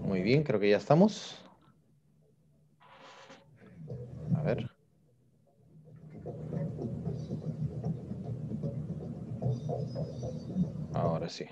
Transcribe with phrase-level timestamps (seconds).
[0.00, 1.42] Muy bien, creo que ya estamos.
[4.34, 4.70] A ver.
[10.94, 11.46] Ahora sí.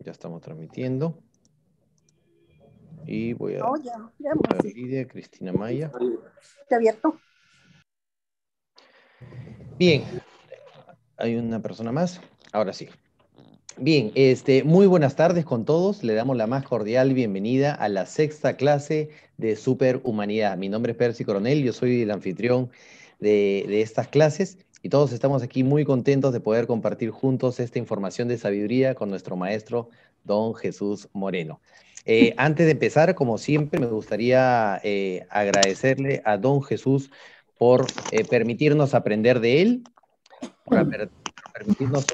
[0.00, 1.18] Ya estamos transmitiendo.
[3.06, 4.62] Y voy a, Oh, ya, ya, a.
[4.62, 5.90] Lidia, Cristina Maya.
[6.62, 7.18] Está abierto.
[9.78, 10.04] Bien,
[11.16, 12.20] hay una persona más.
[12.52, 12.88] Ahora sí.
[13.78, 16.04] Bien, este, muy buenas tardes con todos.
[16.04, 20.56] Le damos la más cordial bienvenida a la sexta clase de Superhumanidad.
[20.58, 22.70] Mi nombre es Percy Coronel, yo soy el anfitrión
[23.18, 27.78] de, de estas clases y todos estamos aquí muy contentos de poder compartir juntos esta
[27.78, 29.88] información de sabiduría con nuestro maestro,
[30.24, 31.60] don Jesús Moreno.
[32.04, 37.10] Eh, antes de empezar, como siempre, me gustaría eh, agradecerle a don Jesús
[37.58, 39.84] por eh, permitirnos aprender de él,
[40.64, 41.10] por per-
[41.52, 42.06] permitirnos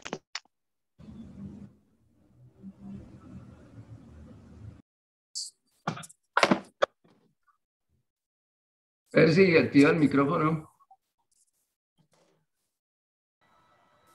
[9.11, 10.71] Percy, activa el micrófono.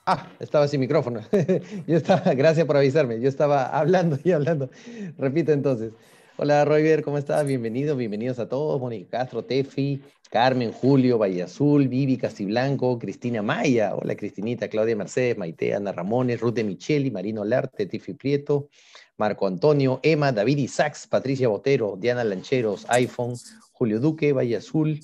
[0.06, 1.22] Ah, estaba sin micrófono.
[1.86, 3.20] Yo estaba, gracias por avisarme.
[3.20, 4.68] Yo estaba hablando y hablando.
[5.16, 5.92] Repito entonces.
[6.36, 7.46] Hola, Roger, ¿cómo estás?
[7.46, 8.78] Bienvenido, bienvenidos a todos.
[8.78, 13.94] Mónica Castro, Tefi, Carmen, Julio, Valle Azul, Vivi Castiblanco, Cristina Maya.
[13.94, 18.68] Hola, Cristinita, Claudia Mercedes, Maite, Ana Ramones, Ruth de Micheli, Marino Larte, Tifi Prieto,
[19.16, 23.36] Marco Antonio, Emma, David Isaacs, Patricia Botero, Diana Lancheros, iPhone,
[23.72, 25.00] Julio Duque, Valle Azul.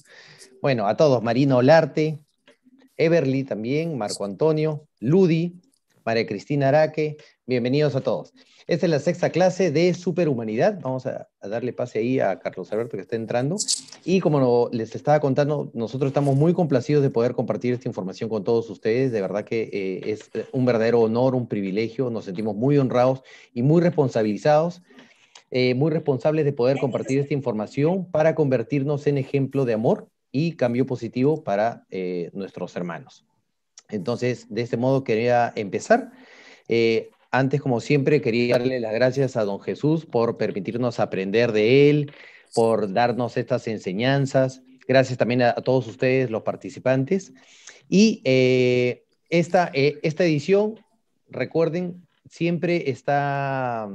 [0.60, 2.18] Bueno, a todos, Marino Olarte,
[3.00, 5.54] Everly también, Marco Antonio, Ludi,
[6.04, 8.34] María Cristina Araque, bienvenidos a todos.
[8.66, 10.78] Esta es la sexta clase de Superhumanidad.
[10.82, 13.56] Vamos a, darle pase ahí a Carlos Alberto que está entrando.
[14.04, 18.44] Y como les estaba contando, nosotros estamos muy complacidos de poder compartir esta información con
[18.44, 19.12] todos ustedes.
[19.12, 22.10] De verdad que eh, es un verdadero honor, un privilegio.
[22.10, 23.22] Nos sentimos muy honrados
[23.54, 24.82] y muy responsabilizados,
[25.50, 30.52] eh, muy responsables de poder compartir esta información para convertirnos en ejemplo de amor y
[30.52, 33.24] cambio positivo para eh, nuestros hermanos.
[33.88, 36.12] Entonces, de este modo quería empezar.
[36.68, 41.90] Eh, antes, como siempre, quería darle las gracias a don Jesús por permitirnos aprender de
[41.90, 42.12] él,
[42.54, 44.62] por darnos estas enseñanzas.
[44.86, 47.32] Gracias también a, todos ustedes, los participantes.
[47.88, 50.76] Y eh, esta, esta edición,
[51.28, 53.88] recuerden, siempre está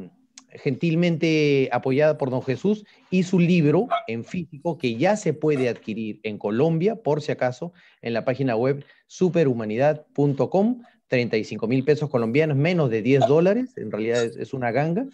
[0.57, 6.19] gentilmente apoyada por don Jesús y su libro en físico que ya se puede adquirir
[6.23, 12.89] en Colombia, por si acaso, en la página web superhumanidad.com, 35 mil pesos colombianos, menos
[12.89, 15.05] de 10 dólares, en realidad es, una ganga.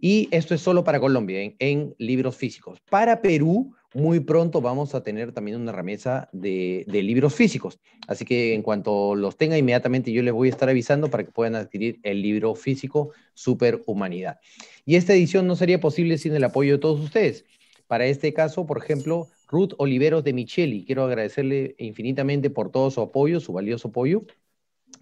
[0.00, 2.78] Y esto es solo para Colombia, en libros físicos.
[2.90, 7.78] Para Perú, muy pronto vamos a tener también una remesa de, libros físicos.
[8.06, 11.30] Así que en cuanto los tenga inmediatamente, yo les voy a estar avisando para que
[11.30, 14.40] puedan adquirir el libro físico Superhumanidad.
[14.84, 17.44] Y esta edición no sería posible sin el apoyo de todos ustedes.
[17.86, 20.84] Para este caso, por ejemplo, Ruth Oliveros de Micheli.
[20.84, 24.24] Quiero agradecerle infinitamente por todo su apoyo, su valioso apoyo,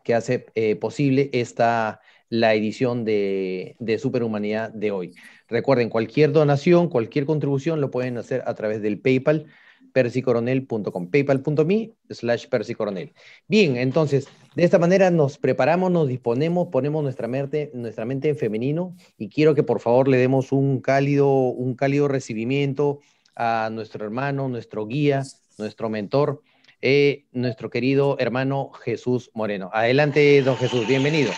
[0.05, 2.01] que hace eh, posible esta,
[2.33, 5.15] la edición de, de Superhumanidad de hoy.
[5.49, 9.49] Recuerden, cualquier donación, cualquier contribución lo pueden hacer a través del PayPal,
[9.93, 13.13] persicoronel.com, paypal.me slash persicoronel.
[13.49, 18.39] Bien, entonces, de esta manera nos preparamos, nos disponemos, ponemos nuestra mente, nuestra mente en
[18.39, 23.01] femenino y quiero que por favor le demos un cálido, un cálido recibimiento
[23.37, 25.23] a nuestro hermano, nuestro guía,
[25.59, 26.41] nuestro mentor,
[26.81, 29.69] eh, nuestro querido hermano Jesús Moreno.
[29.75, 31.31] Adelante, don Jesús, bienvenido.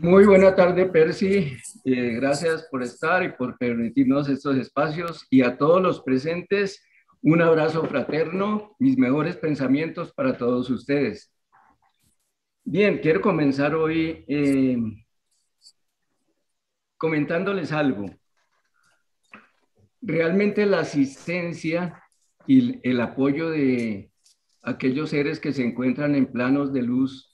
[0.00, 1.56] Muy buena tarde, Percy.
[1.84, 5.26] Eh, gracias por estar y por permitirnos estos espacios.
[5.28, 6.86] Y a todos los presentes,
[7.20, 11.34] un abrazo fraterno, mis mejores pensamientos para todos ustedes.
[12.62, 14.78] Bien, quiero comenzar hoy eh,
[16.96, 18.06] comentándoles algo.
[20.00, 22.00] Realmente la asistencia
[22.46, 24.12] y el apoyo de
[24.62, 27.27] aquellos seres que se encuentran en planos de luz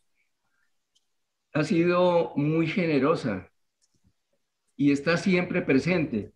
[1.55, 3.49] ha sido muy generosa
[4.77, 6.33] y está siempre presente.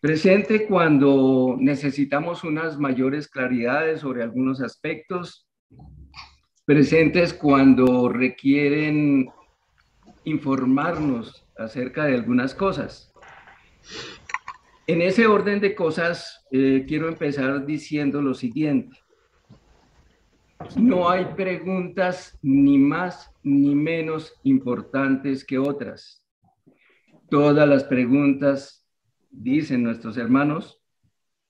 [0.00, 5.48] Presente cuando necesitamos unas mayores claridades sobre algunos aspectos,
[6.64, 9.28] presentes cuando requieren
[10.22, 13.12] informarnos acerca de algunas cosas.
[14.86, 19.03] En ese orden de cosas, eh, quiero empezar diciendo lo siguiente.
[20.76, 26.24] No hay preguntas ni más ni menos importantes que otras.
[27.30, 28.86] Todas las preguntas,
[29.30, 30.80] dicen nuestros hermanos,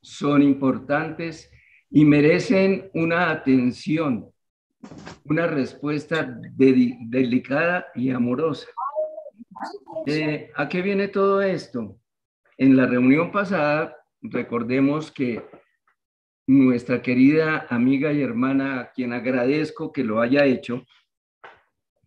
[0.01, 1.51] son importantes
[1.91, 4.31] y merecen una atención,
[5.25, 8.69] una respuesta delicada y amorosa.
[10.07, 11.99] Eh, ¿A qué viene todo esto?
[12.59, 15.43] En la reunión pasada, recordemos que
[16.47, 20.85] nuestra querida amiga y hermana, a quien agradezco que lo haya hecho,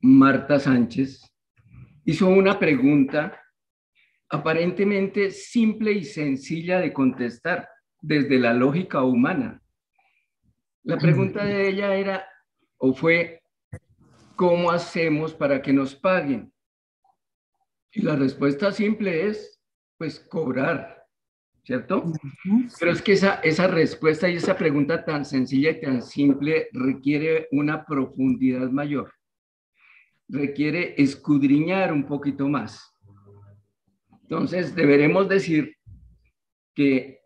[0.01, 1.21] Marta Sánchez,
[2.05, 3.41] hizo una pregunta
[4.29, 7.69] aparentemente simple y sencilla de contestar
[8.01, 9.61] desde la lógica humana.
[10.83, 12.27] La pregunta de ella era,
[12.77, 13.41] o fue,
[14.35, 16.53] ¿cómo hacemos para que nos paguen?
[17.91, 19.61] Y la respuesta simple es,
[19.97, 20.96] pues, cobrar,
[21.67, 22.13] ¿cierto?
[22.79, 27.49] Pero es que esa, esa respuesta y esa pregunta tan sencilla y tan simple requiere
[27.51, 29.11] una profundidad mayor,
[30.29, 32.95] requiere escudriñar un poquito más.
[34.21, 35.75] Entonces, deberemos decir
[36.73, 37.19] que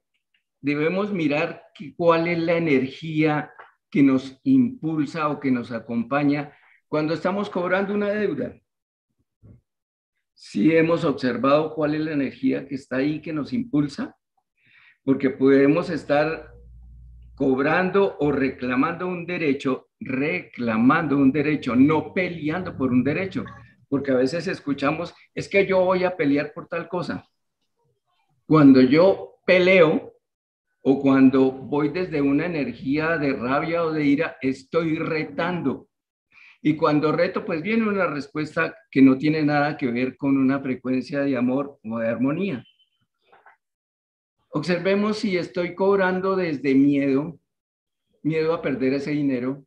[0.60, 1.62] debemos mirar
[1.96, 3.52] cuál es la energía
[3.92, 6.52] que nos impulsa o que nos acompaña
[6.88, 8.56] cuando estamos cobrando una deuda.
[10.34, 14.18] Si hemos observado cuál es la energía que está ahí que nos impulsa,
[15.04, 16.52] porque podemos estar
[17.36, 23.46] cobrando o reclamando un derecho, reclamando un derecho, no peleando por un derecho,
[23.90, 27.26] porque a veces escuchamos, es que yo voy a pelear por tal cosa.
[28.46, 30.14] Cuando yo peleo
[30.84, 35.88] o cuando voy desde una energía de rabia o de ira, estoy retando.
[36.62, 40.60] Y cuando reto, pues viene una respuesta que no tiene nada que ver con una
[40.60, 42.64] frecuencia de amor o de armonía.
[44.54, 47.40] Observemos si estoy cobrando desde miedo,
[48.22, 49.66] miedo a perder ese dinero,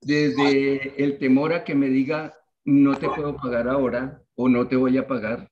[0.00, 4.76] desde el temor a que me diga no te puedo pagar ahora o no te
[4.76, 5.50] voy a pagar.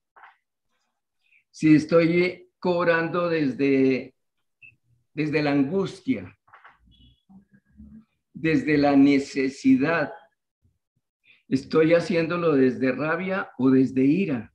[1.50, 4.14] Si estoy cobrando desde,
[5.14, 6.38] desde la angustia,
[8.34, 10.12] desde la necesidad,
[11.48, 14.52] estoy haciéndolo desde rabia o desde ira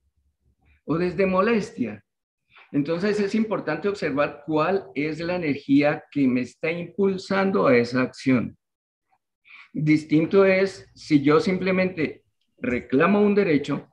[0.84, 2.04] o desde molestia.
[2.72, 8.56] Entonces es importante observar cuál es la energía que me está impulsando a esa acción.
[9.74, 12.24] Distinto es si yo simplemente
[12.58, 13.90] reclamo un derecho,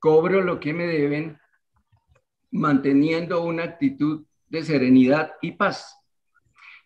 [0.00, 1.38] cobro lo que me deben,
[2.50, 5.96] manteniendo una actitud de serenidad y paz.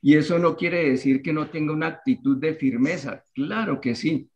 [0.02, 3.24] Y eso no quiere decir que no tenga una actitud de firmeza.
[3.34, 4.30] Claro que sí,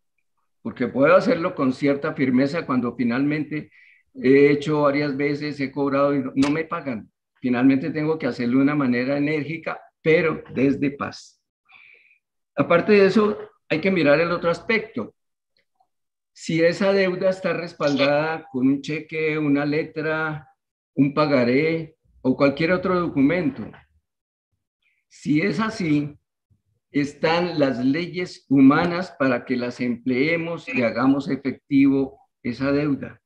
[0.63, 3.71] porque puedo hacerlo con cierta firmeza cuando finalmente
[4.15, 7.11] he hecho varias veces, he cobrado y no me pagan.
[7.41, 11.43] Finalmente tengo que hacerlo de una manera enérgica, pero desde paz.
[12.57, 13.37] Aparte de eso,
[13.69, 15.15] hay que mirar el otro aspecto.
[16.33, 20.49] Si esa deuda está respaldada con un cheque, una letra,
[20.95, 23.71] un pagaré o cualquier otro documento,
[25.09, 26.17] si es así,
[26.91, 33.21] están las leyes humanas para que las empleemos y hagamos efectivo esa deuda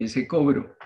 [0.00, 0.76] ese cobro.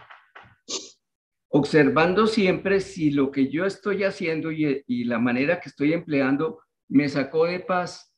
[1.48, 7.08] Observando siempre si lo que yo estoy haciendo y, la manera que estoy empleando me
[7.08, 8.12] sacó de paz.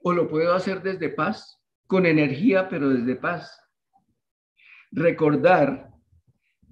[0.00, 3.58] O lo puedo hacer desde paz, con energía, pero desde paz.
[4.90, 5.90] Recordar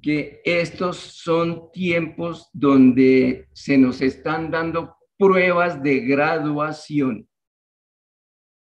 [0.02, 7.26] que estos son tiempos donde se nos están dando pruebas de graduación.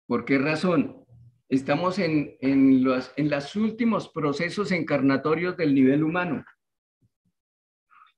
[0.07, 1.04] ¿Por qué razón?
[1.49, 6.43] Estamos en, en, los, en los últimos procesos encarnatorios del nivel humano.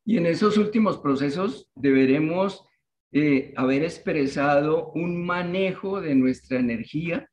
[0.06, 2.66] Y en esos últimos procesos deberemos
[3.12, 7.30] eh, haber expresado un manejo de nuestra energía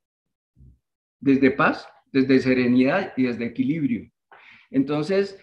[1.21, 4.11] desde paz, desde serenidad y desde equilibrio.
[4.71, 5.39] Entonces,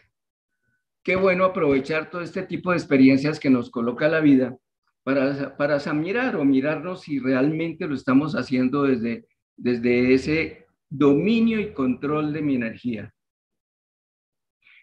[1.04, 4.58] qué bueno aprovechar todo este tipo de experiencias que nos coloca la vida
[5.04, 9.26] para, para mirar o mirarnos si realmente lo estamos haciendo desde
[9.62, 13.14] desde ese dominio y control de mi energía.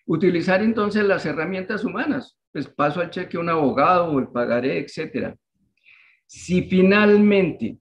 [0.07, 4.79] Utilizar entonces las herramientas humanas, pues paso al cheque a un abogado o el pagaré,
[4.79, 5.37] etcétera.
[6.27, 7.79] Si finalmente,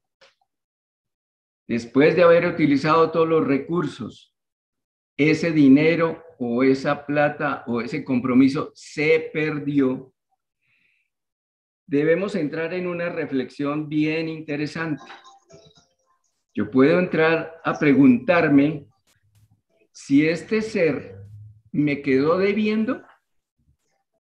[1.68, 4.34] después de haber utilizado todos los recursos,
[5.16, 10.14] ese dinero o esa plata o ese compromiso se perdió,
[11.86, 15.04] debemos entrar en una reflexión bien interesante.
[16.58, 18.88] Yo puedo entrar a preguntarme
[19.92, 21.18] si este ser
[21.72, 23.04] me quedó debiendo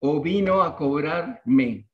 [0.02, 1.88] o vino a cobrarme.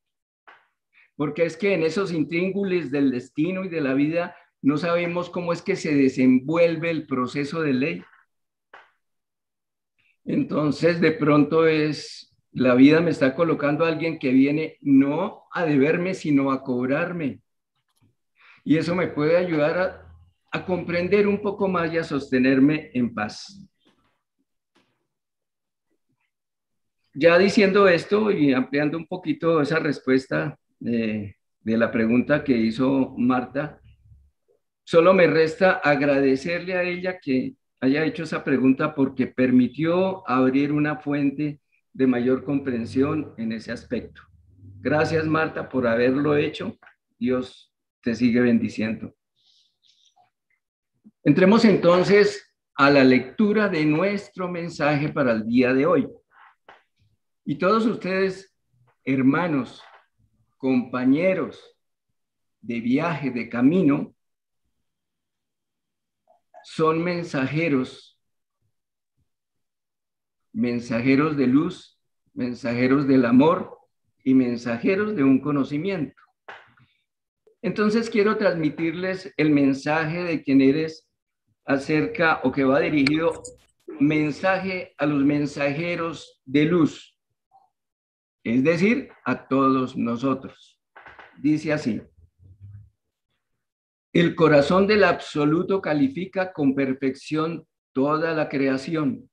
[1.15, 5.53] Porque es que en esos intríngulis del destino y de la vida no sabemos cómo
[5.53, 8.03] es que se desenvuelve el proceso de ley.
[10.25, 15.65] Entonces, de pronto es La vida me está colocando a alguien que viene no a
[15.65, 17.43] deberme, sino a cobrarme.
[18.63, 20.10] Y eso me puede ayudar a,
[20.51, 23.65] a comprender un poco más y a sostenerme en paz.
[27.13, 33.13] Ya diciendo esto y ampliando un poquito esa respuesta de, de la pregunta que hizo
[33.17, 33.81] Marta,
[34.83, 40.97] solo me resta agradecerle a ella que haya hecho esa pregunta porque permitió abrir una
[40.97, 41.59] fuente
[41.93, 44.21] de mayor comprensión en ese aspecto.
[44.79, 46.77] Gracias, Marta, por haberlo hecho.
[47.19, 49.13] Dios te sigue bendiciendo.
[51.23, 56.07] Entremos entonces a la lectura de nuestro mensaje para el día de hoy.
[57.45, 58.55] Y todos ustedes,
[59.05, 59.83] hermanos,
[60.57, 61.77] compañeros
[62.59, 64.15] de viaje, de camino,
[66.63, 68.19] son mensajeros,
[70.51, 71.99] mensajeros de luz,
[72.33, 73.77] mensajeros del amor
[74.23, 76.19] y mensajeros de un conocimiento.
[77.61, 81.10] Entonces quiero transmitirles el mensaje de quien eres
[81.73, 83.41] acerca o que va dirigido
[83.99, 87.17] mensaje a los mensajeros de luz,
[88.43, 90.79] es decir, a todos nosotros.
[91.37, 92.01] Dice así,
[94.13, 99.29] el corazón del absoluto califica con perfección toda la creación,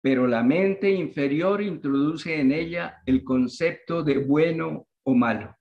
[0.00, 5.56] pero la mente inferior introduce en ella el concepto de bueno o malo,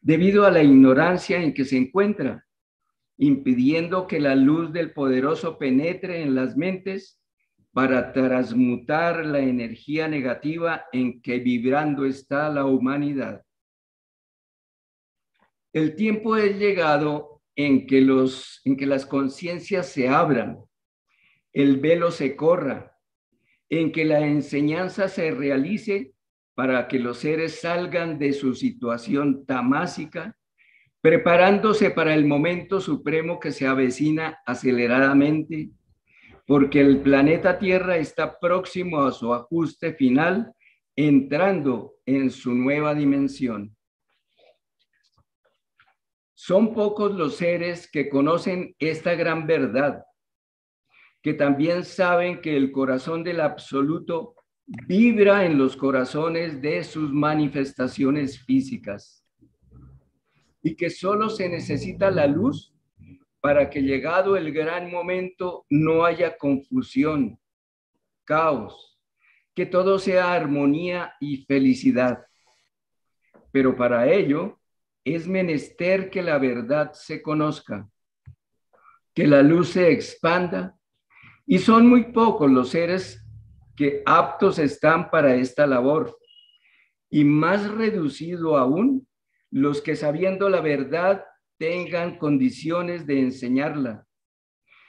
[0.00, 2.44] debido a la ignorancia en que se encuentra,
[3.22, 7.22] impidiendo que la luz del poderoso penetre en las mentes
[7.72, 13.44] para transmutar la energía negativa en que vibrando está la humanidad.
[15.72, 20.58] El tiempo es llegado en que, los, en que las conciencias se abran,
[21.52, 22.98] el velo se corra,
[23.68, 26.12] en que la enseñanza se realice
[26.54, 30.36] para que los seres salgan de su situación tamásica,
[31.02, 35.70] preparándose para el momento supremo que se avecina aceleradamente,
[36.46, 40.54] porque el planeta Tierra está próximo a su ajuste final,
[40.94, 43.76] entrando en su nueva dimensión.
[46.34, 50.04] Son pocos los seres que conocen esta gran verdad,
[51.20, 58.44] que también saben que el corazón del absoluto vibra en los corazones de sus manifestaciones
[58.44, 59.21] físicas
[60.62, 62.72] y que solo se necesita la luz
[63.40, 67.40] para que llegado el gran momento no haya confusión,
[68.24, 69.00] caos,
[69.54, 72.24] que todo sea armonía y felicidad.
[73.50, 74.60] Pero para ello
[75.04, 77.90] es menester que la verdad se conozca,
[79.12, 80.76] que la luz se expanda,
[81.44, 83.26] y son muy pocos los seres
[83.74, 86.16] que aptos están para esta labor,
[87.10, 89.06] y más reducido aún
[89.52, 91.24] los que sabiendo la verdad
[91.58, 94.06] tengan condiciones de enseñarla.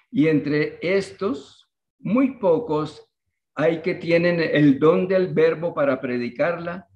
[0.10, 3.10] Y entre estos, muy pocos
[3.56, 6.88] hay que tienen el don del verbo para predicarla,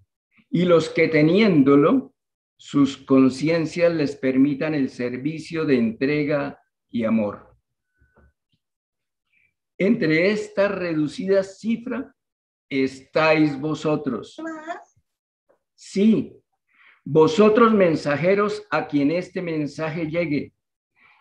[0.50, 2.16] y los que teniéndolo,
[2.56, 6.60] sus conciencias les permitan el servicio de entrega
[6.90, 7.56] y amor.
[9.78, 12.16] Entre esta reducida cifra
[12.70, 14.42] estáis vosotros.
[15.76, 16.42] Sí,
[17.10, 20.54] vosotros mensajeros a quien este mensaje llegue,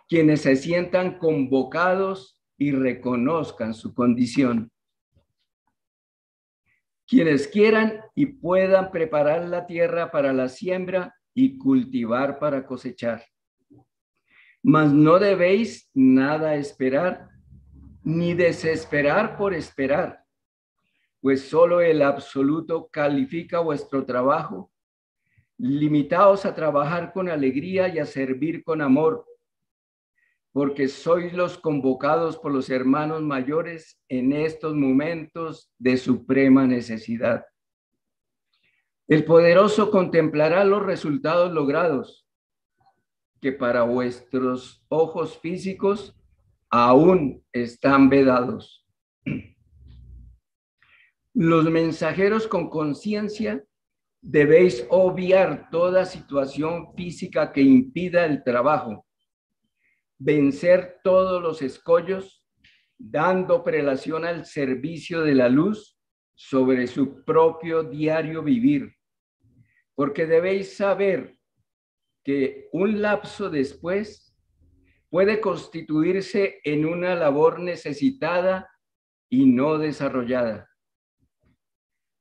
[0.09, 4.73] quienes se sientan convocados y reconozcan su condición.
[7.07, 13.25] Quienes quieran y puedan preparar la tierra para la siembra y cultivar para cosechar.
[14.65, 17.29] Mas no debéis nada esperar,
[18.03, 20.25] ni desesperar por esperar,
[21.21, 24.73] pues solo el absoluto califica vuestro trabajo.
[25.59, 29.27] Limitaos a trabajar con alegría y a servir con amor,
[30.53, 37.47] porque sois los convocados por los hermanos mayores en estos momentos de suprema necesidad.
[39.09, 42.27] El poderoso contemplará los resultados logrados,
[43.41, 46.15] que para vuestros ojos físicos
[46.71, 48.85] aún están vedados.
[51.33, 53.65] Los mensajeros con conciencia
[54.27, 59.07] debéis obviar toda situación física que impida el trabajo,
[60.19, 62.45] vencer todos los escollos,
[62.99, 65.99] dando prelación al servicio de la luz
[66.35, 68.97] sobre su propio diario vivir
[69.97, 71.37] porque debéis saber
[72.23, 74.37] que un lapso después
[75.09, 78.71] puede constituirse en una labor necesitada
[79.31, 80.69] y no desarrollada.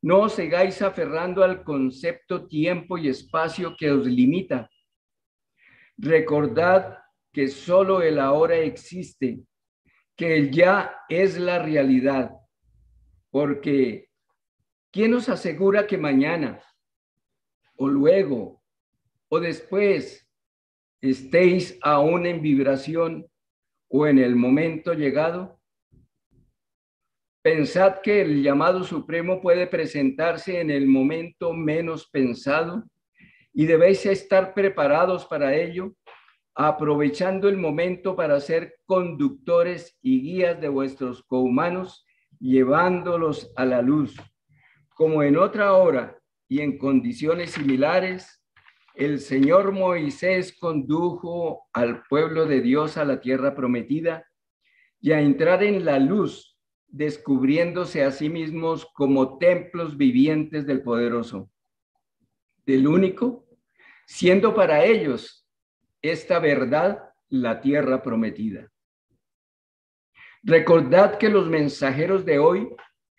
[0.05, 4.69] No os sigáis aferrando al concepto tiempo y espacio que os limita.
[5.97, 6.99] Recordad
[7.33, 9.39] que solo el ahora existe,
[10.15, 12.33] que el ya es la realidad,
[13.31, 14.09] porque
[14.91, 16.61] ¿quién nos asegura que mañana
[17.75, 18.61] o luego
[19.27, 20.29] o después
[21.01, 23.25] estéis aún en vibración
[23.87, 25.59] o en el momento llegado?
[27.45, 32.85] Pensad que el llamado supremo puede presentarse en el momento menos pensado
[33.53, 35.93] y debéis estar preparados para ello,
[36.55, 42.07] aprovechando el momento para ser conductores y guías de vuestros cohumanos,
[42.39, 44.15] llevándolos a la luz.
[44.95, 46.17] Como en otra hora
[46.49, 48.43] y en condiciones similares,
[48.95, 54.25] el Señor Moisés condujo al pueblo de Dios a la tierra prometida
[54.99, 56.54] y a entrar en la luz
[56.95, 61.51] descubriéndose a sí mismos como templos vivientes del poderoso,
[62.65, 63.45] del único,
[64.05, 65.45] siendo para ellos
[66.01, 68.71] esta verdad la tierra prometida.
[70.41, 72.69] Recordad que los mensajeros de hoy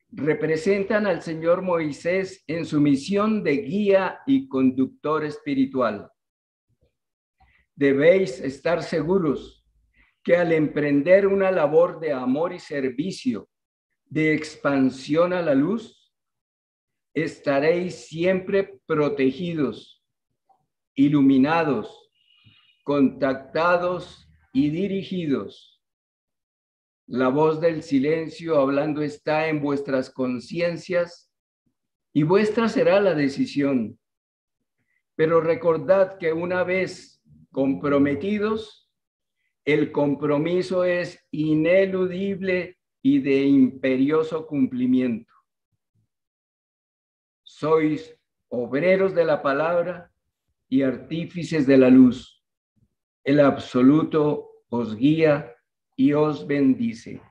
[0.09, 6.11] representan al Señor Moisés en su misión de guía y conductor espiritual.
[7.75, 9.67] Debéis estar seguros
[10.23, 13.51] que al emprender una labor de amor y servicio
[14.09, 16.13] de expansión a la luz,
[17.15, 20.05] estaréis siempre protegidos,
[20.95, 22.11] iluminados,
[22.85, 25.83] contactados y dirigidos.
[27.09, 31.33] La voz del silencio hablando está en vuestras conciencias
[32.13, 33.99] y vuestra será la decisión.
[35.15, 38.91] Pero recordad que una vez comprometidos,
[39.65, 42.76] el compromiso es ineludible
[43.09, 45.33] y de imperioso cumplimiento.
[47.45, 48.13] Sois
[48.49, 50.11] obreros de la palabra
[50.69, 52.45] y artífices de la luz.
[53.23, 55.55] El absoluto os guía
[55.95, 57.23] y os bendice.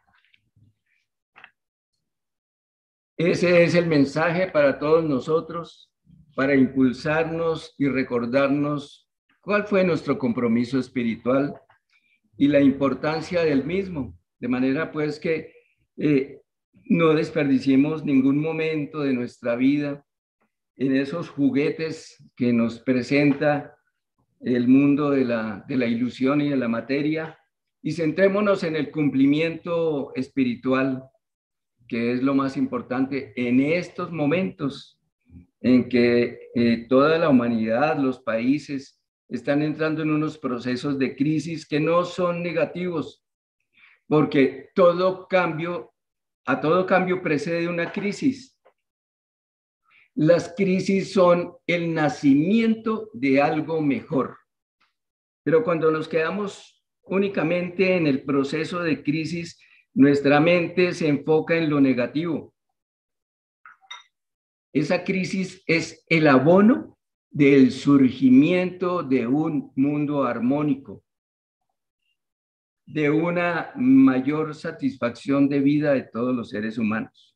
[3.18, 5.92] Ese es el mensaje para todos nosotros,
[6.38, 9.10] para impulsarnos y recordarnos
[9.42, 11.54] cuál fue nuestro compromiso espiritual
[12.38, 14.18] y la importancia del mismo.
[14.40, 15.55] De manera pues que
[15.98, 16.42] eh,
[16.86, 20.06] no desperdiciemos ningún momento de nuestra vida
[20.78, 23.76] en esos juguetes que nos presenta
[24.42, 27.38] el mundo de la, ilusión y de la materia
[27.82, 31.04] y centrémonos en el cumplimiento espiritual,
[31.88, 35.00] que es lo más importante en estos momentos
[35.62, 41.68] en que eh, toda la humanidad, los países, están entrando en unos procesos de crisis
[41.68, 43.25] que no son negativos,
[44.08, 45.94] porque todo cambio,
[46.46, 48.60] a todo cambio precede una crisis.
[50.14, 54.38] Las crisis son el nacimiento de algo mejor.
[55.44, 59.60] Pero cuando nos quedamos únicamente en el proceso de crisis,
[59.94, 62.54] nuestra mente se enfoca en lo negativo.
[64.74, 66.98] Esa crisis es el abono
[67.30, 71.05] del surgimiento de un mundo armónico
[72.86, 77.36] de una mayor satisfacción de vida de todos los seres humanos.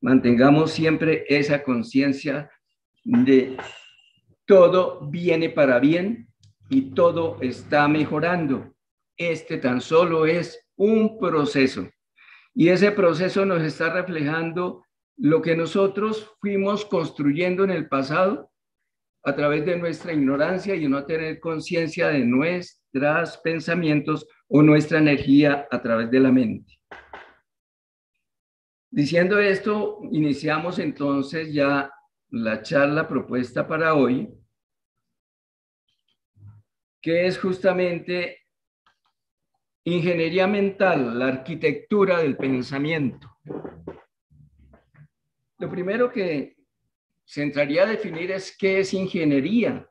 [0.00, 2.50] Mantengamos siempre esa conciencia
[3.04, 3.56] de
[4.46, 6.28] todo viene para bien
[6.68, 8.74] y todo está mejorando.
[9.16, 11.88] Este tan solo es un proceso
[12.54, 14.84] y ese proceso nos está reflejando
[15.16, 18.51] lo que nosotros fuimos construyendo en el pasado
[19.24, 25.66] a través de nuestra ignorancia y no tener conciencia de nuestros pensamientos o nuestra energía
[25.70, 26.78] a través de la mente.
[28.90, 31.90] Diciendo esto, iniciamos entonces ya
[32.30, 34.28] la charla propuesta para hoy,
[37.00, 38.42] que es justamente
[39.84, 43.28] ingeniería mental, la arquitectura del pensamiento.
[45.58, 46.56] Lo primero que
[47.24, 49.88] se entraría a definir es qué es ingeniería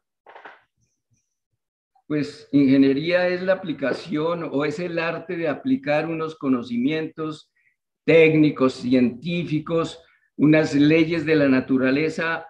[2.11, 7.49] pues ingeniería es la aplicación o es el arte de aplicar unos conocimientos
[8.03, 10.03] técnicos, científicos,
[10.35, 12.45] unas leyes de la naturaleza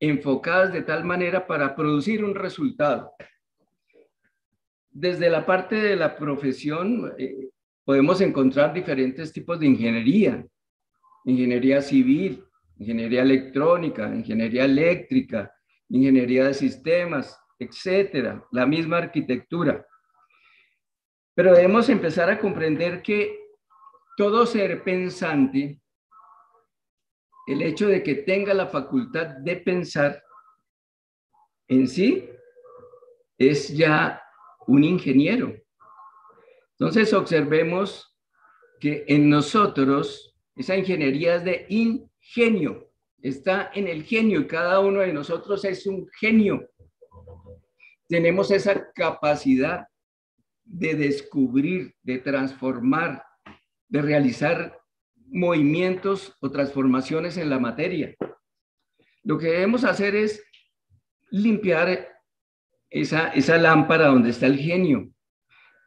[0.00, 3.12] enfocadas de tal manera para producir un resultado.
[4.90, 7.50] Desde la parte de la profesión eh,
[7.84, 10.46] podemos encontrar diferentes tipos de ingeniería.
[11.26, 12.42] Ingeniería civil,
[12.84, 15.50] ingeniería electrónica, ingeniería eléctrica,
[15.88, 19.86] ingeniería de sistemas, etcétera, la misma arquitectura.
[21.34, 23.40] Pero debemos empezar a comprender que
[24.16, 25.80] todo ser pensante
[27.46, 30.22] el hecho de que tenga la facultad de pensar
[31.68, 32.28] en sí
[33.38, 34.22] es ya
[34.66, 35.54] un ingeniero.
[36.78, 38.16] Entonces observemos
[38.80, 41.66] que en nosotros esa ingeniería es de
[42.24, 42.90] ingenio,
[43.22, 46.68] está en el genio y cada uno de nosotros es un genio.
[48.08, 49.86] Tenemos esa capacidad
[50.64, 53.22] de descubrir, de transformar,
[53.88, 54.78] de realizar
[55.26, 58.14] movimientos o transformaciones en la materia.
[59.22, 60.42] Lo que debemos hacer es
[61.30, 62.08] limpiar
[62.90, 65.10] esa, esa lámpara donde está el genio,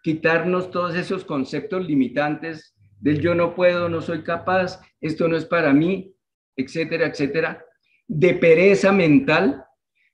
[0.04, 5.46] quitarnos todos esos conceptos limitantes del yo no puedo, no soy capaz, esto no es
[5.46, 6.17] para mí,
[6.58, 7.66] etcétera, etcétera,
[8.08, 9.64] de pereza mental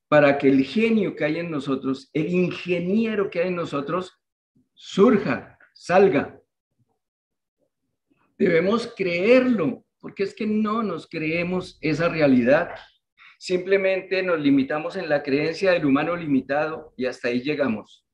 [0.08, 4.22] para que el genio que hay en nosotros, el ingeniero que hay en nosotros,
[4.74, 6.40] surja, salga.
[8.38, 12.76] Debemos creerlo, porque es que no nos creemos esa realidad.
[13.40, 18.06] Simplemente nos limitamos en la creencia del humano limitado y hasta ahí llegamos.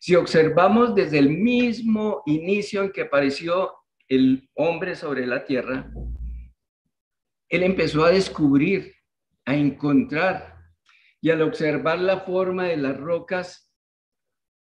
[0.00, 3.72] Si observamos desde el mismo inicio en que apareció
[4.08, 5.90] el hombre sobre la tierra,
[7.48, 8.94] él empezó a descubrir,
[9.44, 10.56] a encontrar,
[11.20, 13.72] y al observar la forma de las rocas,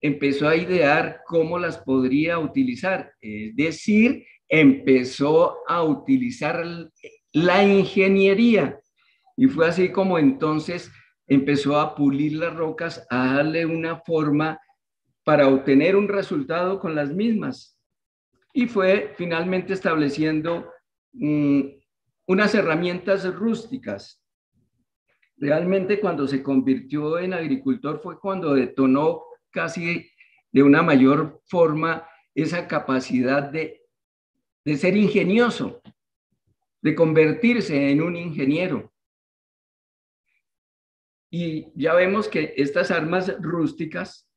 [0.00, 3.12] empezó a idear cómo las podría utilizar.
[3.20, 6.64] Es decir, empezó a utilizar
[7.32, 8.78] la ingeniería.
[9.36, 10.90] Y fue así como entonces
[11.26, 14.60] empezó a pulir las rocas, a darle una forma
[15.24, 17.78] para obtener un resultado con las mismas.
[18.52, 20.70] Y fue finalmente estableciendo
[21.12, 21.60] mm,
[22.26, 24.22] unas herramientas rústicas.
[25.36, 30.10] Realmente cuando se convirtió en agricultor fue cuando detonó casi
[30.52, 33.82] de una mayor forma esa capacidad de,
[34.64, 35.82] de ser ingenioso,
[36.80, 38.92] de convertirse en un ingeniero.
[41.30, 44.30] Y ya vemos que estas armas rústicas,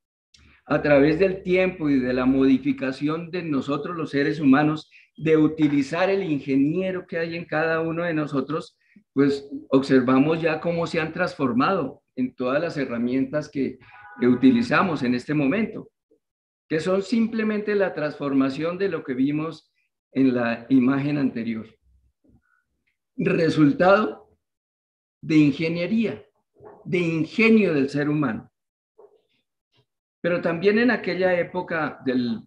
[0.65, 6.09] a través del tiempo y de la modificación de nosotros los seres humanos, de utilizar
[6.09, 8.77] el ingeniero que hay en cada uno de nosotros,
[9.13, 13.79] pues observamos ya cómo se han transformado en todas las herramientas que,
[14.19, 15.91] utilizamos en este momento,
[16.67, 19.71] que son simplemente la transformación de lo que vimos
[20.11, 21.67] en la imagen anterior.
[23.15, 24.27] Resultado
[25.21, 26.25] de ingeniería,
[26.83, 28.51] de ingenio del ser humano.
[30.19, 32.41] Pero también en aquella época del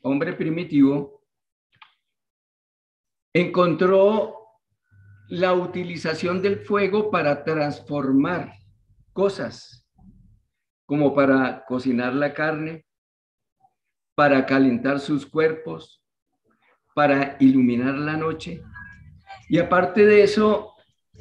[0.00, 1.11] hombre primitivo,
[3.34, 4.36] encontró
[5.28, 8.52] la utilización del fuego para transformar
[9.12, 9.86] cosas,
[10.86, 12.84] como para cocinar la carne,
[14.14, 16.02] para calentar sus cuerpos,
[16.94, 18.62] para iluminar la noche.
[19.48, 20.74] Y aparte de eso,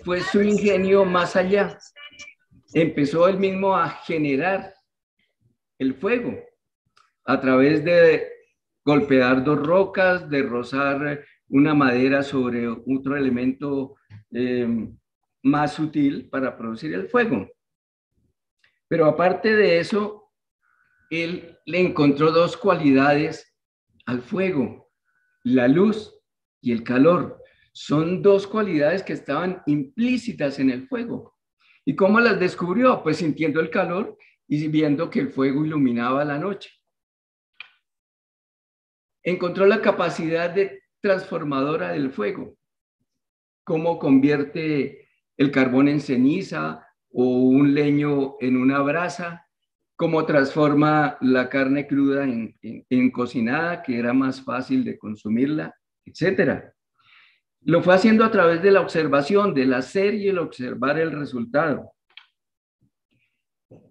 [0.04, 1.78] fue su ingenio más allá.
[2.74, 4.74] Empezó él mismo a generar
[5.80, 6.38] el fuego
[7.26, 8.28] a través de
[8.84, 13.96] golpear dos rocas, de rozar una madera sobre otro elemento
[14.32, 14.68] eh,
[15.44, 17.50] más sutil para producir el fuego.
[18.88, 20.32] Pero aparte de eso,
[21.10, 23.54] él le encontró dos cualidades
[24.06, 24.90] al fuego,
[25.44, 26.18] la luz
[26.62, 27.42] y el calor.
[27.74, 31.36] Son dos cualidades que estaban implícitas en el fuego.
[31.84, 33.04] ¿Y cómo las descubrió?
[33.04, 36.70] Pues sintiendo el calor y viendo que el fuego iluminaba la noche.
[39.24, 42.56] Encontró la capacidad de transformadora del fuego.
[43.64, 49.48] Cómo convierte el carbón en ceniza o un leño en una brasa,
[49.96, 56.74] cómo transforma la carne cruda en, cocinada, que era más fácil de consumirla, etcétera.
[57.64, 61.92] Lo fue haciendo a través de la observación, del hacer y el observar el resultado.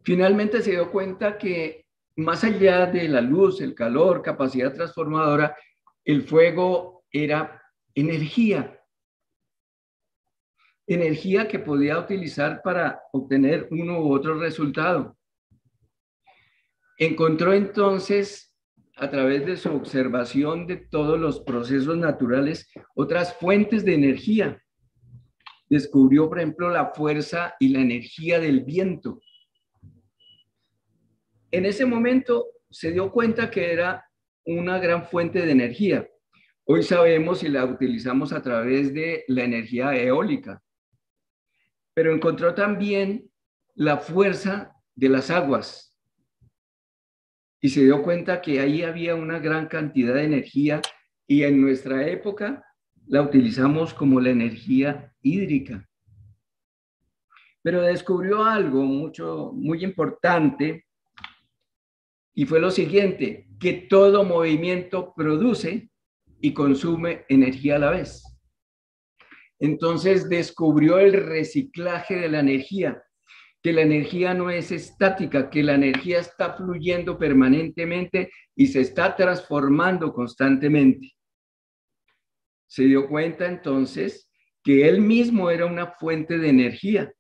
[0.03, 5.57] Finalmente se dio cuenta que más allá de la luz, el calor, capacidad transformadora,
[6.05, 7.63] el fuego era
[7.95, 8.81] energía.
[10.87, 15.17] Energía que podía utilizar para obtener uno u otro resultado.
[16.99, 18.51] Encontró entonces,
[19.01, 24.63] a través de su observación de todos los procesos naturales, otras fuentes de energía.
[25.71, 29.23] Descubrió, por ejemplo, la fuerza y la energía del viento.
[31.51, 34.05] En ese momento se dio cuenta que era
[34.45, 36.07] una gran fuente de energía,
[36.73, 40.63] Hoy sabemos si la utilizamos a través de la energía eólica,
[41.95, 43.29] pero encontró también
[43.75, 45.99] la fuerza de las aguas
[47.61, 50.81] y se dio cuenta que ahí había una gran cantidad de energía
[51.27, 52.65] y en nuestra época
[53.09, 55.89] la utilizamos como la energía hídrica.
[57.63, 60.87] Pero descubrió algo mucho, muy importante
[62.33, 65.90] y fue lo siguiente, que todo movimiento produce
[66.41, 68.23] y consume energía a la vez.
[69.59, 73.03] Entonces descubrió el reciclaje de la energía,
[73.63, 79.15] que la energía no es estática, que la energía está fluyendo permanentemente y se está
[79.17, 81.13] transformando constantemente.
[82.67, 84.31] Se dio cuenta entonces
[84.63, 87.13] que él mismo era una fuente de energía,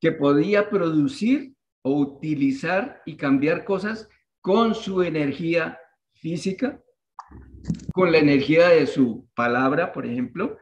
[0.00, 4.08] que podía producir o utilizar y cambiar cosas
[4.40, 5.78] con su energía
[6.12, 6.80] física,
[7.98, 10.56] con la energía de su palabra, por ejemplo,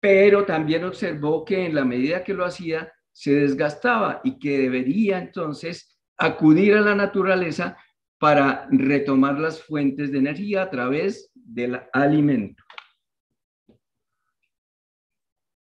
[0.00, 5.16] pero también observó que en la medida que lo hacía, se desgastaba y que debería
[5.16, 7.78] entonces acudir a la naturaleza
[8.18, 12.62] para retomar las fuentes de energía a través del alimento.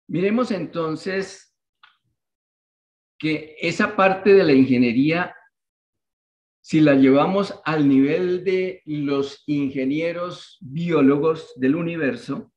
[0.09, 1.55] Miremos entonces
[3.17, 5.33] que esa parte de la ingeniería,
[6.63, 12.53] si la llevamos al nivel de los ingenieros biólogos del universo,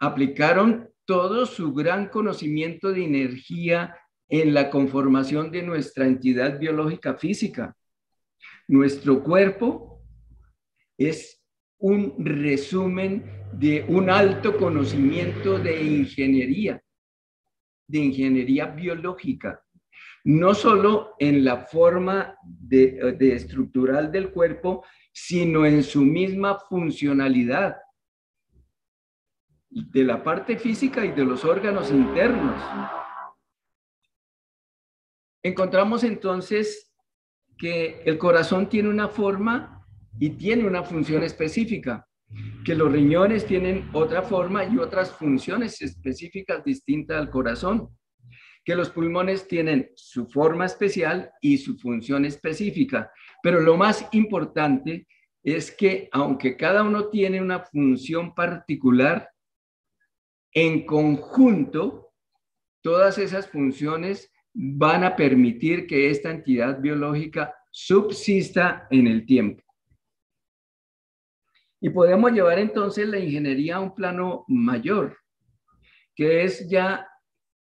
[0.00, 3.96] aplicaron todo su gran conocimiento de energía
[4.28, 7.76] en la conformación de nuestra entidad biológica física.
[8.66, 10.02] Nuestro cuerpo
[10.98, 11.40] es
[11.78, 16.82] un resumen de un alto conocimiento de ingeniería,
[17.86, 19.62] de ingeniería biológica,
[20.24, 27.76] no solo en la forma de, estructural del cuerpo, sino en su misma funcionalidad
[29.70, 32.60] de la parte física y de los órganos internos.
[35.42, 36.92] Encontramos entonces
[37.56, 39.86] que el corazón tiene una forma
[40.18, 42.06] y tiene una función específica,
[42.64, 47.88] que los riñones tienen otra forma y otras funciones específicas distintas al corazón,
[48.70, 53.10] que los pulmones tienen su forma especial y su función específica.
[53.42, 55.08] Pero lo más importante
[55.42, 59.28] es que aunque cada uno tiene una función particular,
[60.52, 62.12] en conjunto,
[62.80, 69.64] todas esas funciones van a permitir que esta entidad biológica subsista en el tiempo.
[71.80, 75.18] Y podemos llevar entonces la ingeniería a un plano mayor,
[76.14, 77.09] que es ya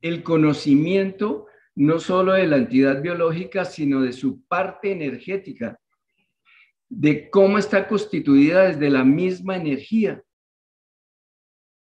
[0.01, 5.79] el conocimiento no solo de la entidad biológica, sino de su parte energética,
[6.89, 10.21] de cómo está constituida desde la misma energía.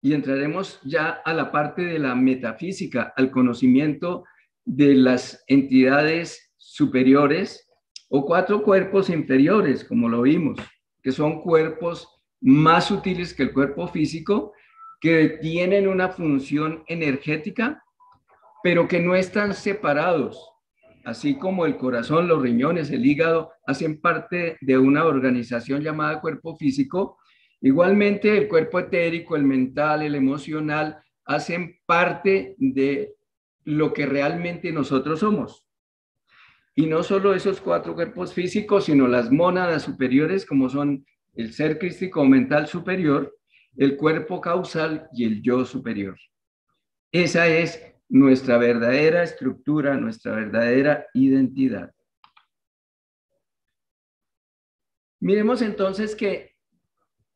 [0.02, 4.24] Y entraremos ya a la parte de la metafísica, al conocimiento
[4.64, 7.68] de las entidades superiores
[8.10, 10.60] o cuatro cuerpos inferiores, como lo vimos,
[11.02, 12.08] que son cuerpos
[12.42, 14.54] más sutiles que el cuerpo físico,
[15.02, 17.84] que tienen una función energética,
[18.64, 20.52] pero que no están separados,
[21.06, 26.56] así como el corazón, los riñones, el hígado, hacen parte de una organización llamada cuerpo
[26.56, 27.18] físico,
[27.62, 33.16] Igualmente, el cuerpo etérico, el mental, el emocional, hacen parte de
[33.66, 35.66] lo que realmente nosotros somos.
[36.74, 41.78] Y no solo esos cuatro cuerpos físicos, sino las mónadas superiores, como son el ser
[41.78, 43.36] crístico mental superior,
[43.76, 46.18] el cuerpo causal y el yo superior.
[47.12, 51.92] Esa es nuestra verdadera estructura, nuestra verdadera identidad.
[55.22, 56.56] Miremos entonces que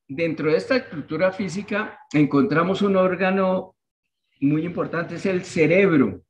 [0.07, 3.75] dentro de esta estructura física encontramos un órgano
[4.41, 6.23] muy importante, es el cerebro.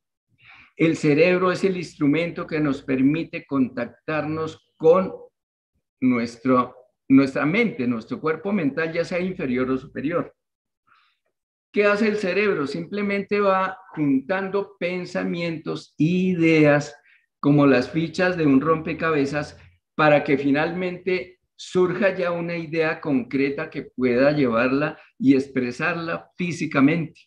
[0.75, 5.13] El cerebro es el instrumento que nos permite contactarnos con
[6.01, 6.75] nuestro,
[7.07, 10.35] nuestra mente, nuestro cuerpo mental, ya sea inferior o superior.
[11.73, 12.67] ¿Qué hace el cerebro?
[12.67, 16.95] Simplemente va juntando pensamientos, ideas,
[17.39, 19.57] como las fichas de un rompecabezas,
[19.95, 27.21] para que finalmente surja ya una idea concreta que pueda llevarla y expresarla físicamente.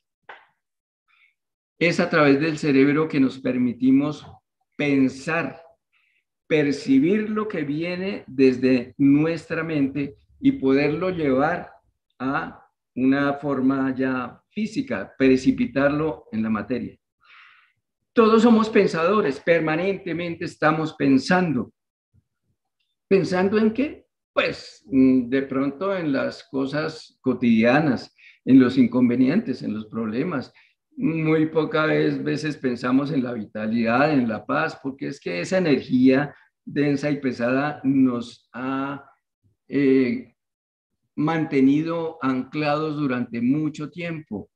[1.76, 4.24] Es a través del cerebro que nos permitimos
[4.76, 5.60] pensar,
[6.46, 11.72] percibir lo que viene desde nuestra mente y poderlo llevar
[12.20, 12.65] a
[12.96, 16.96] una forma ya física, precipitarlo en la materia.
[18.12, 21.72] Todos somos pensadores, permanentemente estamos pensando.
[23.08, 24.06] ¿Pensando en qué?
[24.32, 30.52] Pues mm, de pronto en las cosas cotidianas, en los inconvenientes, en los problemas.
[30.96, 36.34] Muy pocas veces pensamos en la vitalidad, en la paz, porque es que esa energía
[36.64, 39.04] densa y pesada nos ha
[39.68, 40.35] eh,
[41.16, 44.50] mantenido anclados durante mucho tiempo.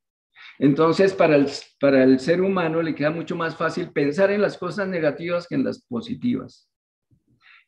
[0.59, 1.49] Entonces, para el,
[1.81, 5.55] para el ser humano le queda mucho más fácil pensar en las cosas negativas que
[5.55, 6.69] en las positivas.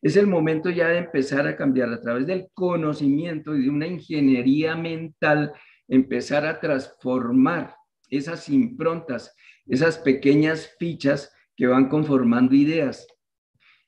[0.02, 3.87] Es el momento ya de empezar a cambiar a través del conocimiento y de una
[3.87, 5.52] ingeniería mental,
[5.88, 7.76] empezar a transformar
[8.11, 9.35] esas improntas,
[9.66, 13.07] esas pequeñas fichas que van conformando ideas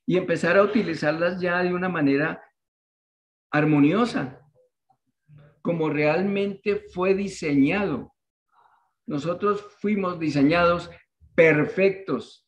[0.07, 2.43] y empezar a utilizarlas ya de una manera
[3.51, 4.44] armoniosa,
[5.65, 8.13] como realmente fue diseñado.
[9.07, 10.91] Nosotros fuimos diseñados
[11.35, 12.47] perfectos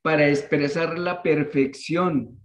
[0.00, 2.40] para expresar la perfección,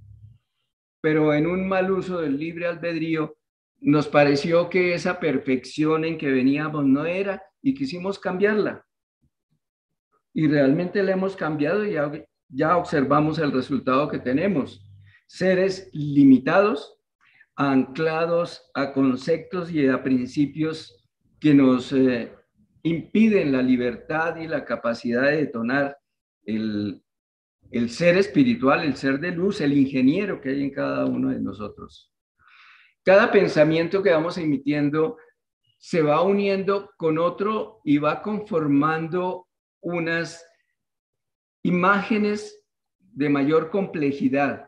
[1.02, 3.38] pero en un mal uso del libre albedrío
[3.80, 8.84] nos pareció que esa perfección en que veníamos no era y quisimos cambiarla.
[10.34, 12.12] Y realmente la hemos cambiado y ya,
[12.50, 14.84] ya observamos el resultado que tenemos.
[15.28, 16.97] Seres limitados,
[17.58, 22.32] anclados a conceptos y a principios que nos eh,
[22.84, 25.98] impiden la libertad y la capacidad de detonar
[26.46, 27.04] el,
[27.72, 31.40] el ser espiritual, el ser de luz, el ingeniero que hay en cada uno de
[31.40, 32.14] nosotros.
[33.04, 35.18] Cada pensamiento que vamos emitiendo
[35.80, 39.48] se va uniendo con otro y va conformando
[39.82, 40.46] unas
[41.64, 42.64] imágenes
[43.00, 44.67] de mayor complejidad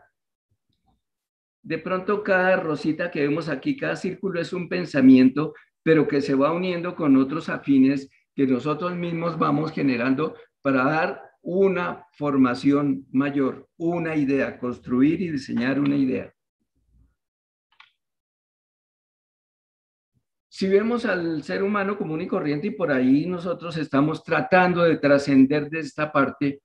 [1.62, 6.36] de pronto cada rosita que vemos aquí, cada círculo es un pensamiento, pero que se
[6.36, 13.68] va uniendo con otros afines que nosotros mismos vamos generando para dar una formación mayor,
[13.78, 16.34] una idea, construir y diseñar una idea.
[20.60, 24.98] Si vemos al ser humano común y corriente y por ahí nosotros estamos tratando de
[24.98, 26.62] trascender de esta parte,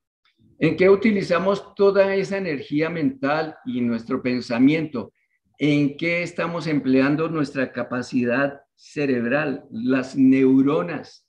[0.59, 5.13] ¿En qué utilizamos toda esa energía mental y nuestro pensamiento?
[5.59, 11.27] ¿En qué estamos empleando nuestra capacidad cerebral, las neuronas?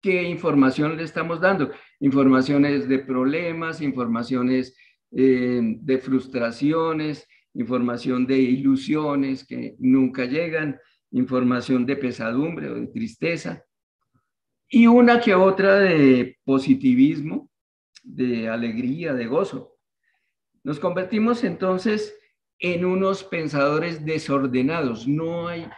[0.00, 1.70] ¿Qué información le estamos dando?
[2.00, 4.76] Informaciones de problemas, informaciones
[5.10, 10.78] eh, de frustraciones, información de ilusiones que nunca llegan,
[11.10, 13.64] información de pesadumbre o de tristeza,
[14.68, 17.50] y una que otra de positivismo,
[18.08, 19.76] de alegría, de gozo.
[20.64, 22.16] Nos convertimos entonces
[22.58, 25.06] en unos pensadores desordenados.
[25.06, 25.68] No hay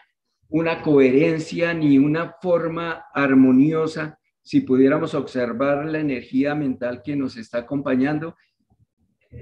[0.48, 4.18] una coherencia ni una forma armoniosa.
[4.42, 8.36] Si pudiéramos observar la energía mental que nos está acompañando,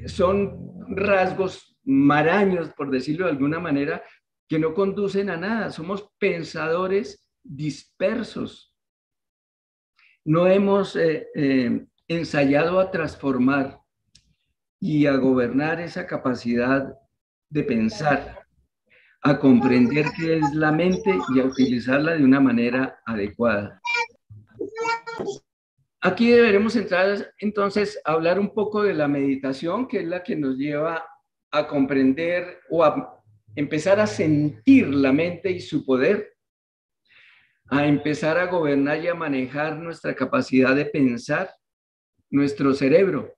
[0.06, 4.02] son rasgos maraños, por decirlo de alguna manera,
[4.48, 5.70] que no conducen a nada.
[5.70, 8.74] Somos pensadores dispersos.
[10.24, 13.80] No hemos eh, eh, ensayado a transformar
[14.80, 16.94] y a gobernar esa capacidad
[17.50, 18.46] de pensar,
[19.22, 23.80] a comprender qué es la mente y a utilizarla de una manera adecuada.
[26.00, 30.36] Aquí deberemos entrar entonces a hablar un poco de la meditación, que es la que
[30.36, 31.04] nos lleva
[31.50, 33.20] a comprender o a
[33.56, 36.36] empezar a sentir la mente y su poder,
[37.66, 41.50] a empezar a gobernar y a manejar nuestra capacidad de pensar
[42.30, 43.34] nuestro cerebro.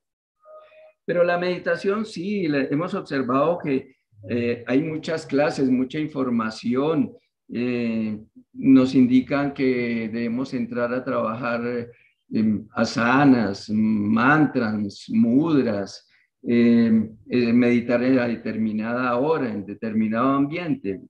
[1.05, 3.96] Pero la meditación sí, hemos observado que
[4.29, 7.12] eh, hay muchas clases, mucha información.
[7.53, 8.18] Eh,
[8.53, 11.88] nos indican que debemos entrar a trabajar
[12.33, 16.09] en asanas, mantras, mudras,
[16.42, 16.90] eh,
[17.26, 21.00] meditar en determinada hora, en determinado ambiente.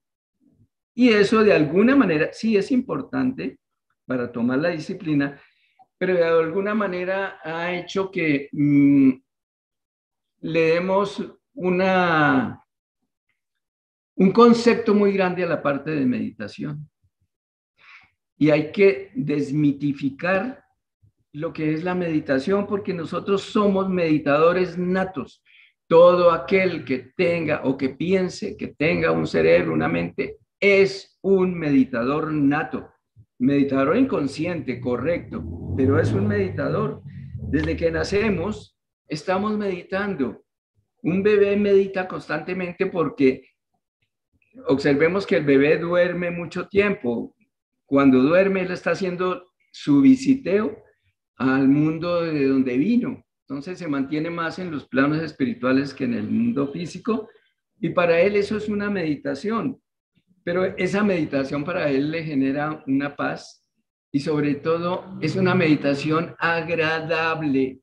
[0.94, 3.58] Y eso de alguna manera sí es importante
[4.06, 5.40] para tomar la disciplina,
[6.00, 9.10] pero de alguna manera ha hecho que mm,
[10.40, 12.64] le demos una,
[14.14, 16.88] un concepto muy grande a la parte de meditación.
[18.38, 20.64] Y hay que desmitificar
[21.32, 25.42] lo que es la meditación porque nosotros somos meditadores natos.
[25.86, 31.58] Todo aquel que tenga o que piense que tenga un cerebro, una mente, es un
[31.58, 32.90] meditador nato.
[33.40, 35.42] Meditador inconsciente, correcto,
[35.74, 37.02] pero es un meditador.
[37.50, 38.78] Desde que nacemos,
[39.08, 40.44] estamos meditando.
[41.02, 43.48] Un bebé medita constantemente porque
[44.66, 47.34] observemos que el bebé duerme mucho tiempo.
[47.86, 50.84] Cuando duerme, él está haciendo su visiteo
[51.36, 53.24] al mundo de donde vino.
[53.48, 57.30] Entonces se mantiene más en los planos espirituales que en el mundo físico.
[57.80, 59.80] Y para él eso es una meditación.
[60.44, 63.68] Pero esa meditación para él le genera una paz
[64.12, 67.80] y sobre todo es una meditación agradable.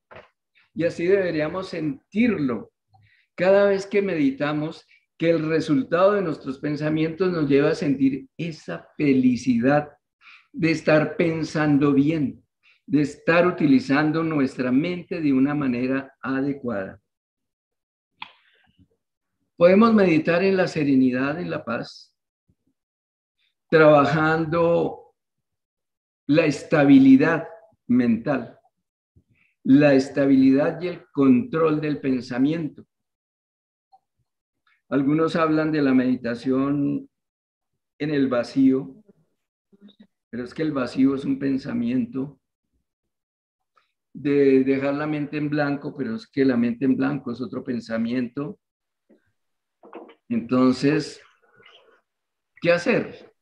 [0.74, 2.72] Y así deberíamos sentirlo.
[3.36, 4.86] Cada vez que meditamos
[5.18, 9.90] que el resultado de nuestros pensamientos nos lleva a sentir esa felicidad
[10.52, 12.44] de estar pensando bien,
[12.86, 17.02] de estar utilizando nuestra mente de una manera adecuada.
[19.56, 22.17] Podemos meditar en la serenidad, en la paz,
[23.70, 25.14] trabajando
[26.28, 27.48] la estabilidad
[27.88, 28.60] mental,
[29.64, 32.86] la estabilidad y el control del pensamiento.
[34.90, 37.10] Algunos hablan de la meditación
[38.00, 39.04] en el vacío,
[40.30, 42.40] pero es que el vacío es un pensamiento
[44.14, 47.64] de dejar la mente en blanco, pero es que la mente en blanco es otro
[47.64, 48.60] pensamiento.
[50.30, 51.22] Entonces,
[52.62, 53.37] ¿qué hacer?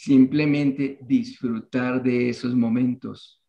[0.00, 3.42] Simplemente disfrutar de esos momentos,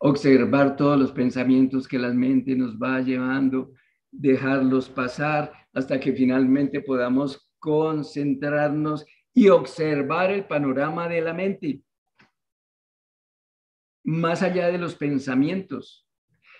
[0.00, 3.70] observar todos los pensamientos que la mente nos va llevando,
[4.10, 11.82] dejarlos pasar hasta que finalmente podamos concentrarnos y observar el panorama de la mente,
[14.02, 16.08] más allá de los pensamientos.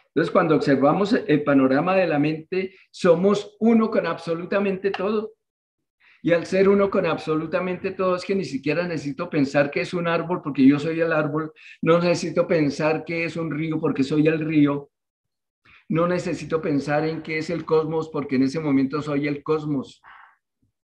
[0.06, 5.32] Entonces, cuando observamos el panorama de la mente, somos uno con absolutamente todo.
[6.22, 9.92] Y al ser uno con absolutamente todo, es que ni siquiera necesito pensar que es
[9.92, 11.52] un árbol porque yo soy el árbol,
[11.82, 14.90] no necesito pensar que es un río porque soy el río,
[15.88, 20.00] no necesito pensar en qué es el cosmos porque en ese momento soy el cosmos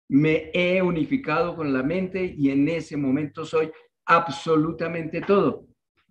[0.08, 3.72] me he unificado con la mente y en ese momento soy
[4.06, 5.68] absolutamente todo.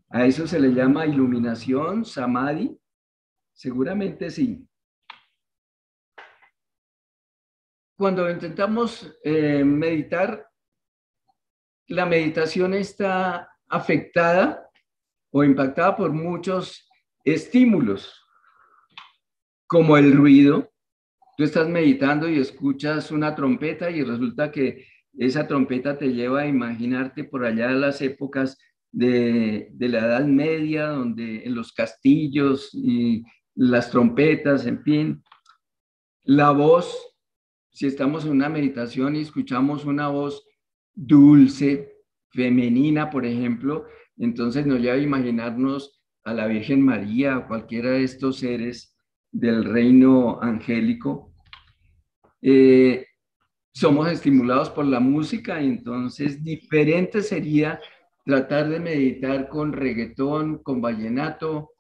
[0.09, 2.77] A eso se le llama iluminación, samadhi.
[3.53, 4.67] Seguramente sí.
[7.97, 10.49] Cuando intentamos eh, meditar,
[11.89, 14.69] la meditación está afectada
[15.31, 16.89] o impactada por muchos
[17.25, 18.21] estímulos,
[19.67, 20.73] como el ruido,
[21.37, 24.87] tú estás meditando y escuchas una trompeta y resulta que
[25.17, 28.59] esa trompeta te lleva a imaginarte por allá de las épocas
[28.93, 33.25] de, la Edad Media, donde en los castillos y
[33.55, 35.25] las trompetas, en fin,
[36.23, 37.14] la voz,
[37.75, 40.47] si estamos en una meditación y escuchamos una voz
[40.95, 41.93] dulce,
[42.31, 48.05] femenina, por ejemplo, entonces nos lleva a imaginarnos a la Virgen María o cualquiera de
[48.05, 48.97] estos seres
[49.33, 51.35] del reino angélico.
[52.41, 53.07] Eh,
[53.73, 57.81] somos estimulados por la música, entonces diferente sería
[58.25, 61.73] tratar de meditar con reggaetón, con vallenato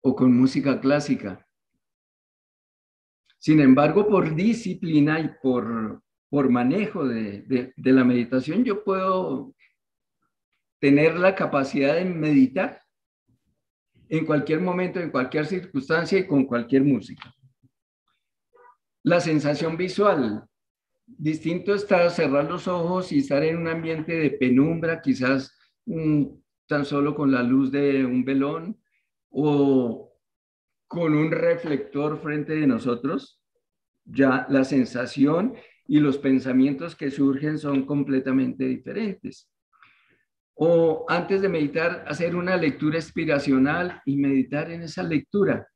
[0.00, 1.47] o con música clásica.
[3.38, 9.54] Sin embargo, por disciplina y por, por manejo de la meditación, yo puedo
[10.80, 12.82] tener la capacidad de meditar
[14.08, 17.34] en cualquier momento, en cualquier circunstancia y con cualquier música.
[19.02, 20.44] La sensación visual.
[21.06, 25.56] Distinto está cerrar los ojos y estar en un ambiente de penumbra, quizás
[26.66, 28.78] tan solo con la luz de un velón
[29.30, 30.07] o
[30.88, 33.40] con un reflector frente de nosotros.
[34.04, 35.54] Ya la sensación
[35.86, 39.50] y los pensamientos que surgen son completamente diferentes
[40.60, 45.68] o antes de meditar, hacer una lectura inspiracional y meditar en esa lectura,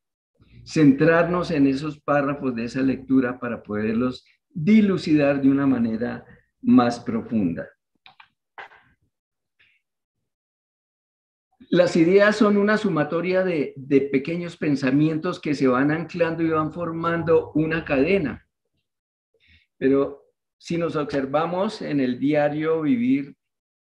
[0.66, 6.24] centrarnos en esos párrafos de esa lectura para poderlos dilucidar de una manera
[6.62, 7.68] más profunda.
[11.72, 16.72] Las ideas son una sumatoria de, de, pequeños pensamientos que se van anclando y van
[16.72, 18.46] formando una cadena.
[19.78, 20.26] Pero
[20.58, 23.36] si nos observamos en el diario vivir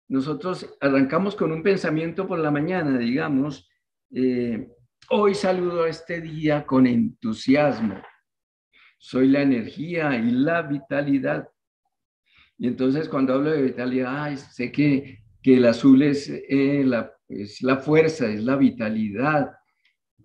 [0.08, 3.68] nosotros arrancamos con un pensamiento por la mañana, digamos,
[4.14, 4.68] eh,
[5.10, 8.00] hoy saludo este día con entusiasmo,
[8.98, 11.48] soy la energía y la vitalidad.
[12.56, 17.62] Y entonces cuando hablo de vitalidad, sé que, que el azul es, eh, la, es
[17.62, 19.52] la fuerza, es la vitalidad.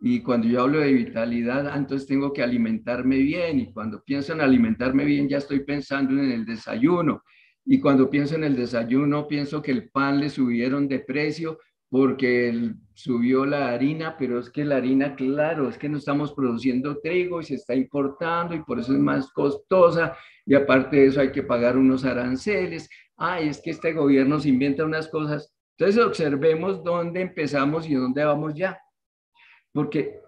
[0.01, 3.59] Y cuando yo hablo de vitalidad, entonces tengo que alimentarme bien.
[3.59, 7.23] Y cuando pienso en alimentarme bien, ya estoy pensando en el desayuno.
[7.65, 11.59] Y cuando pienso en el desayuno, pienso que el pan le subieron de precio
[11.91, 16.97] porque subió la harina, pero es que la harina, claro, es que no estamos produciendo
[17.01, 21.19] trigo y se está importando y por eso es más costosa y aparte de eso
[21.19, 22.89] hay que pagar unos aranceles.
[23.17, 25.53] Ay, es que este gobierno se inventa unas cosas.
[25.81, 28.79] Entonces observemos dónde empezamos y dónde vamos ya,
[29.71, 30.21] porque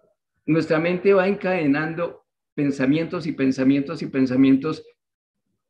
[0.48, 2.26] nuestra mente va encadenando
[2.56, 4.84] pensamientos y pensamientos y pensamientos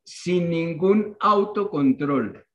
[0.02, 2.46] sin ningún autocontrol.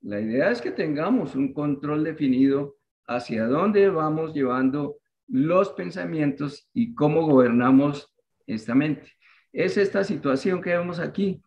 [0.00, 2.74] La idea es que tengamos un control definido
[3.06, 4.96] hacia dónde vamos llevando
[5.28, 8.12] los pensamientos y cómo gobernamos
[8.48, 9.12] esta mente.
[9.52, 11.40] es esta situación que vemos aquí.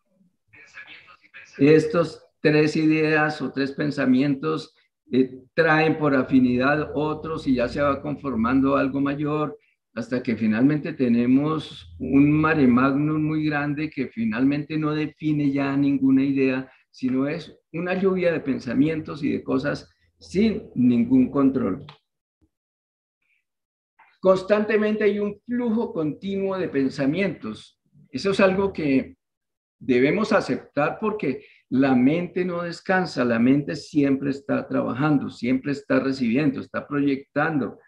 [1.58, 4.76] Estos tres ideas o tres pensamientos
[5.10, 9.58] eh, traen por afinidad otros y ya se va conformando algo mayor
[9.96, 16.24] hasta que finalmente tenemos un mare magnum muy grande que finalmente no define ya ninguna
[16.24, 19.90] idea, sino es una lluvia de pensamientos y de cosas
[20.20, 21.86] sin ningún control.
[24.20, 27.80] Constantemente hay un flujo continuo de pensamientos.
[28.10, 29.16] Eso es algo que
[29.80, 36.62] debemos aceptar porque la mente no descansa, la mente siempre está trabajando, siempre está recibiendo,
[36.62, 37.80] está proyectando,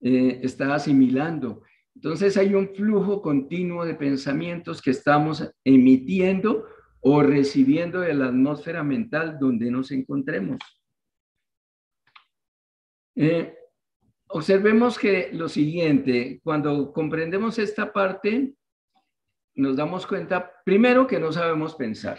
[0.00, 1.62] eh, está asimilando.
[1.94, 6.64] Entonces hay un flujo continuo de pensamientos que estamos emitiendo
[7.00, 10.56] o recibiendo de la atmósfera mental donde nos encontremos.
[13.16, 13.54] Eh,
[14.28, 18.54] observemos que lo siguiente, cuando comprendemos esta parte,
[19.56, 22.18] nos damos cuenta, primero, que no sabemos pensar.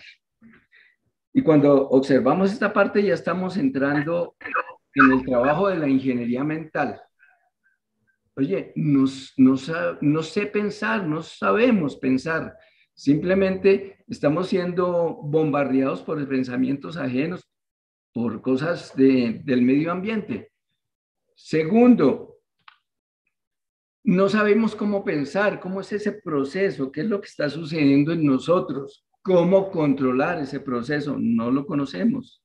[1.34, 4.36] Y cuando observamos esta parte, ya estamos entrando
[4.94, 7.02] en el trabajo de la ingeniería mental.
[8.36, 12.56] Oye, no, sé pensar, no sabemos pensar.
[12.94, 17.50] Simplemente estamos siendo bombardeados por pensamientos ajenos,
[18.14, 20.52] por cosas del medio ambiente.
[21.36, 22.38] Segundo,
[24.04, 28.24] no sabemos cómo pensar, cómo es ese proceso, qué es lo que está sucediendo en
[28.24, 32.42] nosotros, cómo controlar ese proceso, no lo conocemos.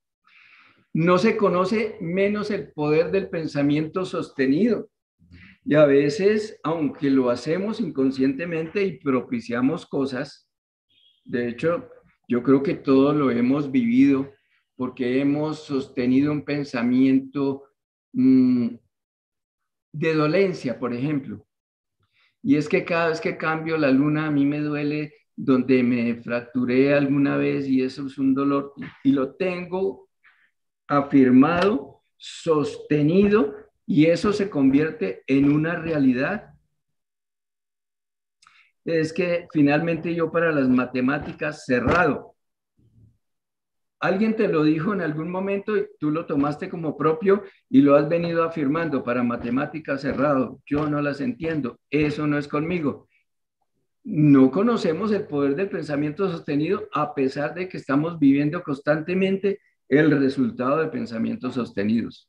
[0.93, 4.91] No se conoce menos el poder del pensamiento sostenido.
[5.65, 10.51] Y a veces, aunque lo hacemos inconscientemente y propiciamos cosas,
[11.25, 11.89] de hecho,
[12.27, 14.33] yo creo que todos lo hemos vivido
[14.75, 17.63] porque hemos sostenido un pensamiento
[18.13, 18.71] mm,
[19.93, 21.47] de dolencia, por ejemplo.
[22.43, 26.15] Y es que cada vez que cambio la luna a mí me duele donde me
[26.23, 30.09] fracturé alguna vez y eso es un dolor y lo tengo
[30.87, 33.57] afirmado, sostenido
[33.87, 36.55] y eso se convierte en una realidad.
[38.85, 42.33] Es que finalmente yo para las matemáticas cerrado.
[44.01, 47.95] Alguien te lo dijo en algún momento y tú lo tomaste como propio y lo
[47.95, 50.61] has venido afirmando para matemáticas cerrado.
[50.67, 51.79] Yo no las entiendo.
[51.89, 53.09] Eso no es conmigo.
[54.05, 60.11] No conocemos el poder del pensamiento sostenido a pesar de que estamos viviendo constantemente el
[60.11, 62.29] resultado de pensamientos sostenidos.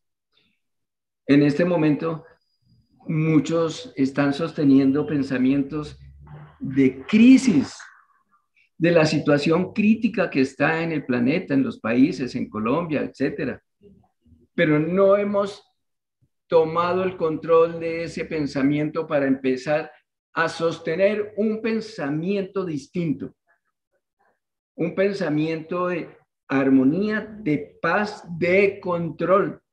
[1.25, 2.25] En este momento,
[3.07, 5.97] muchos están sosteniendo pensamientos
[6.59, 7.77] de crisis
[8.77, 13.61] de la situación crítica que está en el planeta, en los países, en Colombia, etcétera.
[14.53, 15.63] Pero no hemos
[16.47, 19.91] tomado el control de ese pensamiento para empezar
[20.33, 23.33] a sostener un pensamiento distinto,
[24.75, 26.09] un pensamiento de
[26.47, 29.63] armonía, de paz, de control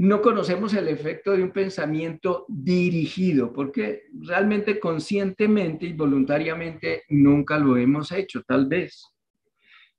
[0.00, 7.76] no conocemos el efecto de un pensamiento dirigido, porque realmente conscientemente y voluntariamente nunca lo
[7.76, 9.04] hemos hecho, tal vez.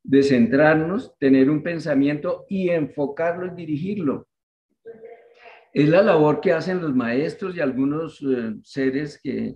[0.01, 4.28] De centrarnos, tener un pensamiento y enfocarlo y dirigirlo.
[5.73, 9.55] Es la labor que hacen los maestros y algunos eh, seres que,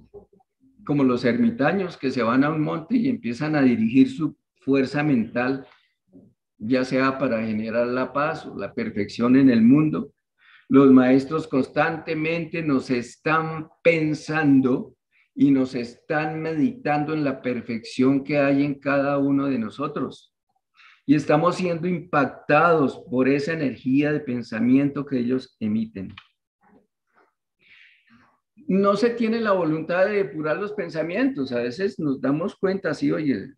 [0.86, 5.03] como los ermitaños, que se van a un monte y empiezan a dirigir su fuerza
[5.03, 5.66] mental,
[6.57, 10.14] ya sea para generar la paz o la perfección en el mundo
[10.74, 14.95] los maestros constantemente nos están pensando
[15.36, 20.32] y nos están meditando en la perfección que hay en cada uno de nosotros.
[21.05, 26.13] Y estamos siendo impactados por esa energía de pensamiento que ellos emiten.
[28.67, 31.51] No se tiene la voluntad de depurar los pensamientos.
[31.51, 33.53] A veces nos damos cuenta así, oye,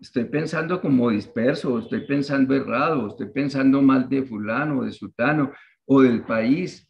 [0.00, 5.52] estoy pensando como disperso, estoy pensando errado, estoy pensando mal de fulano de sultano,
[5.86, 6.88] o del país,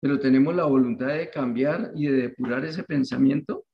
[0.00, 3.64] pero tenemos la voluntad de cambiar y de depurar ese pensamiento.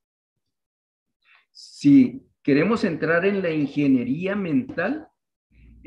[1.51, 5.09] Si queremos entrar en la ingeniería mental,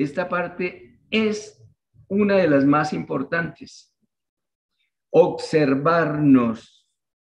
[0.03, 1.61] esta parte es
[2.07, 3.93] una de las más importantes.
[5.11, 6.87] Observarnos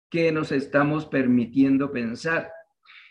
[0.08, 2.50] qué nos estamos permitiendo pensar.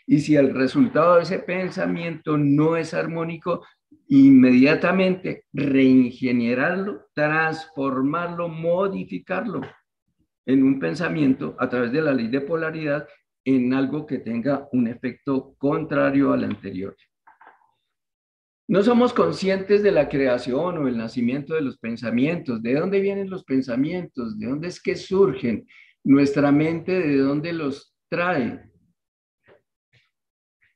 [0.06, 3.64] Y si el resultado de ese pensamiento no es armónico,
[4.08, 9.60] inmediatamente reingenierarlo, transformarlo, modificarlo
[10.46, 13.06] en un pensamiento a través de la ley de polaridad
[13.44, 16.96] en algo que tenga un efecto contrario al anterior.
[18.68, 23.28] No somos conscientes de la creación o el nacimiento de los pensamientos, de dónde vienen
[23.28, 25.66] los pensamientos, de dónde es que surgen,
[26.04, 28.70] nuestra mente de dónde los trae.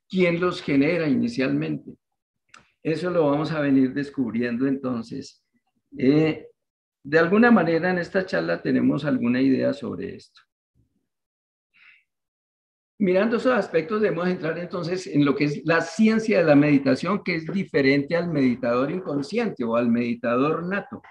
[0.09, 1.97] quién los genera inicialmente.
[2.83, 5.45] Eso lo vamos a venir descubriendo entonces.
[5.99, 6.47] Eh,
[7.03, 10.46] de alguna manera en esta charla tenemos alguna idea sobre esto.
[12.99, 17.23] Mirando esos aspectos debemos entrar entonces en lo que es la ciencia de la meditación,
[17.23, 21.03] que es diferente al meditador inconsciente o al meditador nato.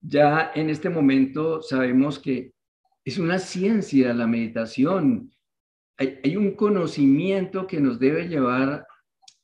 [0.00, 2.52] ya en este momento sabemos que
[3.04, 5.30] es una ciencia la meditación.
[5.98, 8.86] hay un conocimiento que nos debe llevar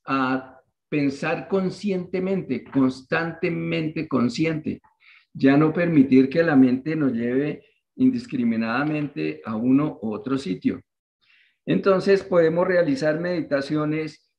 [0.07, 4.81] a pensar conscientemente, constantemente consciente.
[5.33, 7.65] Ya no permitir que la mente nos lleve
[7.97, 10.81] indiscriminadamente a uno u otro sitio.
[11.67, 14.31] Entonces podemos realizar meditaciones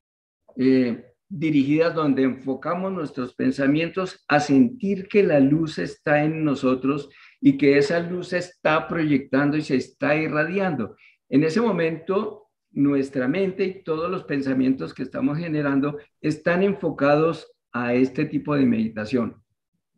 [0.57, 7.09] eh, dirigidas donde enfocamos nuestros pensamientos a sentir que la luz está en nosotros
[7.41, 10.95] y que esa luz está proyectando y se está irradiando.
[11.30, 17.93] En ese momento, nuestra mente y todos los pensamientos que estamos generando están enfocados a
[17.93, 19.41] este tipo de meditación.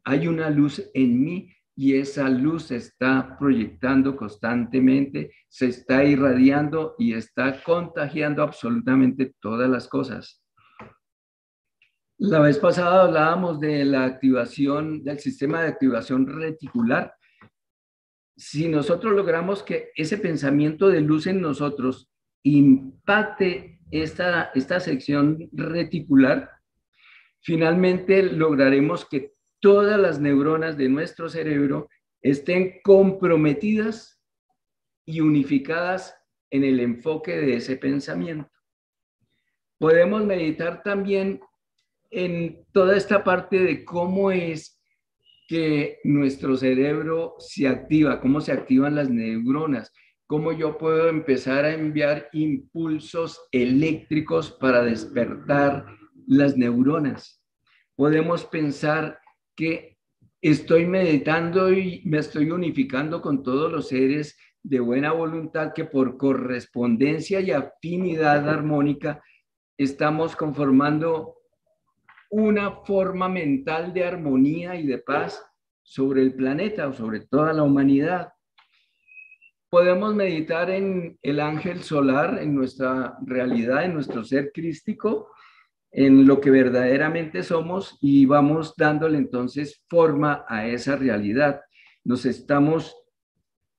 [0.04, 6.96] Hay una luz en mí y esa luz se está proyectando constantemente, se está irradiando
[6.98, 10.44] y está contagiando absolutamente todas las cosas.
[12.18, 17.14] La vez pasada hablábamos de la activación del sistema de activación reticular.
[18.36, 22.10] Si nosotros logramos que ese pensamiento de luz en nosotros
[22.42, 26.50] impacte esta, esta sección reticular,
[27.40, 31.90] finalmente lograremos que todas las neuronas de nuestro cerebro
[32.22, 34.22] estén comprometidas
[35.06, 36.16] y unificadas
[36.50, 38.52] en el enfoque de ese pensamiento.
[39.78, 41.40] Podemos meditar también
[42.10, 44.82] en toda esta parte de cómo es
[45.48, 49.94] que nuestro cerebro se activa, cómo se activan las neuronas,
[50.26, 55.86] cómo yo puedo empezar a enviar impulsos eléctricos para despertar
[56.28, 57.42] las neuronas.
[57.96, 59.20] Podemos pensar
[59.58, 59.98] que
[60.40, 66.16] estoy meditando y me estoy unificando con todos los seres de buena voluntad que por
[66.18, 69.22] correspondencia y afinidad armónica
[69.78, 71.36] estamos conformando
[72.30, 75.44] una forma mental de armonía y de paz
[75.82, 78.34] sobre el planeta o sobre toda la humanidad.
[79.70, 85.30] Podemos meditar en el ángel solar, en nuestra realidad, en nuestro ser crístico,
[85.98, 91.62] en lo que verdaderamente somos y vamos dándole entonces forma a esa realidad.
[92.04, 92.96] Nos estamos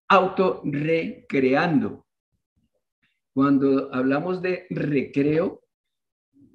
[0.08, 2.04] auto-recreando.
[3.32, 5.62] Cuando hablamos de recreo,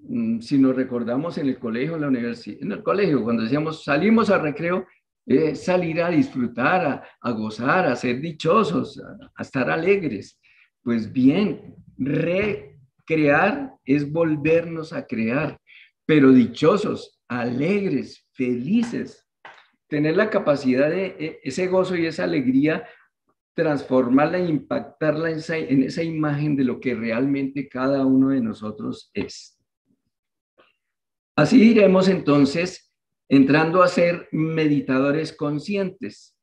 [0.02, 3.86] mm, si nos recordamos en el colegio, en la universidad, en el colegio, cuando decíamos
[3.86, 4.86] salimos a recreo,
[5.26, 9.02] es salir a disfrutar, a, gozar, a ser dichosos,
[9.34, 10.42] a estar alegres.
[10.82, 12.73] Pues bien, re
[13.06, 15.60] Crear es volvernos a crear,
[16.06, 19.28] pero dichosos, alegres, felices.
[19.88, 22.88] Tener la capacidad de e, ese gozo y esa alegría,
[23.54, 28.42] transformarla e impactarla en esa, en esa imagen de lo que realmente cada uno de
[28.42, 29.60] nosotros es.
[31.36, 32.94] Así iremos entonces
[33.28, 36.38] entrando a ser meditadores conscientes.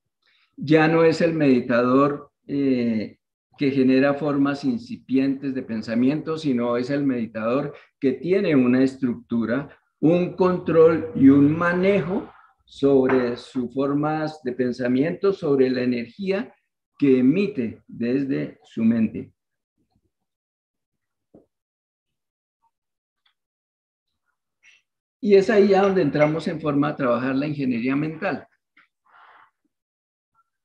[0.57, 3.20] Ya no es el meditador eh,
[3.61, 10.35] que genera formas incipientes de pensamiento, sino es el meditador que tiene una estructura, un
[10.35, 12.33] control y un manejo
[12.65, 16.55] sobre sus formas de pensamiento, sobre la energía
[16.99, 19.31] que emite desde su mente.
[25.21, 28.49] Y es ahí donde entramos en forma a trabajar la ingeniería mental.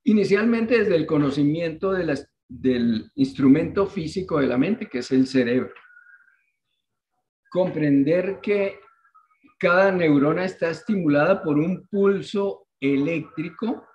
[0.06, 5.28] Inicialmente desde el conocimiento de las del instrumento físico de la mente, que es el
[5.28, 5.74] cerebro.
[7.50, 8.80] Comprender que
[9.60, 13.88] cada neurona está estimulada por un pulso eléctrico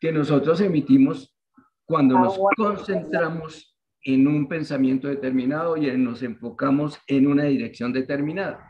[0.00, 1.36] que nosotros emitimos
[1.84, 8.66] cuando nos concentramos en un pensamiento determinado y nos enfocamos en una dirección determinada.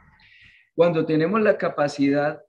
[0.74, 2.40] Cuando tenemos la capacidad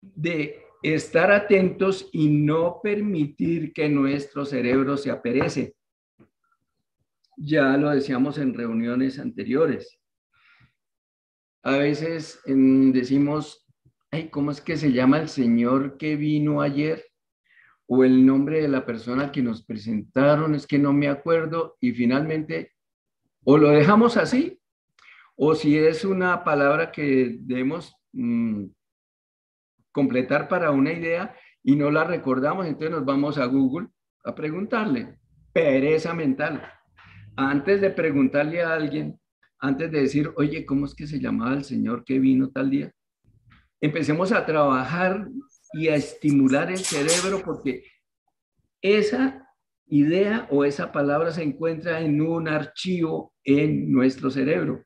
[0.00, 5.74] de estar atentos y no permitir que nuestro cerebro se aperece.
[7.36, 9.98] Ya lo decíamos en reuniones anteriores.
[11.62, 13.66] A veces decimos,
[14.10, 17.04] Ay, ¿cómo es que se llama el señor que vino ayer?
[17.86, 21.76] O el nombre de la persona que nos presentaron, es que no me acuerdo.
[21.80, 22.72] Y finalmente,
[23.44, 24.60] o lo dejamos así,
[25.34, 28.66] o si es una palabra que debemos mm,
[29.96, 33.88] completar para una idea y no la recordamos, entonces nos vamos a Google
[34.24, 35.18] a preguntarle.
[35.54, 36.62] Pereza mental.
[37.34, 39.18] Antes de preguntarle a alguien,
[39.58, 42.92] antes de decir, oye, ¿cómo es que se llamaba el señor que vino tal día?
[43.80, 45.28] Empecemos a trabajar
[45.72, 47.84] y a estimular el cerebro porque
[48.82, 49.48] esa
[49.86, 54.84] idea o esa palabra se encuentra en un archivo en nuestro cerebro.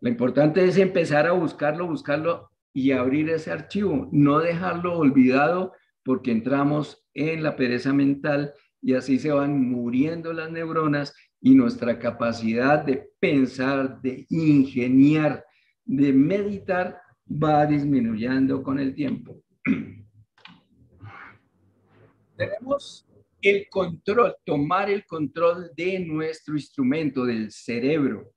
[0.00, 5.72] Lo importante es empezar a buscarlo, buscarlo y abrir ese archivo, no dejarlo olvidado
[6.04, 11.98] porque entramos en la pereza mental y así se van muriendo las neuronas y nuestra
[11.98, 15.44] capacidad de pensar, de ingeniar,
[15.84, 17.00] de meditar
[17.30, 19.42] va disminuyendo con el tiempo.
[22.36, 23.06] Tenemos
[23.42, 28.32] el control, tomar el control de nuestro instrumento, del cerebro,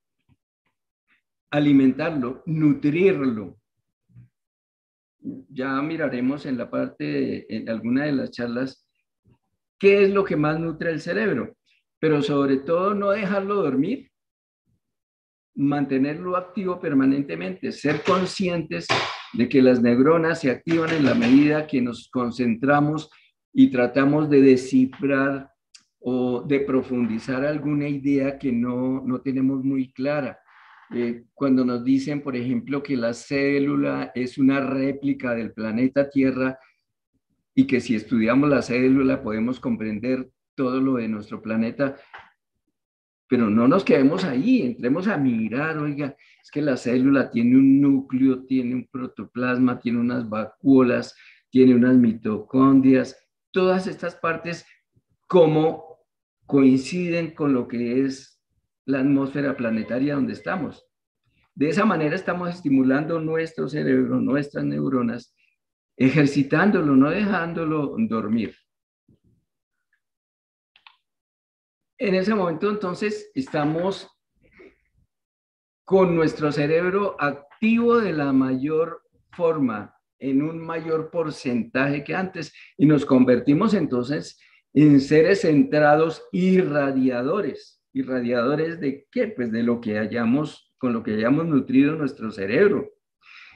[1.51, 3.57] alimentarlo, nutrirlo.
[5.49, 8.86] Ya miraremos en la parte, en alguna de las charlas,
[9.80, 11.55] qué es lo que más nutre el cerebro,
[11.99, 14.11] pero sobre todo no dejarlo dormir,
[15.55, 18.88] mantenerlo activo permanentemente, ser conscientes
[19.34, 23.09] de que las neuronas se activan en la medida que nos concentramos
[23.53, 25.49] y tratamos de descifrar
[25.99, 30.39] o de profundizar alguna idea que no, no tenemos muy clara.
[30.93, 36.59] Eh, cuando nos dicen, por ejemplo, que la célula es una réplica del planeta Tierra
[37.55, 41.95] y que si estudiamos la célula podemos comprender todo lo de nuestro planeta,
[43.27, 47.81] pero no nos quedemos ahí, entremos a mirar, oiga, es que la célula tiene un
[47.81, 51.15] núcleo, tiene un protoplasma, tiene unas vacuolas,
[51.49, 53.17] tiene unas mitocondrias,
[53.51, 54.65] todas estas partes
[55.27, 55.97] cómo
[56.45, 58.42] coinciden con lo que es
[58.86, 60.86] la atmósfera planetaria donde estamos.
[61.55, 65.36] De esa manera estamos estimulando nuestro cerebro, nuestras neuronas,
[65.95, 68.55] ejercitándolo, no dejándolo dormir.
[71.99, 74.09] En ese momento entonces estamos
[75.86, 82.86] con nuestro cerebro activo de la mayor forma, en un mayor porcentaje que antes y
[82.86, 84.39] nos convertimos entonces
[84.73, 87.82] en seres centrados irradiadores.
[87.93, 89.27] ¿Irradiadores de qué?
[89.27, 92.89] Pues de lo que hayamos, con lo que hayamos nutrido nuestro cerebro.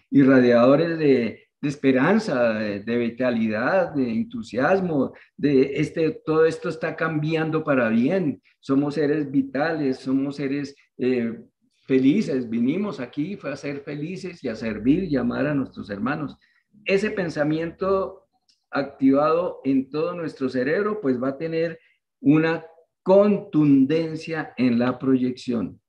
[0.09, 7.89] Irradiadores de, de esperanza, de, vitalidad, de entusiasmo, de este, todo esto está cambiando para
[7.89, 8.41] bien.
[8.59, 11.41] Somos seres vitales, somos seres eh,
[11.85, 12.49] felices.
[12.49, 16.38] Vinimos aquí a ser felices y a servir y amar a nuestros hermanos
[16.85, 18.27] ese pensamiento
[18.71, 21.79] activado en todo nuestro cerebro, pues va a tener
[22.19, 22.65] una
[23.08, 25.80] contundencia en la proyección.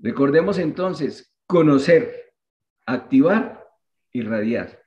[0.00, 2.32] Recordemos entonces, conocer,
[2.84, 3.64] activar
[4.12, 4.82] y radiar.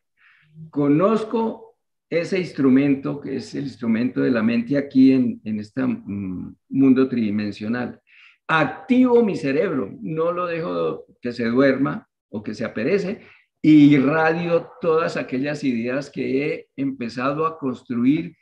[0.70, 1.78] Conozco
[2.10, 7.08] ese instrumento, que es el instrumento de la mente aquí en, en este mm, mundo
[7.08, 8.02] tridimensional.
[8.46, 13.22] Activo mi cerebro, no lo dejo que se duerma o que se aperece,
[13.62, 18.36] y irradio todas aquellas ideas que he empezado a construir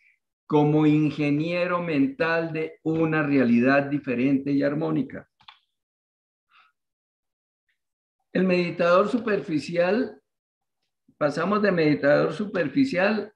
[0.47, 5.29] como ingeniero mental de una realidad diferente y armónica.
[8.31, 10.21] El meditador superficial,
[11.17, 13.33] pasamos de meditador superficial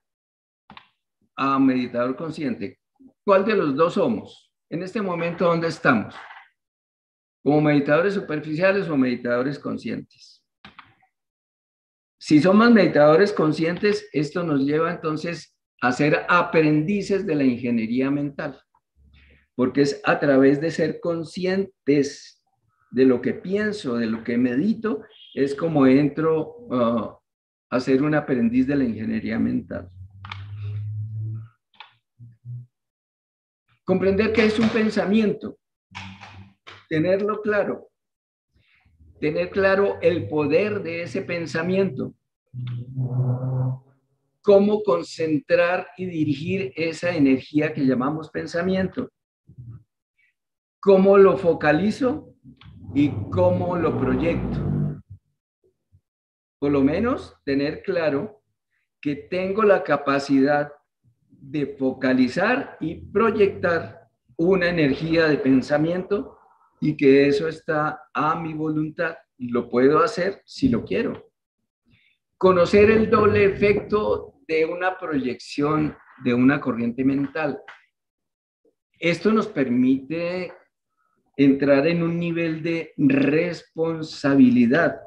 [1.36, 2.80] a meditador consciente.
[3.24, 4.50] ¿Cuál de los dos somos?
[4.70, 6.14] En este momento, ¿dónde estamos?
[7.42, 10.42] ¿Como meditadores superficiales o meditadores conscientes?
[12.18, 15.52] Si somos meditadores conscientes, esto nos lleva entonces
[15.82, 18.56] a ser aprendices de la ingeniería mental,
[19.56, 22.40] porque es a través de ser conscientes
[22.92, 25.02] de lo que pienso, de lo que medito,
[25.34, 27.18] es como entro uh,
[27.68, 29.90] a ser un aprendiz de la ingeniería mental.
[33.84, 35.58] Comprender que es un pensamiento,
[36.88, 37.88] tenerlo claro,
[39.20, 42.14] tener claro el poder de ese pensamiento,
[44.42, 49.10] cómo concentrar y dirigir esa energía que llamamos pensamiento,
[50.80, 52.34] cómo lo focalizo
[52.92, 54.58] y cómo lo proyecto.
[56.58, 58.42] Por lo menos tener claro
[59.00, 60.72] que tengo la capacidad
[61.28, 66.38] de focalizar y proyectar una energía de pensamiento
[66.80, 71.30] y que eso está a mi voluntad y lo puedo hacer si lo quiero.
[72.36, 77.60] Conocer el doble efecto de una proyección de una corriente mental.
[78.98, 80.52] Esto nos permite
[81.36, 85.00] entrar en un nivel de responsabilidad.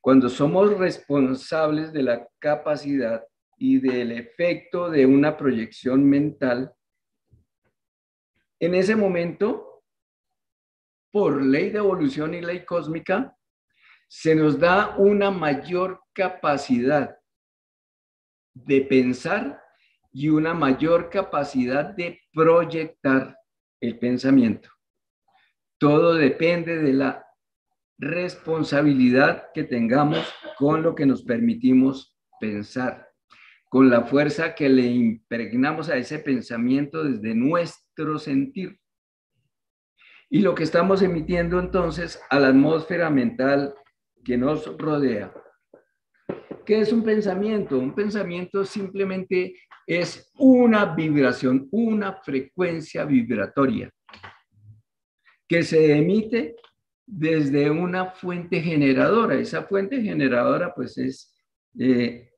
[0.00, 3.24] Cuando somos responsables de la capacidad
[3.56, 6.72] y del efecto de una proyección mental,
[8.60, 9.82] en ese momento
[11.10, 13.36] por ley de evolución y ley cósmica,
[14.08, 17.17] se nos da una mayor capacidad
[18.66, 19.60] de pensar
[20.12, 23.36] y una mayor capacidad de proyectar
[23.80, 24.70] el pensamiento.
[25.78, 27.24] Todo depende de la
[27.98, 33.08] responsabilidad que tengamos con lo que nos permitimos pensar,
[33.68, 38.80] con la fuerza que le impregnamos a ese pensamiento desde nuestro sentir.
[40.30, 43.74] Y lo que estamos emitiendo entonces a la atmósfera mental
[44.24, 45.32] que nos rodea.
[46.68, 47.78] ¿Qué es un pensamiento?
[47.78, 49.54] Un pensamiento simplemente
[49.86, 53.90] es una vibración, una frecuencia vibratoria
[55.48, 56.56] que se emite
[57.06, 59.36] desde una fuente generadora.
[59.36, 61.34] Esa fuente generadora pues es
[61.78, 62.34] eh,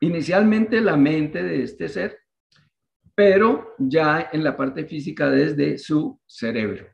[0.00, 2.18] inicialmente la mente de este ser,
[3.14, 6.88] pero ya en la parte física desde su cerebro.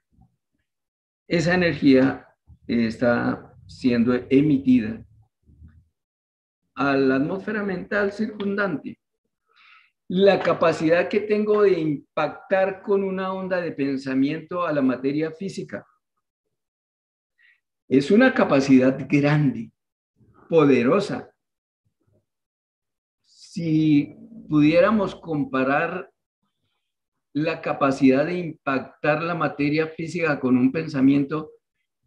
[1.27, 2.29] Esa energía
[2.67, 5.06] está siendo emitida
[6.77, 9.01] a la atmósfera mental circundante.
[10.09, 15.85] La capacidad que tengo de impactar con una onda de pensamiento a la materia física
[17.89, 19.73] es una capacidad grande,
[20.49, 21.31] poderosa.
[23.25, 24.17] Si
[24.49, 26.11] pudiéramos comparar
[27.33, 31.51] la capacidad de impactar la materia física con un pensamiento,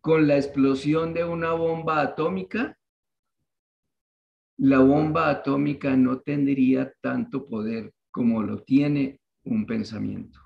[0.02, 2.79] con la explosión de una bomba atómica,
[4.60, 10.40] la bomba atómica no tendría tanto poder como lo tiene un pensamiento.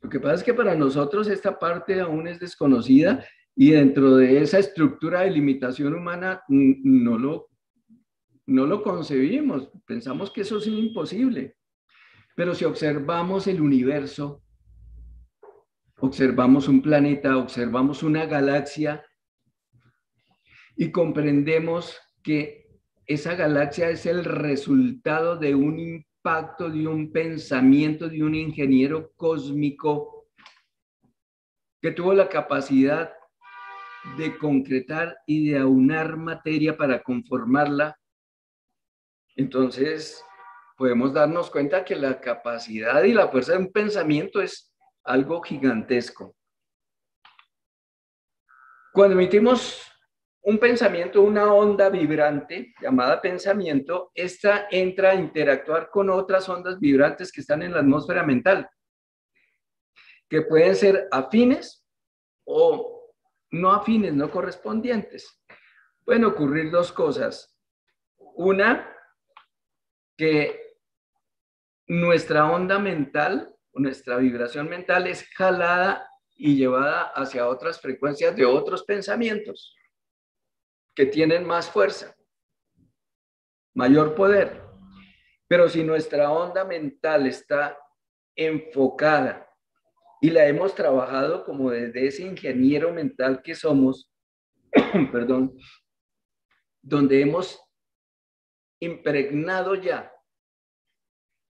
[0.00, 4.40] Lo que pasa es que para nosotros esta parte aún es desconocida y dentro de
[4.40, 7.48] esa estructura de limitación humana no lo,
[8.46, 9.70] no lo concebimos.
[9.84, 11.56] Pensamos que eso es imposible.
[12.34, 14.42] Pero si observamos el universo,
[15.98, 19.04] observamos un planeta, observamos una galaxia
[20.80, 28.22] y comprendemos que esa galaxia es el resultado de un impacto, de un pensamiento de
[28.22, 30.30] un ingeniero cósmico
[31.82, 33.12] que tuvo la capacidad
[34.16, 38.00] de concretar y de aunar materia para conformarla.
[39.36, 40.24] Entonces,
[40.78, 44.72] podemos darnos cuenta que la capacidad y la fuerza de un pensamiento es
[45.04, 46.34] algo gigantesco.
[48.94, 49.86] Cuando emitimos
[50.42, 57.30] un pensamiento, una onda vibrante llamada pensamiento, esta entra a interactuar con otras ondas vibrantes
[57.30, 58.68] que están en la atmósfera mental,
[60.28, 61.86] que pueden ser afines
[62.44, 63.12] o
[63.50, 65.42] no afines, no correspondientes.
[66.04, 67.58] Pueden ocurrir dos cosas.
[68.16, 68.96] Una,
[70.16, 70.78] que
[71.86, 78.84] nuestra onda mental, nuestra vibración mental es jalada y llevada hacia otras frecuencias de otros
[78.84, 79.76] pensamientos
[80.94, 82.16] que tienen más fuerza,
[83.74, 84.62] mayor poder.
[85.48, 87.78] Pero si nuestra onda mental está
[88.36, 89.48] enfocada
[90.20, 94.12] y la hemos trabajado como desde ese ingeniero mental que somos,
[95.12, 95.56] perdón,
[96.82, 97.60] donde hemos
[98.80, 100.12] impregnado ya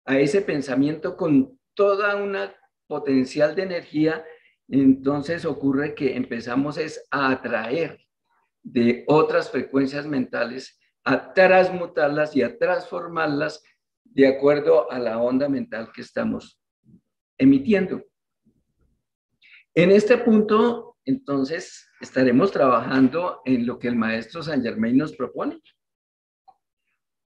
[0.04, 2.54] a ese pensamiento con toda una
[2.88, 4.24] potencial de energía,
[4.68, 8.09] entonces ocurre que empezamos es a atraer
[8.62, 13.62] de otras frecuencias mentales, a transmutarlas y a transformarlas
[14.04, 16.60] de acuerdo a la onda mental que estamos
[17.38, 18.04] emitiendo.
[19.74, 25.60] En este punto, entonces, estaremos trabajando en lo que el maestro San Germain nos propone.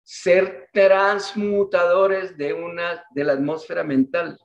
[0.03, 4.37] Ser transmutadores de una de la atmósfera mental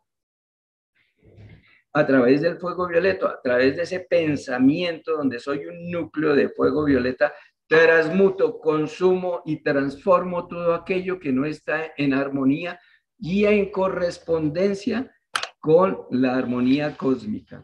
[1.95, 6.49] a través del fuego violeta, a través de ese pensamiento donde soy un núcleo de
[6.49, 7.33] fuego violeta,
[7.67, 12.79] transmuto, consumo y transformo todo aquello que no está en armonía
[13.19, 15.15] y en correspondencia
[15.61, 17.63] con la armonía cósmica.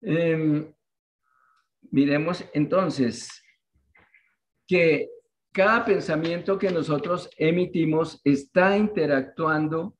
[0.00, 0.72] Em,
[1.90, 3.42] miremos entonces
[4.66, 5.08] que
[5.52, 9.97] cada pensamiento que nosotros emitimos está interactuando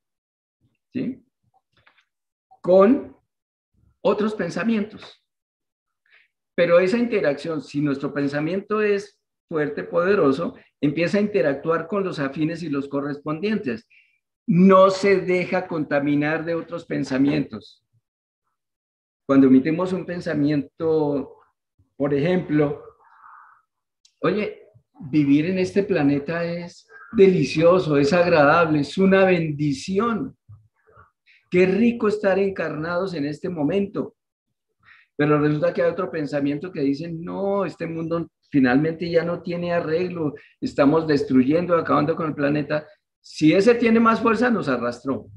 [0.93, 1.23] ¿sí?
[2.61, 3.15] Con
[4.01, 5.23] otros pensamientos.
[6.55, 12.63] Pero esa interacción, si nuestro pensamiento es fuerte, poderoso, empieza a interactuar con los afines
[12.63, 13.87] y los correspondientes.
[14.45, 17.83] No se deja contaminar de otros pensamientos.
[19.25, 21.37] Cuando emitimos un pensamiento,
[21.95, 22.83] por ejemplo,
[24.21, 24.67] oye,
[24.99, 30.35] vivir en este planeta es delicioso, es agradable, es una bendición.
[31.49, 34.15] Qué rico estar encarnados en este momento.
[35.15, 39.73] Pero resulta que hay otro pensamiento que dice, no, este mundo finalmente ya no tiene
[39.73, 42.87] arreglo, estamos destruyendo, acabando con el planeta.
[43.19, 45.27] Si ese tiene más fuerza, nos arrastró.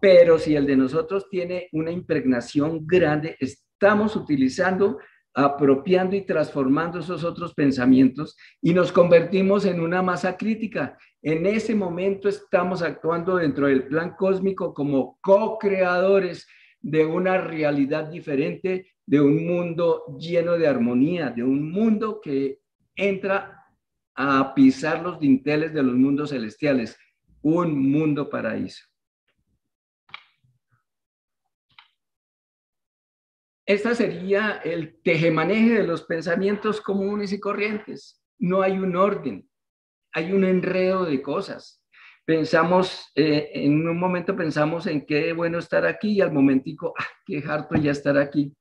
[0.00, 4.98] Pero si el de nosotros tiene una impregnación grande, estamos utilizando,
[5.34, 10.96] apropiando y transformando esos otros pensamientos y nos convertimos en una masa crítica.
[11.20, 16.46] En ese momento estamos actuando dentro del plan cósmico como co-creadores
[16.80, 22.60] de una realidad diferente, de un mundo lleno de armonía, de un mundo que
[22.94, 23.66] entra
[24.14, 26.96] a pisar los dinteles de los mundos celestiales,
[27.42, 28.84] un mundo paraíso.
[33.66, 38.22] Esta sería el tejemaneje de los pensamientos comunes y corrientes.
[38.38, 39.48] No hay un orden,
[40.12, 41.82] hay un enredo de cosas.
[42.26, 47.06] Pensamos, eh, en un momento pensamos en qué bueno estar aquí y al momentico, ah,
[47.24, 48.54] qué harto ya estar aquí.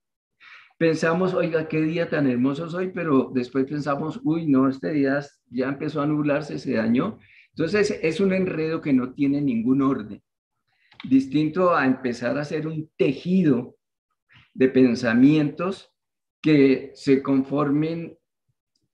[0.78, 5.68] Pensamos, oiga, qué día tan hermoso soy, pero después pensamos, uy, no, este día ya
[5.68, 7.20] empezó a nublarse, se dañó.
[7.50, 10.22] Entonces es un enredo que no tiene ningún orden.
[11.04, 13.76] Distinto a empezar a hacer un tejido
[14.54, 15.92] de pensamientos
[16.42, 18.18] que se conformen,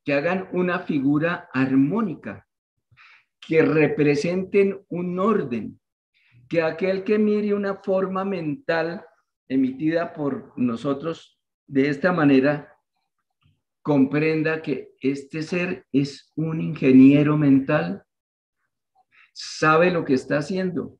[0.05, 2.47] que hagan una figura armónica,
[3.39, 5.79] que representen un orden,
[6.47, 9.05] que aquel que mire una forma mental
[9.47, 12.75] emitida por nosotros de esta manera,
[13.81, 18.03] comprenda que este ser es un ingeniero mental,
[19.33, 20.99] sabe lo que está haciendo,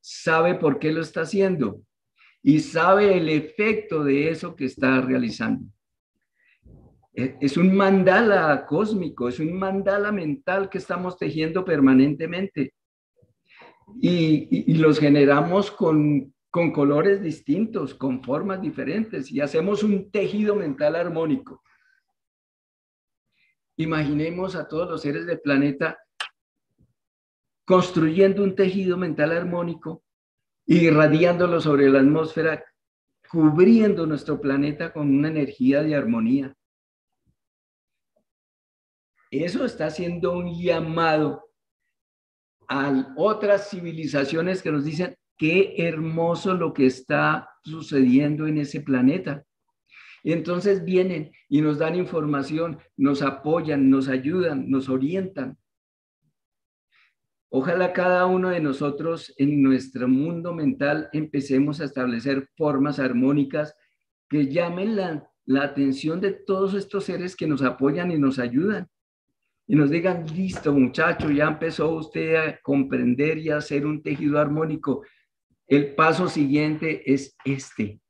[0.00, 1.80] sabe por qué lo está haciendo
[2.48, 5.68] y sabe el efecto de eso que está realizando.
[7.12, 12.72] E, es un mandala cósmico, es un mandala mental que estamos tejiendo permanentemente.
[14.00, 20.94] Y, los generamos con, con colores distintos, con formas diferentes, y hacemos un tejido mental
[20.94, 21.64] armónico.
[23.76, 25.98] Imaginemos a todos los seres del planeta
[27.64, 30.05] construyendo un tejido mental armónico
[30.66, 32.64] irradiándolo sobre la atmósfera,
[33.30, 36.54] cubriendo nuestro planeta con una energía de armonía.
[39.30, 41.50] Eso está haciendo un llamado
[42.68, 49.44] a otras civilizaciones que nos dicen qué hermoso lo que está sucediendo en ese planeta.
[50.22, 55.58] Y entonces vienen y nos dan información, nos apoyan, nos ayudan, nos orientan.
[57.48, 63.74] Ojalá cada uno de nosotros en nuestro mundo mental empecemos a establecer formas armónicas
[64.28, 65.30] que llamen la,
[65.62, 68.88] atención de todos estos seres que nos apoyan y nos ayudan.
[69.68, 74.40] Y nos digan, listo muchacho, ya empezó usted a comprender y a hacer un tejido
[74.40, 75.04] armónico.
[75.68, 78.00] El paso siguiente es este.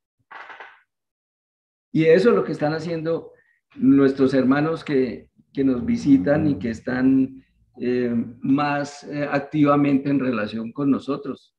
[1.92, 3.32] Y eso es lo que están haciendo
[3.74, 7.45] nuestros hermanos que, que nos visitan y que están
[7.80, 11.54] eh, más eh, activamente en relación con nosotros,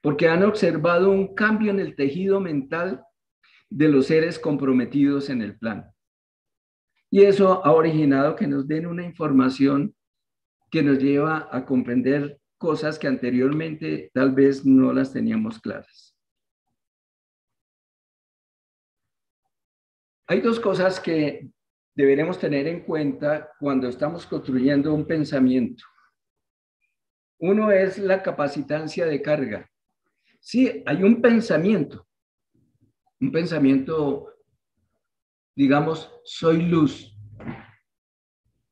[0.00, 3.04] porque han observado un cambio en el tejido mental
[3.70, 5.90] de los seres comprometidos en el plan.
[7.10, 9.94] Y eso ha originado que nos den una información
[10.70, 16.16] que nos lleva a comprender cosas que anteriormente tal vez no las teníamos claras.
[20.26, 21.50] Hay dos cosas que
[21.94, 25.84] deberemos tener en cuenta cuando estamos construyendo un pensamiento.
[27.38, 29.70] Uno es la capacitancia de carga.
[30.40, 32.06] Sí, hay un pensamiento,
[33.20, 34.32] un pensamiento,
[35.54, 37.16] digamos, soy luz.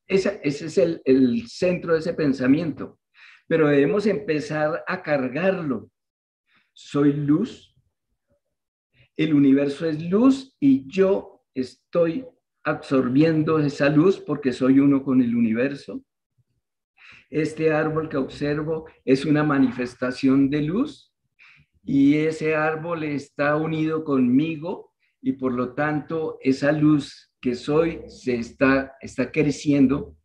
[0.06, 2.98] Ese, ese es el, el centro de ese pensamiento,
[3.46, 5.90] pero debemos empezar a cargarlo.
[6.72, 7.76] Soy luz,
[9.16, 12.26] el universo es luz y yo estoy
[12.64, 16.02] absorbiendo esa luz porque soy uno con el universo.
[17.30, 21.12] Este árbol que observo es una manifestación de luz
[21.84, 24.92] y ese árbol está unido conmigo
[25.22, 30.16] y por lo tanto esa luz que soy se está, está creciendo,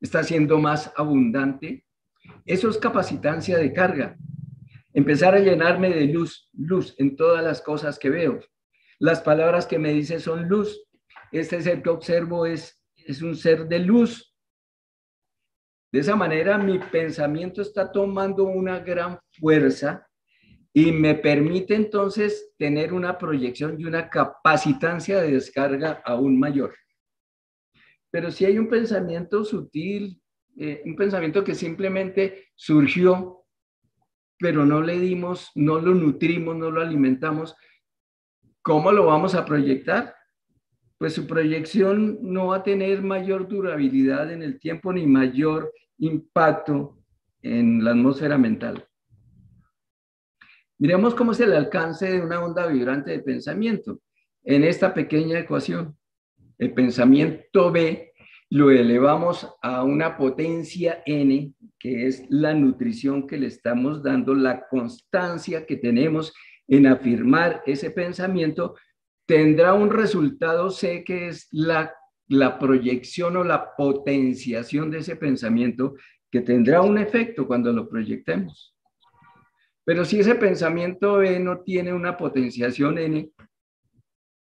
[0.00, 1.86] está siendo más abundante.
[2.44, 4.16] Eso es capacitancia de carga.
[4.92, 8.40] Empezar a llenarme de luz, luz en todas las cosas que veo.
[8.98, 10.89] Las palabras que me dice son luz.
[11.32, 14.34] Este ser que observo es, es un ser de luz.
[15.92, 20.06] De esa manera mi pensamiento está tomando una gran fuerza
[20.72, 26.74] y me permite entonces tener una proyección y una capacitancia de descarga aún mayor.
[28.10, 30.20] Pero si hay un pensamiento sutil,
[30.56, 33.40] eh, un pensamiento que simplemente surgió
[34.40, 37.54] pero no le dimos, no lo nutrimos, no lo alimentamos,
[38.62, 40.14] ¿cómo lo vamos a proyectar?
[41.00, 46.98] Pues su proyección no va a tener mayor durabilidad en el tiempo ni mayor impacto
[47.40, 48.86] en la atmósfera mental.
[50.76, 54.02] Miremos cómo es el alcance de una onda vibrante de pensamiento
[54.44, 55.96] en esta pequeña ecuación.
[56.58, 58.12] El pensamiento B
[58.50, 64.68] lo elevamos a una potencia N, que es la nutrición que le estamos dando, la
[64.68, 66.34] constancia que tenemos
[66.68, 68.74] en afirmar ese pensamiento,
[69.30, 71.94] tendrá un resultado C, que es la,
[72.26, 75.94] la proyección o la potenciación de ese pensamiento,
[76.32, 78.76] que tendrá un efecto cuando lo proyectemos.
[79.84, 83.30] Pero si ese pensamiento B no tiene una potenciación N,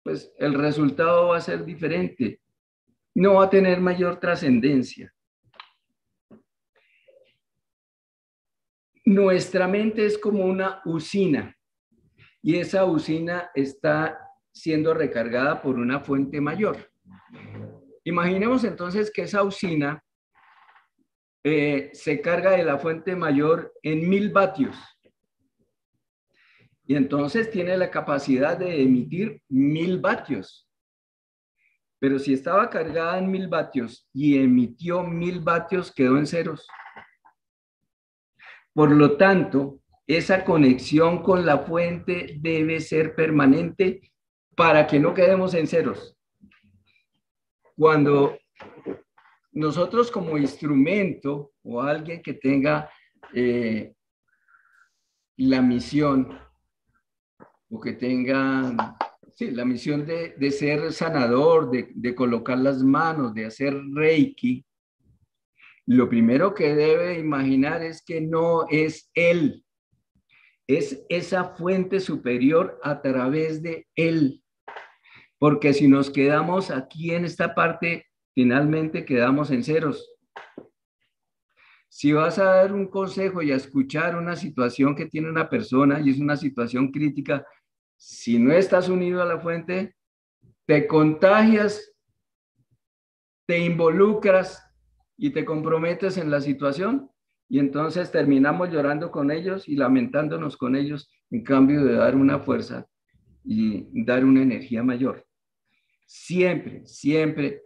[0.03, 2.43] pues el resultado va a ser diferente
[3.15, 5.15] no va a tener mayor trascendencia.
[9.05, 11.57] Nuestra mente es como una usina
[12.43, 14.24] y esa usina está
[14.55, 16.91] siendo recargada por una fuente mayor.
[18.05, 20.03] Imaginemos entonces que esa usina
[21.43, 24.77] eh, se carga de la fuente mayor en mil vatios.
[26.87, 30.69] Y entonces tiene la capacidad de emitir mil vatios.
[31.99, 36.67] Pero si estaba cargada en mil vatios y emitió mil vatios, quedó en ceros.
[38.75, 44.14] Por lo tanto, esa conexión con la fuente debe ser permanente
[44.57, 46.17] para que no quedemos en ceros.
[47.77, 48.39] Cuando
[49.53, 52.91] nosotros como instrumento o alguien que tenga
[53.33, 53.95] eh,
[55.37, 56.39] la misión
[57.71, 58.97] o que tenga
[59.35, 64.65] sí, la misión de, ser sanador, de, de, colocar las manos, de hacer reiki,
[65.87, 69.65] lo primero que debe imaginar es que no es él,
[70.67, 74.44] es esa fuente superior a través de él.
[75.45, 80.11] Porque si nos quedamos aquí en esta parte, finalmente quedamos en ceros.
[81.91, 86.01] Si vas a dar un consejo y a escuchar una situación que tiene una persona
[86.01, 87.47] y es una situación crítica,
[87.95, 89.95] si no estás unido a la fuente,
[90.65, 91.93] te contagias,
[93.47, 94.67] te involucras
[95.19, 97.11] y te comprometes en la situación
[97.51, 102.39] y entonces terminamos llorando con ellos y lamentándonos con ellos en cambio de dar una
[102.39, 102.87] fuerza
[103.45, 105.24] y dar una energía mayor.
[106.17, 107.65] Siempre, siempre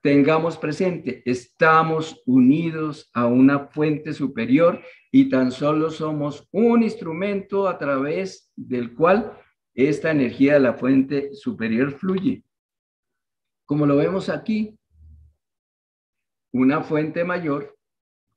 [0.00, 4.80] tengamos presente, estamos unidos a una fuente superior
[5.12, 9.38] y tan solo somos un instrumento a través del cual
[9.74, 12.42] esta energía de la fuente superior fluye.
[13.66, 14.74] Como lo vemos aquí,
[16.54, 17.76] una fuente mayor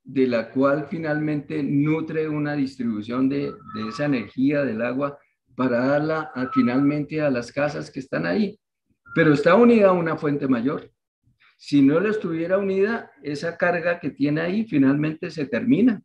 [0.03, 3.53] de la cual finalmente nutre una distribución de,
[3.87, 5.17] esa energía del agua
[5.55, 8.60] para darla finalmente a las casas que están ahí.
[9.13, 10.91] Pero está unida a una fuente mayor.
[11.57, 16.01] Si no la estuviera unida, esa carga que tiene ahí finalmente se termina.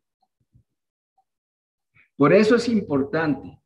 [2.15, 3.57] Por eso es importante.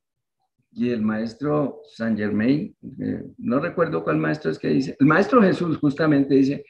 [0.73, 5.41] Y el maestro Saint Germain, eh, no recuerdo cuál maestro es que dice, el maestro
[5.41, 6.63] Jesús justamente dice,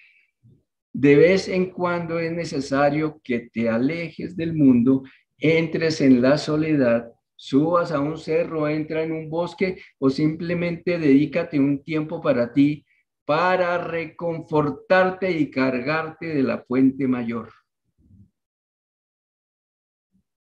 [0.93, 5.04] de vez en cuando es necesario que te alejes del mundo,
[5.37, 7.12] entres en la soledad,
[7.42, 12.86] subas a un cerro, entra en un bosque o simplemente dedícate un tiempo para ti
[13.26, 17.51] para reconfortarte y cargarte de la fuente mayor.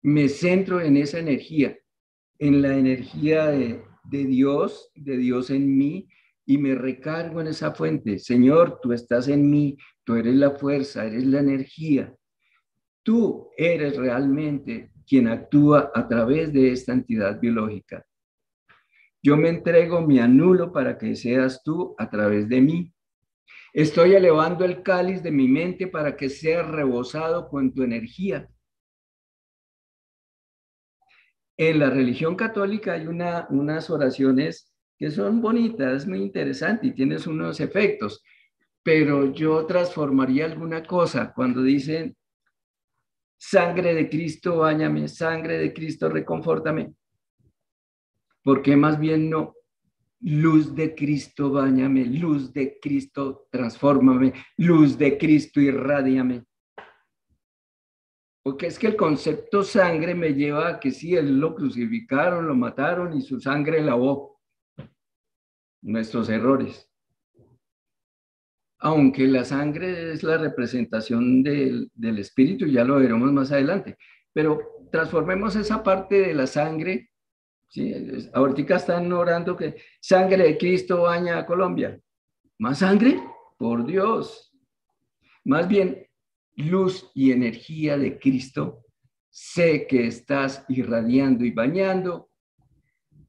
[0.01, 1.77] Me centro en esa energía,
[2.37, 6.09] en la energía de, Dios, de Dios en mí,
[6.45, 8.19] y me recargo en esa fuente.
[8.19, 12.13] Señor, tú estás en mí, tú eres la fuerza, eres la energía.
[13.03, 18.05] Tú eres realmente quien actúa a través de esta entidad biológica.
[19.23, 22.93] Yo me entrego, me anulo para que seas tú a través de mí.
[23.73, 28.47] Estoy elevando el cáliz de mi mente para que sea rebosado con tu energía.
[31.57, 37.25] En la religión católica hay una, unas oraciones que son bonitas, muy interesantes y tienes
[37.25, 38.23] unos efectos,
[38.83, 42.15] pero yo transformaría alguna cosa cuando dicen,
[43.39, 46.93] sangre de Cristo, bañame, sangre de Cristo, reconfórtame.
[48.43, 49.55] ¿Por qué más bien no?
[50.21, 56.43] Luz de Cristo, bañame, luz de Cristo, transfórmame, luz de Cristo, irradiame.
[58.43, 62.55] Porque es que el concepto sangre me lleva a que sí, él lo crucificaron, lo
[62.55, 64.41] mataron y su sangre lavó
[65.81, 66.88] nuestros errores.
[68.79, 73.97] Aunque la sangre es la representación del, espíritu, ya lo veremos más adelante.
[74.31, 77.11] Pero transformemos esa parte de la sangre.
[77.67, 77.93] ¿sí?
[78.33, 81.99] Ahorita están orando que sangre de Cristo baña a Colombia.
[82.57, 83.21] ¿Más sangre?
[83.57, 84.53] Por Dios.
[85.43, 86.07] Más bien,
[86.55, 88.85] luz y energía de Cristo.
[89.29, 92.29] Sé que estás irradiando y bañando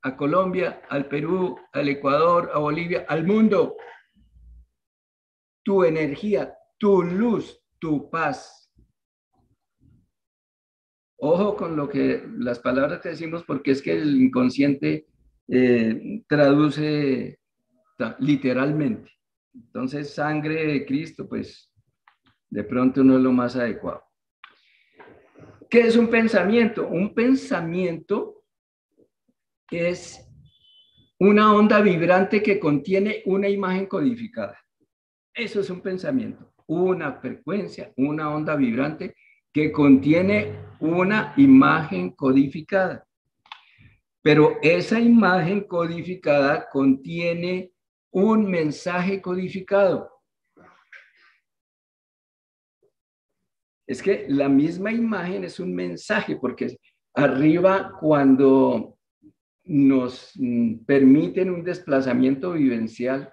[0.02, 3.76] a Colombia, al Perú, al Ecuador, a Bolivia, al mundo.
[5.62, 8.60] Tu energía, tu luz, tu paz
[11.22, 15.06] Ojo con lo que las palabras que decimos, porque es que el inconsciente
[15.48, 17.38] eh, traduce
[18.20, 19.12] literalmente.
[19.52, 21.70] Entonces, sangre de Cristo, pues
[22.48, 24.02] de pronto no es lo más adecuado.
[25.68, 26.88] ¿Qué es un pensamiento?
[26.88, 28.42] Un pensamiento
[29.70, 30.26] es
[31.18, 34.58] una onda vibrante que contiene una imagen codificada.
[35.34, 39.14] Eso es un pensamiento, una frecuencia, una onda vibrante
[39.52, 43.06] que contiene una imagen codificada.
[44.22, 47.72] Pero esa imagen codificada contiene
[48.10, 50.10] un mensaje codificado.
[53.86, 56.76] Es que la misma imagen es un mensaje, porque
[57.14, 58.96] arriba cuando
[59.64, 60.32] nos
[60.86, 63.32] permiten un desplazamiento vivencial,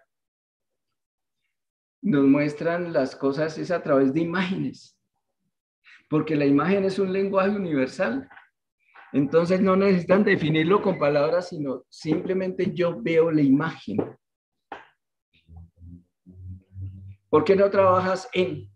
[2.09, 4.97] nos muestran las cosas es a través de imágenes
[6.09, 8.27] porque la imagen es un lenguaje universal.
[9.13, 13.97] Entonces no necesitan definirlo con palabras, sino simplemente yo veo la imagen.
[17.29, 18.69] ¿Por qué no trabajas en?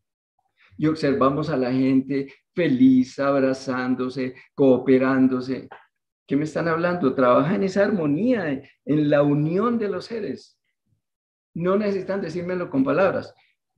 [0.78, 5.70] Y observamos a la gente feliz, abrazándose, cooperándose.
[6.28, 7.14] ¿Qué me están hablando?
[7.14, 10.61] Trabaja en esa armonía, en la unión de los seres.
[11.54, 13.34] No necesitan decírmelo con palabras,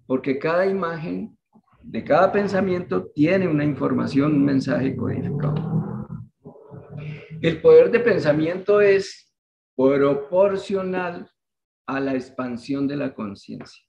[0.06, 1.38] porque cada imagen
[1.82, 6.08] de cada pensamiento tiene una información, un mensaje codificado.
[7.42, 9.34] El poder de pensamiento es
[9.76, 11.30] proporcional
[11.86, 13.84] a la expansión de la conciencia.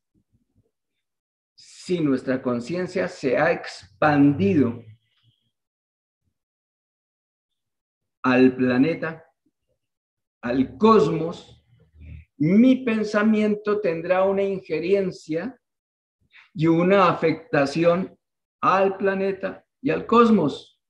[1.54, 4.82] Si nuestra conciencia se ha expandido
[8.22, 9.24] al planeta,
[10.42, 11.63] al cosmos,
[12.38, 15.58] mi pensamiento tendrá una injerencia
[16.52, 18.16] y una afectación
[18.60, 20.80] al planeta y al cosmos.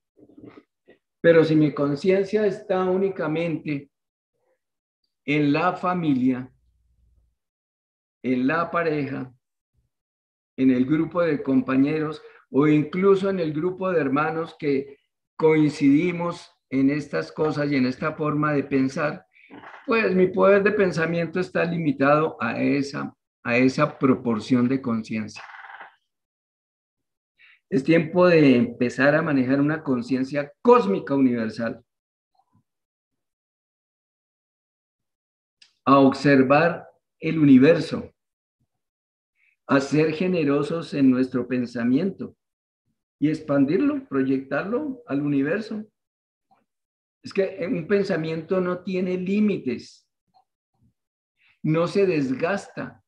[1.20, 3.90] Pero si mi conciencia está únicamente
[5.24, 6.52] en la familia,
[8.22, 9.34] en la pareja,
[10.56, 14.98] en el grupo de compañeros o incluso en el grupo de hermanos que
[15.36, 19.26] coincidimos en estas cosas y en esta forma de pensar,
[19.86, 25.43] pues mi poder de pensamiento está limitado a esa, a esa proporción de conciencia.
[27.70, 31.85] Es tiempo de empezar a manejar una conciencia cósmica universal.
[35.85, 38.10] A observar el universo.
[39.66, 42.36] A ser generosos en nuestro pensamiento
[43.18, 45.85] y expandirlo, proyectarlo al universo.
[47.24, 50.06] Es que un pensamiento no tiene límites,
[51.62, 53.02] no se desgasta.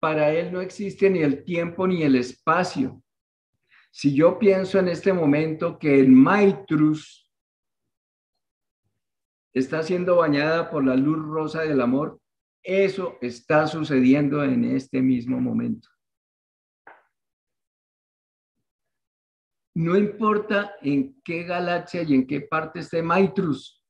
[0.00, 3.02] Para él no existe ni el tiempo ni el espacio.
[3.90, 7.30] Si yo pienso en este momento que el Maitrus
[9.52, 12.20] está siendo bañada por la luz rosa del amor,
[12.62, 15.88] eso está sucediendo en este mismo momento.
[19.78, 23.80] No importa en qué galaxia y en qué parte esté Maitrus.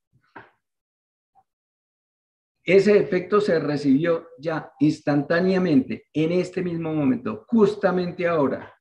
[2.62, 8.78] Ese efecto se recibió ya instantáneamente, en este mismo momento, justamente ahora.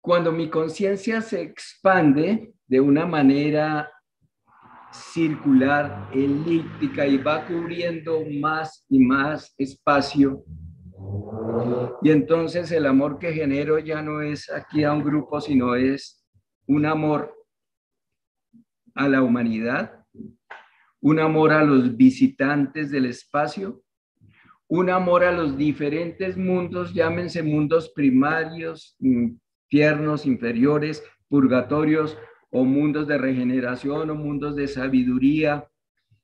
[0.00, 3.92] Cuando mi conciencia se expande de una manera
[4.98, 10.44] circular, elíptica y va cubriendo más y más espacio.
[12.02, 16.24] Y entonces el amor que genero ya no es aquí a un grupo, sino es
[16.66, 17.34] un amor
[18.94, 20.04] a la humanidad,
[21.00, 23.82] un amor a los visitantes del espacio,
[24.68, 32.18] un amor a los diferentes mundos, llámense mundos primarios, infiernos inferiores, purgatorios
[32.50, 35.68] o mundos de regeneración o mundos de sabiduría.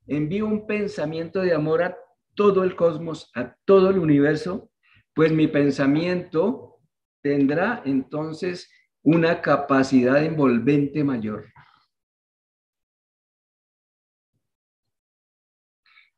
[0.07, 1.97] Envío un pensamiento de amor a
[2.35, 4.71] todo el cosmos, a todo el universo,
[5.15, 6.81] pues mi pensamiento
[7.23, 8.71] tendrá entonces
[9.03, 11.47] una capacidad envolvente mayor.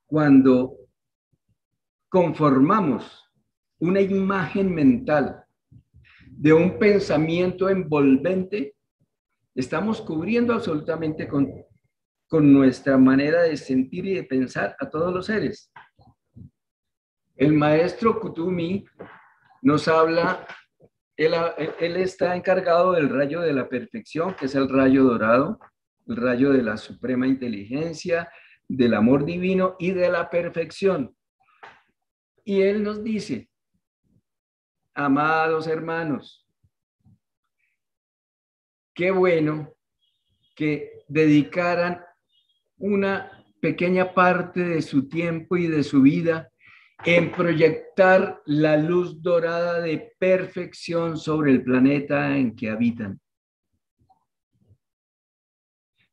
[0.07, 0.77] Cuando
[2.09, 3.29] conformamos
[3.79, 5.45] una imagen mental
[6.31, 8.76] de un pensamiento envolvente,
[9.57, 11.51] estamos cubriendo absolutamente con,
[12.29, 15.73] con nuestra manera de sentir y de pensar a todos los seres.
[17.35, 18.85] El maestro Kutumi
[19.63, 20.47] nos habla,
[21.17, 21.35] él,
[21.81, 25.59] él, está encargado del rayo de la perfección, que es el rayo dorado,
[26.07, 28.31] el rayo de la suprema inteligencia,
[28.69, 31.17] del amor divino y de la perfección.
[32.45, 33.49] Y él nos dice,
[34.95, 36.46] amados hermanos,
[38.97, 39.75] qué bueno
[40.57, 42.03] que dedicaran
[42.79, 46.51] una pequeña parte de su tiempo y de su vida
[47.05, 53.21] en proyectar la luz dorada de perfección sobre el planeta en que habitan.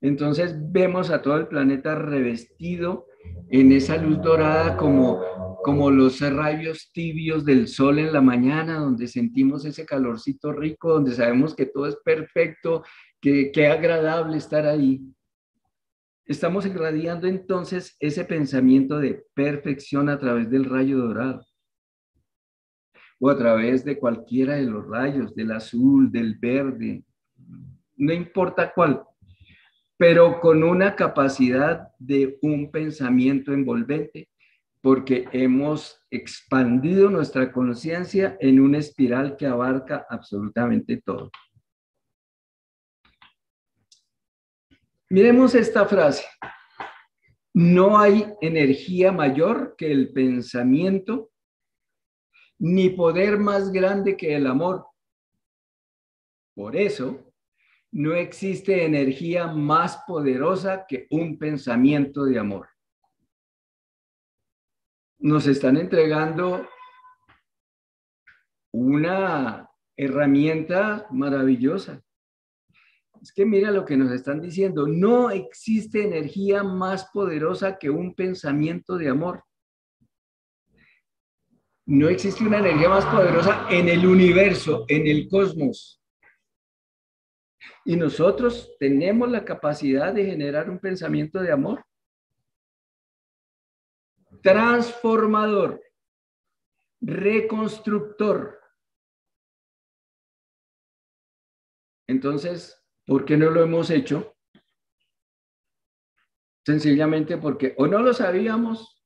[0.01, 3.07] Entonces vemos a todo el planeta revestido
[3.49, 5.21] en esa luz dorada como,
[5.63, 11.13] como los rayos tibios del sol en la mañana, donde sentimos ese calorcito rico, donde
[11.13, 12.83] sabemos que todo es perfecto,
[13.21, 15.01] que, que agradable estar ahí.
[16.25, 21.41] Estamos irradiando entonces ese pensamiento de perfección a través del rayo dorado
[23.19, 27.05] o a través de cualquiera de los rayos, del azul, del verde,
[27.97, 29.03] no importa cuál,
[29.97, 34.29] pero con una capacidad de un pensamiento envolvente,
[34.81, 41.31] porque hemos expandido nuestra conciencia en una espiral que abarca absolutamente todo.
[45.09, 46.25] Miremos esta frase.
[47.53, 51.29] No hay energía mayor que el pensamiento,
[52.57, 54.87] ni poder más grande que el amor.
[56.55, 57.32] Por eso,
[57.93, 62.67] no existe energía más poderosa que un pensamiento de amor.
[65.19, 66.67] Nos están entregando
[68.73, 72.03] una herramienta maravillosa.
[73.21, 78.15] Es que mira lo que nos están diciendo, no existe energía más poderosa que un
[78.15, 79.43] pensamiento de amor.
[81.85, 86.02] No existe una energía más poderosa en el universo, en el cosmos.
[87.85, 91.85] Y nosotros tenemos la capacidad de generar un pensamiento de amor
[94.41, 95.81] transformador,
[97.01, 98.59] reconstructor.
[102.07, 104.35] Entonces, ¿por qué no lo hemos hecho?
[106.65, 109.03] Sencillamente porque o no lo sabíamos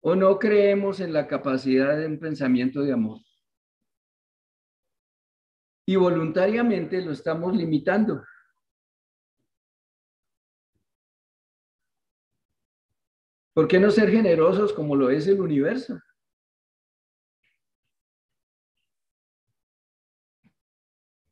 [0.00, 3.20] o no creemos en la capacidad de un pensamiento de amor
[5.86, 8.24] y voluntariamente lo estamos limitando.
[13.52, 16.00] ¿Por qué no ser generosos como lo es el universo?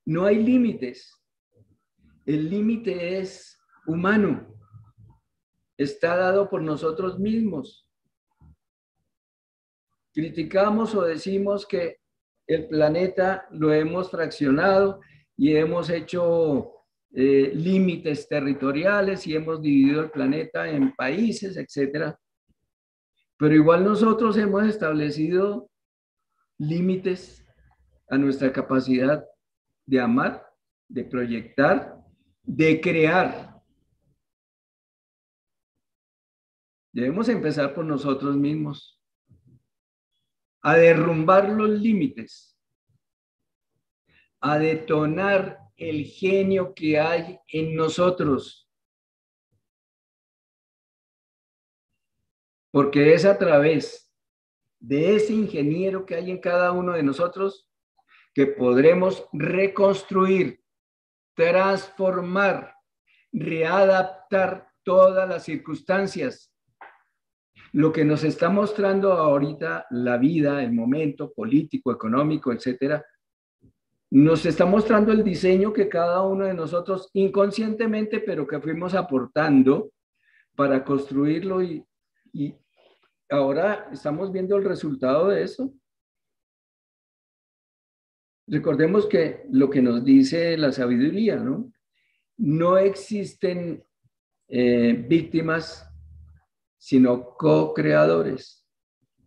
[0.04, 1.16] No hay límites.
[2.26, 4.54] El límite es humano.
[5.76, 7.88] Está dado por nosotros mismos.
[10.12, 12.01] Criticamos o decimos que
[12.46, 15.00] el planeta lo hemos fraccionado
[15.36, 16.72] y hemos hecho
[17.14, 22.18] eh, límites territoriales y hemos dividido el planeta en países, etcétera.
[23.38, 25.68] Pero igual nosotros hemos establecido
[26.58, 27.44] límites
[28.08, 29.24] a nuestra capacidad
[29.86, 30.46] de amar,
[30.88, 31.98] de proyectar,
[32.42, 33.60] de crear.
[36.92, 39.01] Debemos empezar por nosotros mismos
[40.62, 42.56] a derrumbar los límites,
[44.40, 48.70] a detonar el genio que hay en nosotros.
[52.70, 54.10] Porque es a través
[54.78, 57.68] de ese ingeniero que hay en cada uno de nosotros
[58.32, 60.64] que podremos reconstruir,
[61.34, 62.74] transformar,
[63.32, 66.51] readaptar todas las circunstancias
[67.72, 73.04] lo que nos está mostrando ahorita la vida, el momento político, económico, etcétera,
[74.10, 79.90] nos está mostrando el diseño que cada uno de nosotros inconscientemente, pero que fuimos aportando
[80.54, 81.82] para construirlo y,
[82.32, 82.54] y
[83.30, 85.72] ahora estamos viendo el resultado de eso.
[88.46, 91.72] Recordemos que lo que nos dice la sabiduría, ¿no?
[92.36, 93.82] No existen
[94.48, 95.88] eh, víctimas
[96.82, 98.66] sino co-creadores.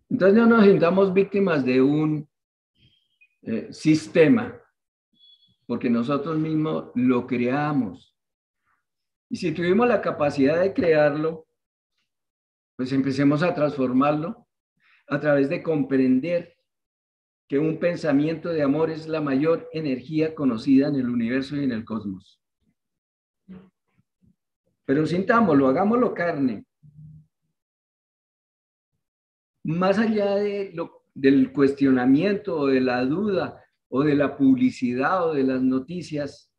[0.10, 2.28] Entonces no nos sintamos víctimas de un
[3.44, 4.62] eh, sistema,
[5.66, 8.14] porque nosotros mismos lo creamos.
[9.30, 11.48] Y si tuvimos la capacidad de crearlo,
[12.76, 14.46] pues empecemos a transformarlo
[15.08, 16.58] a través de comprender
[17.48, 21.72] que un pensamiento de amor es la mayor energía conocida en el universo y en
[21.72, 22.42] el cosmos.
[24.84, 26.65] Pero sintámoslo, hagámoslo carne.
[29.66, 35.34] Más allá de lo, del cuestionamiento o de la duda o de la publicidad o
[35.34, 36.54] de las noticias,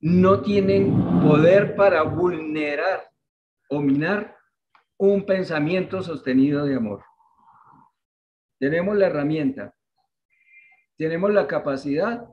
[0.00, 3.10] no tienen poder para vulnerar
[3.68, 4.38] o minar
[4.96, 7.04] un pensamiento sostenido de amor.
[8.58, 9.74] Tenemos la herramienta,
[10.96, 12.24] tenemos la capacidad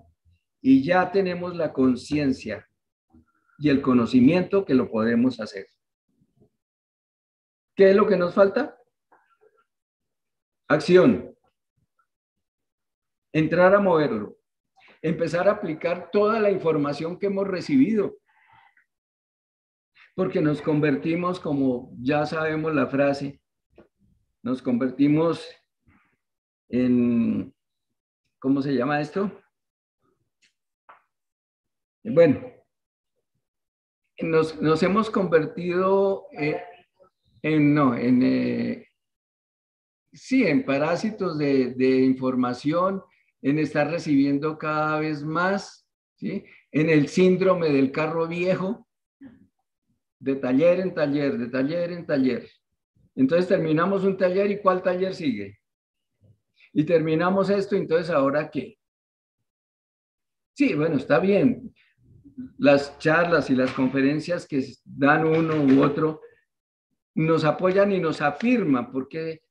[0.61, 2.65] y ya tenemos la conciencia
[3.57, 5.67] y el conocimiento que lo podemos hacer.
[7.79, 8.77] ¿Qué es lo que nos falta?
[10.67, 11.33] Acción.
[13.31, 14.37] Entrar a moverlo.
[15.01, 18.17] Empezar a aplicar toda la información que hemos recibido.
[20.13, 23.41] Porque nos convertimos, como ya sabemos la frase,
[24.43, 25.49] nos convertimos
[26.67, 27.55] en,
[28.39, 29.31] ¿cómo se llama esto?
[32.03, 32.41] Bueno,
[34.21, 36.61] nos, hemos convertido eh,
[37.41, 38.87] en, no, en, eh,
[40.11, 43.01] sí, en parásitos de, de, información,
[43.41, 46.43] en estar recibiendo cada vez más, ¿sí?
[46.71, 48.87] En el síndrome del carro viejo,
[50.19, 52.49] de taller en taller, de taller en taller.
[53.15, 55.59] Entonces terminamos un taller y ¿cuál taller sigue?
[56.73, 58.77] Y terminamos esto, entonces ahora qué?
[60.53, 61.73] Sí, bueno, está bien.
[62.57, 66.21] Las charlas y las conferencias que dan uno u otro
[67.15, 69.41] nos apoyan y nos afirman, porque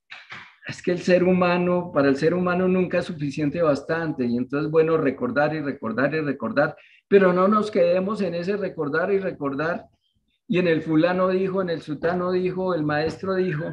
[0.67, 4.71] es que el ser humano, para el ser humano nunca es suficiente bastante, y entonces,
[4.71, 6.77] bueno, recordar y recordar y recordar,
[7.09, 9.87] pero no nos quedemos en ese recordar y recordar,
[10.47, 13.65] y en el fulano dijo, en el sutano dijo, el maestro dijo,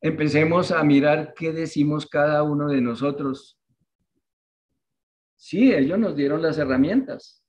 [0.00, 3.60] empecemos a mirar qué decimos cada uno de nosotros.
[5.36, 7.44] Sí, ellos nos dieron las herramientas,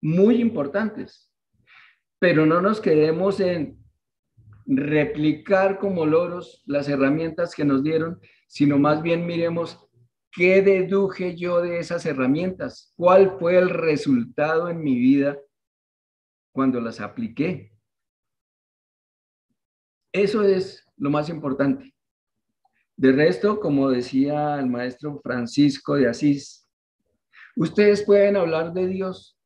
[0.00, 1.30] muy importantes,
[2.18, 3.83] pero no nos quedemos en
[4.66, 9.88] replicar como loros las herramientas que nos dieron, sino más bien miremos
[10.32, 15.38] qué deduje yo de esas herramientas, cuál fue el resultado en mi vida
[16.52, 17.72] cuando las apliqué.
[20.12, 21.94] Eso es lo más importante.
[22.96, 26.68] De resto, como decía el maestro Francisco de Asís,
[27.56, 29.36] ustedes pueden hablar de Dios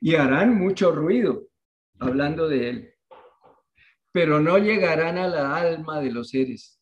[0.00, 1.46] y harán mucho ruido
[2.00, 2.93] hablando de Él,
[4.14, 6.80] pero no llegarán a la alma de los seres,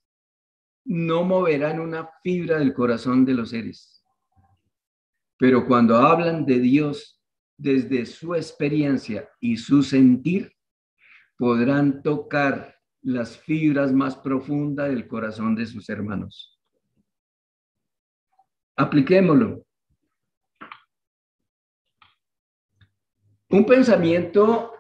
[0.84, 4.04] no moverán una fibra del corazón de los seres.
[5.38, 7.24] Pero cuando hablan de Dios
[7.56, 10.54] desde su experiencia y su sentir,
[11.38, 16.60] podrán tocar las fibras más profundas del corazón de sus hermanos.
[18.76, 19.64] Apliquémoslo.
[23.48, 24.74] Un pensamiento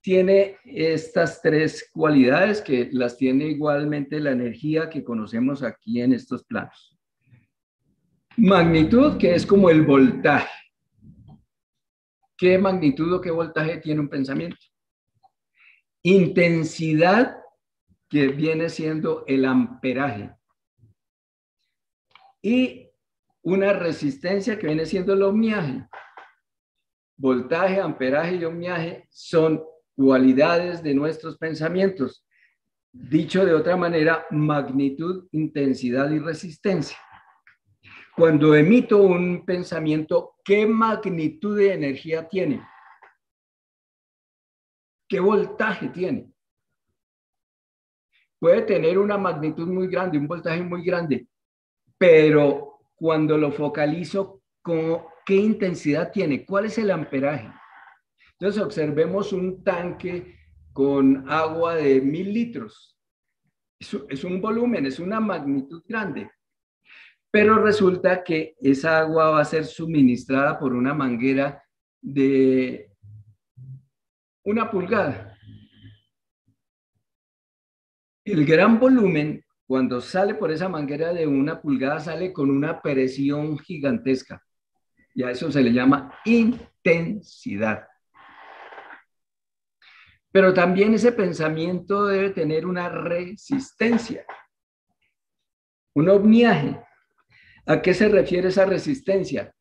[0.00, 6.44] tiene estas tres cualidades que las tiene igualmente la energía que conocemos aquí en estos
[6.44, 6.98] planos.
[8.36, 10.48] Magnitud, que es como el voltaje.
[12.36, 14.56] ¿Qué magnitud o qué voltaje tiene un pensamiento?
[16.02, 17.36] Intensidad,
[18.08, 20.34] que viene siendo el amperaje.
[22.42, 22.90] Y
[23.42, 25.86] una resistencia que viene siendo el ohmiaje.
[27.16, 29.62] Voltaje, amperaje y ohmiaje son
[30.00, 32.26] cualidades de nuestros pensamientos.
[32.92, 36.96] Dicho de otra manera, magnitud, intensidad y resistencia.
[38.16, 42.66] Cuando emito un pensamiento, ¿qué magnitud de energía tiene?
[45.08, 46.32] ¿Qué voltaje tiene?
[48.40, 51.28] puede tener una magnitud muy grande, un voltaje muy grande,
[51.98, 54.40] pero cuando lo focalizo,
[55.26, 56.46] ¿qué intensidad tiene?
[56.46, 57.52] ¿Cuál es el amperaje?
[58.40, 60.34] Entonces observemos un tanque
[60.72, 62.98] con agua de mil litros.
[63.78, 66.30] Es un volumen, es una magnitud grande.
[67.30, 71.62] Pero resulta que esa agua va a ser suministrada por una manguera
[72.00, 72.90] de
[74.44, 75.36] una pulgada.
[78.24, 83.58] El gran volumen, cuando sale por esa manguera de una pulgada, sale con una presión
[83.58, 84.42] gigantesca.
[85.14, 87.89] Y a eso se le llama intensidad.
[90.32, 94.24] Pero también ese pensamiento debe tener una resistencia,
[95.94, 96.80] un ovniaje.
[97.66, 99.54] ¿A qué se refiere esa resistencia?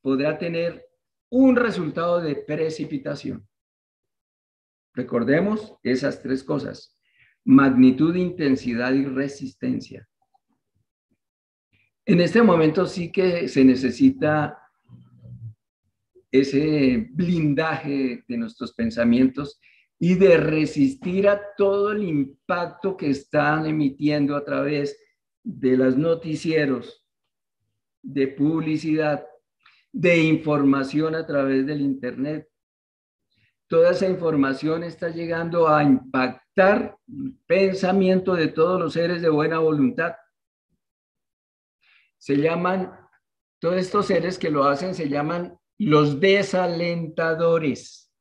[0.02, 0.86] podrá tener
[1.30, 3.46] un resultado de precipitación.
[4.94, 6.96] Recordemos esas tres cosas,
[7.44, 10.08] magnitud, intensidad y resistencia.
[12.04, 14.58] En este momento sí que se necesita
[16.30, 19.60] ese blindaje de nuestros pensamientos
[19.98, 24.98] y de resistir a todo el impacto que están emitiendo a través
[25.42, 27.05] de los noticieros,
[28.06, 29.26] de publicidad,
[29.92, 32.48] de información a través del Internet.
[33.66, 39.58] Toda esa información está llegando a impactar el pensamiento de todos los seres de buena
[39.58, 40.14] voluntad.
[42.16, 42.92] Se llaman,
[43.58, 48.12] todos estos seres que lo hacen se llaman los desalentadores.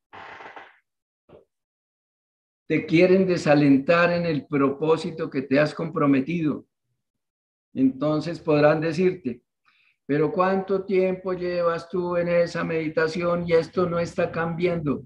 [2.67, 6.65] Te quieren desalentar en el propósito que te has comprometido.
[7.75, 9.44] Entonces podrán decirte,
[10.05, 15.03] pero ¿cuánto tiempo llevas tú en esa meditación y esto no está cambiando?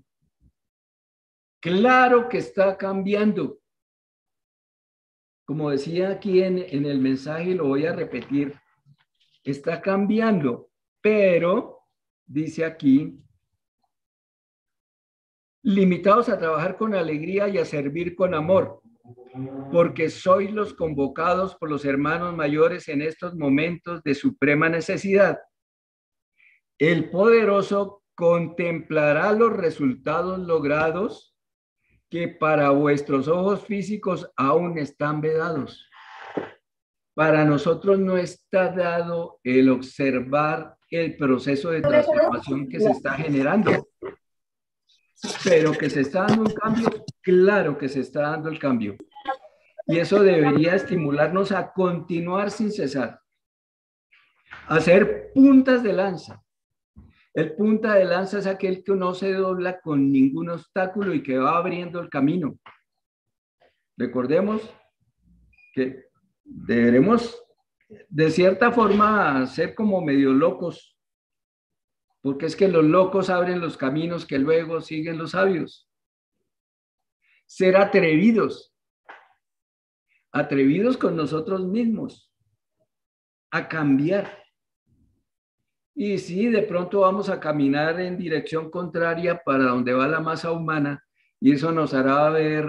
[1.61, 3.59] Claro que está cambiando.
[5.45, 8.53] Como decía aquí en, el mensaje, lo voy a repetir,
[9.43, 10.69] está cambiando,
[11.01, 11.79] pero
[12.25, 13.19] dice aquí,
[15.63, 18.81] limitados a trabajar con alegría y a servir con amor,
[19.71, 25.39] porque sois los convocados por los hermanos mayores en estos momentos de suprema necesidad.
[26.77, 31.35] El poderoso contemplará los resultados logrados
[32.09, 35.87] que para vuestros ojos físicos aún están vedados.
[37.13, 43.87] Para nosotros no está dado el observar el proceso de transformación que se está generando.
[45.43, 48.95] Pero que se está dando un cambio, claro que se está dando el cambio.
[49.87, 53.19] Y eso debería estimularnos a continuar sin cesar,
[54.67, 56.43] a hacer puntas de lanza.
[57.33, 61.37] El punta de lanza es aquel que no se dobla con ningún obstáculo y que
[61.37, 62.57] va abriendo el camino.
[63.97, 64.61] Recordemos
[65.73, 66.05] que
[66.43, 67.43] deberemos
[68.07, 70.98] de cierta forma ser como medio locos,
[72.21, 75.89] porque es que los locos abren los caminos que luego siguen los sabios.
[77.45, 78.75] Ser atrevidos,
[80.31, 82.31] atrevidos con nosotros mismos,
[83.51, 84.43] a cambiar.
[85.95, 90.51] Y si de pronto vamos a caminar en dirección contraria para donde va la masa
[90.51, 91.03] humana,
[91.41, 92.67] y eso nos hará ver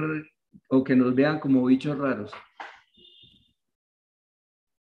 [0.69, 2.33] o que nos vean como bichos raros.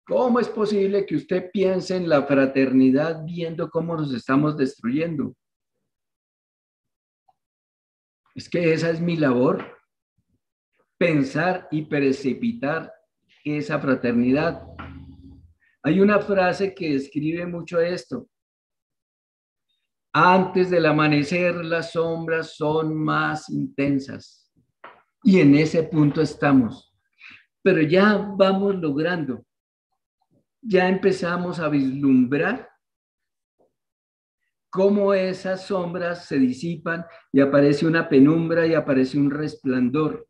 [0.07, 5.35] ¿Cómo es posible que usted piense en la fraternidad viendo cómo nos estamos destruyendo?
[8.35, 9.65] Es que esa es mi labor,
[10.99, 12.93] pensar y precipitar
[13.43, 14.61] esa fraternidad.
[15.81, 18.29] Hay una frase que describe mucho esto.
[20.13, 24.51] Antes del amanecer las sombras son más intensas.
[25.23, 26.95] Y en ese punto estamos.
[27.63, 29.44] Pero ya vamos logrando
[30.67, 32.71] ya empezamos a vislumbrar
[34.71, 40.27] cómo esas sombras se disipan y aparece una penumbra y aparece un resplandor.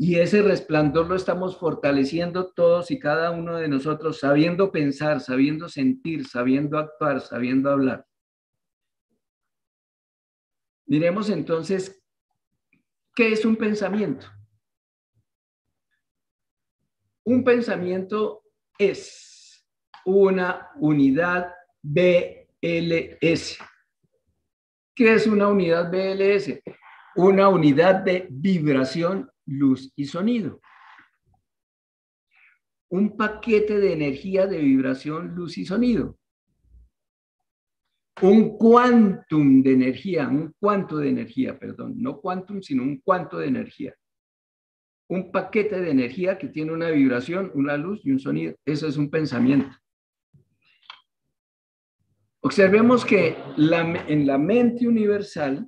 [0.00, 5.68] Y ese resplandor lo estamos fortaleciendo todos y cada uno de nosotros, sabiendo pensar, sabiendo
[5.68, 8.06] sentir, sabiendo actuar, sabiendo hablar.
[10.86, 12.00] Miremos entonces,
[13.14, 14.28] ¿qué es un pensamiento?
[17.28, 18.42] Un pensamiento
[18.78, 19.62] es
[20.06, 21.52] una unidad
[21.82, 23.58] BLS.
[24.94, 26.58] ¿Qué es una unidad BLS?
[27.16, 30.62] Una unidad de vibración, luz y sonido.
[32.88, 36.18] Un paquete de energía de vibración, luz y sonido.
[38.22, 43.48] Un quantum de energía, un cuanto de energía, perdón, no quantum, sino un cuanto de
[43.48, 43.94] energía
[45.08, 48.54] un paquete de energía que tiene una vibración, una luz y un sonido.
[48.64, 49.74] Eso es un pensamiento.
[52.40, 55.66] Observemos que en la mente universal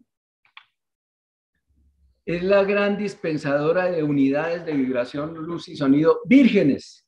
[2.24, 7.06] es la gran dispensadora de unidades de vibración, luz y sonido vírgenes.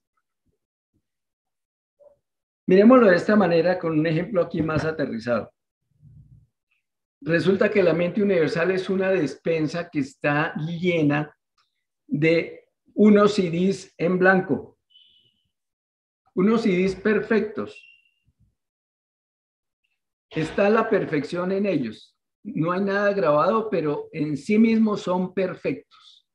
[2.67, 5.53] Miremoslo de esta manera con un ejemplo aquí más aterrizado.
[7.21, 11.33] Resulta que la mente universal es una despensa que está llena
[12.12, 14.78] de unos CDs en blanco,
[16.34, 17.82] unos CDs perfectos.
[20.30, 22.14] Está la perfección en ellos.
[22.44, 26.28] no hay nada grabado, pero en sí mismos son perfectos.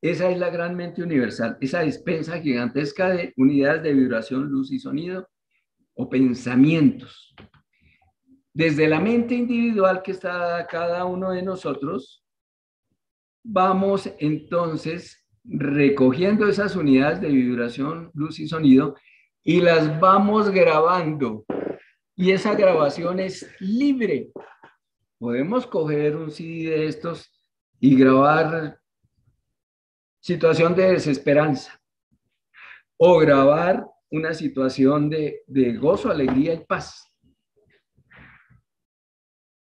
[0.00, 4.78] Esa es la gran mente universal, esa dispensa gigantesca de unidades de vibración, luz y
[4.78, 5.28] sonido
[5.94, 7.34] o pensamientos.
[8.54, 12.25] Desde la mente individual que está cada uno de nosotros,
[13.48, 18.96] vamos entonces recogiendo esas unidades de vibración, luz y sonido
[19.44, 21.44] y las vamos grabando
[22.16, 24.32] y esa grabación es libre.
[25.18, 27.30] Podemos coger un CD de estos
[27.78, 28.80] y grabar
[30.20, 31.80] situación de desesperanza
[32.96, 37.06] o grabar una situación de, de gozo, alegría y paz.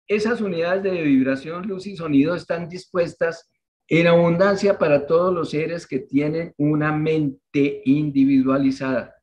[0.07, 3.47] Esas unidades de vibración, luz y sonido están dispuestas
[3.89, 9.15] en abundancia para todos los seres que tienen una mente individualizada.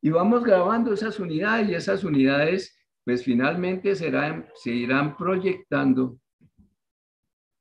[0.00, 6.20] Y vamos grabando esas unidades y esas unidades, pues finalmente se irán proyectando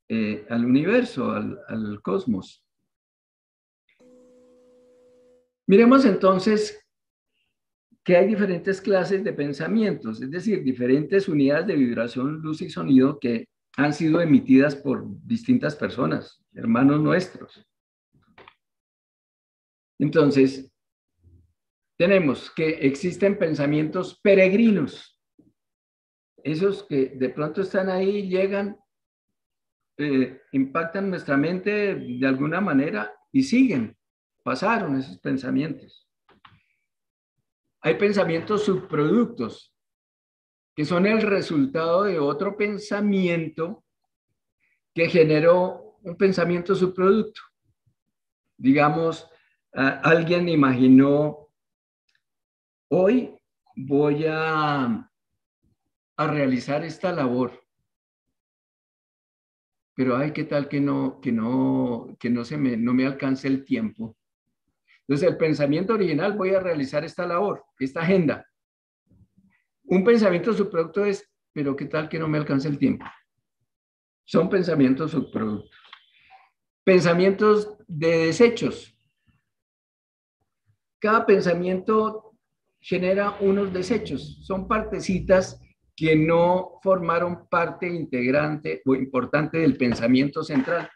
[0.08, 2.64] eh, al universo, al, al cosmos.
[5.66, 6.80] Miremos entonces
[8.04, 13.20] que hay diferentes clases de pensamientos, es decir, diferentes unidades de vibración, luz y sonido
[13.20, 13.48] que
[13.78, 17.66] han sido emitidas por distintas personas, hermanos nuestros.
[20.00, 20.72] Entonces,
[21.98, 25.20] tenemos que existen pensamientos peregrinos,
[26.44, 28.78] esos que de pronto están ahí, llegan,
[29.98, 33.98] eh, impactan nuestra mente de alguna manera y siguen,
[34.44, 36.08] pasaron esos pensamientos.
[37.82, 39.75] Hay pensamientos subproductos,
[40.76, 43.84] que son el resultado de otro pensamiento
[44.94, 47.42] que generó un pensamiento subproducto.
[48.58, 49.30] Digamos,
[49.74, 51.50] alguien imaginó
[52.90, 53.38] hoy
[53.76, 55.12] voy a,
[56.18, 57.62] a realizar esta labor.
[59.94, 63.48] Pero ay, qué tal que no, que no, que no se me, no me alcance
[63.48, 64.18] el tiempo.
[65.08, 68.46] Entonces, el pensamiento original, voy a realizar esta labor, esta agenda.
[69.88, 73.06] Un pensamiento subproducto es, pero qué tal que no me alcance el tiempo.
[74.26, 75.72] Son pensamientos subproductos.
[76.84, 78.98] Pensamientos de desechos.
[81.00, 82.36] Cada pensamiento
[82.80, 84.40] genera unos desechos.
[84.46, 85.62] Son partecitas
[85.96, 90.90] que no formaron parte integrante o importante del pensamiento central.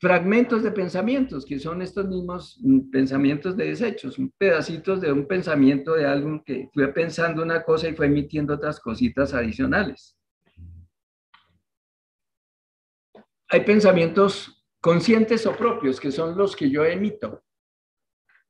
[0.00, 2.58] Fragmentos de pensamientos, que son estos mismos
[2.90, 7.94] pensamientos de desechos, pedacitos de un pensamiento de algo que fue pensando una cosa y
[7.94, 10.16] fue emitiendo otras cositas adicionales.
[13.48, 17.44] Hay pensamientos conscientes o propios, que son los que yo emito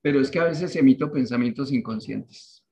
[0.02, 2.64] pero es que a veces emito pensamientos inconscientes.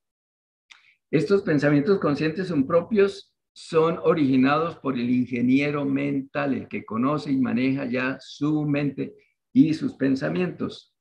[1.10, 7.38] Estos pensamientos conscientes son propios, son originados por el ingeniero mental, el que conoce y
[7.38, 9.14] maneja ya su mente
[9.52, 10.94] y sus pensamientos.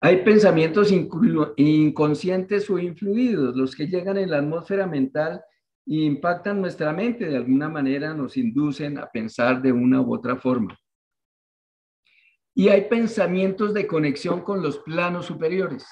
[0.00, 5.40] Hay pensamientos inconscientes o influidos, los que llegan en la atmósfera mental
[5.86, 10.36] e impactan nuestra mente, de alguna manera nos inducen a pensar de una u otra
[10.36, 10.76] forma.
[12.54, 15.86] Y hay pensamientos de conexión con los planos superiores.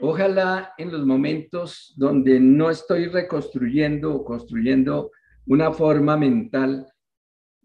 [0.00, 5.10] Ojalá en los momentos donde no estoy reconstruyendo o construyendo
[5.46, 6.86] una forma mental,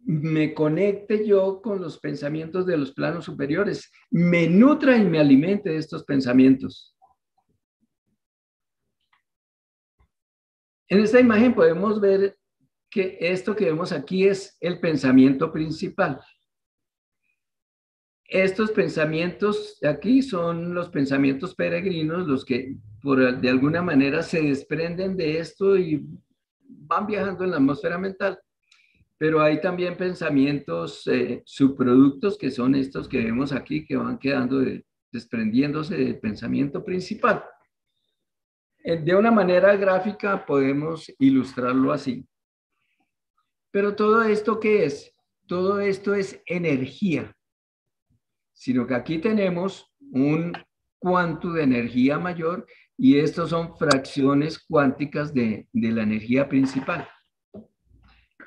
[0.05, 5.69] me conecte yo con los pensamientos de los planos superiores, me nutra y me alimente
[5.69, 6.97] de estos pensamientos.
[10.89, 12.38] En esta imagen podemos ver
[12.89, 16.19] que esto que vemos aquí es el pensamiento principal
[18.34, 25.15] estos pensamientos aquí son los pensamientos peregrinos, los que por, de alguna manera se desprenden
[25.15, 26.03] de esto y
[26.60, 28.39] van viajando en la atmósfera mental.
[29.19, 34.64] Pero hay también pensamientos eh, subproductos que son estos que vemos aquí, que van quedando
[35.11, 37.45] desprendiéndose del pensamiento principal.
[38.84, 42.27] Eh, de una manera gráfica podemos ilustrarlo así.
[43.69, 45.14] Pero todo esto, ¿qué es?
[45.45, 47.31] Todo esto es energía
[48.54, 50.54] sino que aquí tenemos un
[51.00, 52.66] cuanto de energía mayor
[52.98, 57.08] y estos son fracciones cuánticas de, la energía principal.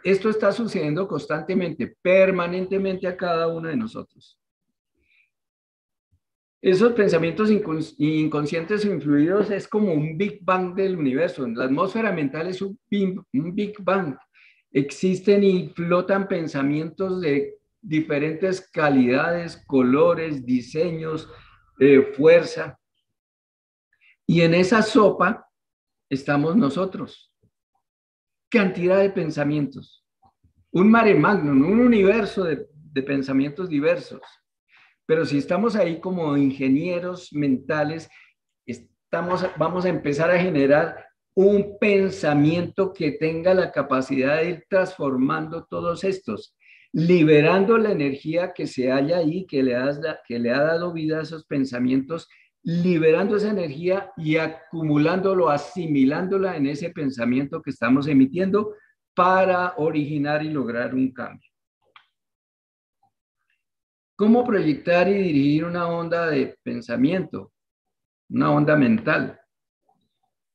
[0.03, 4.41] Esto está sucediendo constantemente, permanentemente a cada uno de nosotros.
[6.63, 7.51] Esos pensamientos
[7.99, 11.47] inconscientes o influidos es como un Big Bang del universo.
[11.47, 14.17] La atmósfera mental es un Big Bang.
[14.73, 17.56] Existen y flotan pensamientos de
[17.87, 21.31] diferentes calidades, colores, diseños,
[21.79, 22.79] eh, fuerza.
[24.27, 25.49] Y en esa sopa
[26.11, 27.33] estamos nosotros.
[28.51, 30.05] Cantidad de pensamientos.
[30.73, 34.21] Un mare magnum, un universo de, de pensamientos diversos.
[35.07, 38.11] Pero si estamos ahí como ingenieros mentales,
[38.67, 41.07] estamos, vamos a empezar a generar
[41.37, 46.56] un pensamiento que tenga la capacidad de ir transformando todos estos,
[46.97, 49.77] liberando la energía que se halla ahí, que le,
[50.27, 52.27] que le ha dado vida a esos pensamientos,
[52.63, 58.77] liberando esa energía y acumulándolo, asimilándola en ese pensamiento que estamos emitiendo
[59.15, 61.51] para originar y lograr un cambio.
[64.17, 67.53] ¿Cómo proyectar y dirigir una onda de pensamiento?
[68.31, 69.39] Una onda mental.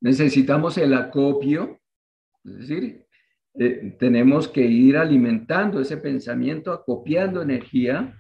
[0.01, 1.80] Necesitamos el acopio,
[2.43, 3.01] es decir,
[3.56, 8.18] eh, tenemos que ir alimentando ese pensamiento, acopiando energía,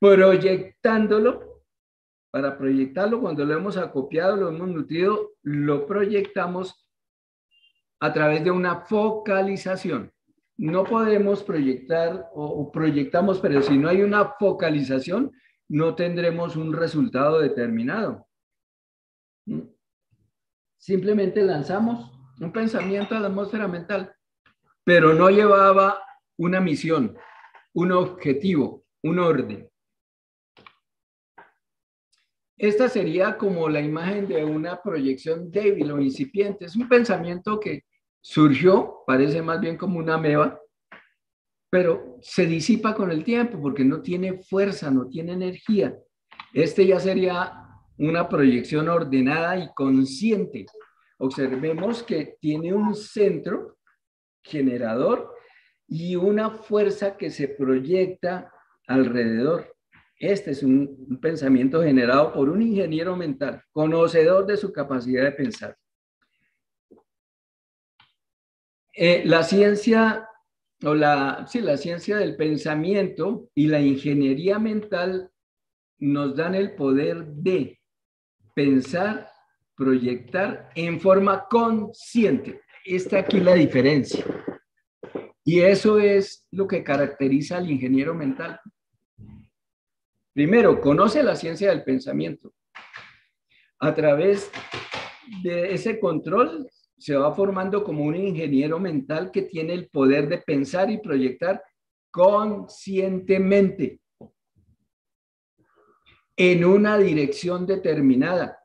[0.00, 1.46] proyectándolo.
[2.30, 6.86] Para proyectarlo, cuando lo hemos acopiado, lo hemos nutrido, lo proyectamos
[8.00, 10.12] a través de una focalización
[10.58, 15.30] no podemos proyectar o, proyectamos, pero si no hay una focalización,
[15.68, 18.26] no tendremos un resultado determinado.
[19.46, 19.60] ¿Mm?
[20.76, 24.12] Simplemente lanzamos un pensamiento a la atmósfera mental,
[24.84, 26.02] pero no llevaba
[26.36, 27.16] una misión,
[27.74, 29.68] un objetivo, un orden.
[32.56, 36.64] Esta sería como la imagen de una proyección débil o incipiente.
[36.64, 37.84] Es un pensamiento que
[38.20, 40.60] surgió, parece más bien como una meba,
[41.70, 45.96] pero se disipa con el tiempo porque no tiene fuerza, no tiene energía.
[46.52, 47.64] Este ya sería
[47.98, 50.66] una proyección ordenada y consciente.
[51.18, 53.78] Observemos que tiene un centro
[54.42, 55.34] generador
[55.86, 58.52] y una fuerza que se proyecta
[58.86, 59.74] alrededor.
[60.18, 65.76] Este es un, pensamiento generado por un ingeniero mental, conocedor de su capacidad de pensar.
[68.92, 70.28] Eh, la ciencia
[70.84, 75.30] o la, sí, la ciencia del pensamiento y la ingeniería mental
[75.98, 77.80] nos dan el poder de
[78.54, 79.30] pensar,
[79.78, 82.60] proyectar en forma consciente.
[82.84, 84.24] Está aquí la diferencia.
[85.44, 88.60] Y eso es lo que caracteriza al ingeniero mental.
[90.34, 92.52] Primero, conoce la ciencia del pensamiento.
[93.78, 94.50] A través
[95.42, 96.68] de ese control
[96.98, 101.62] se va formando como un ingeniero mental que tiene el poder de pensar y proyectar
[102.10, 104.00] conscientemente
[106.36, 108.57] en una dirección determinada.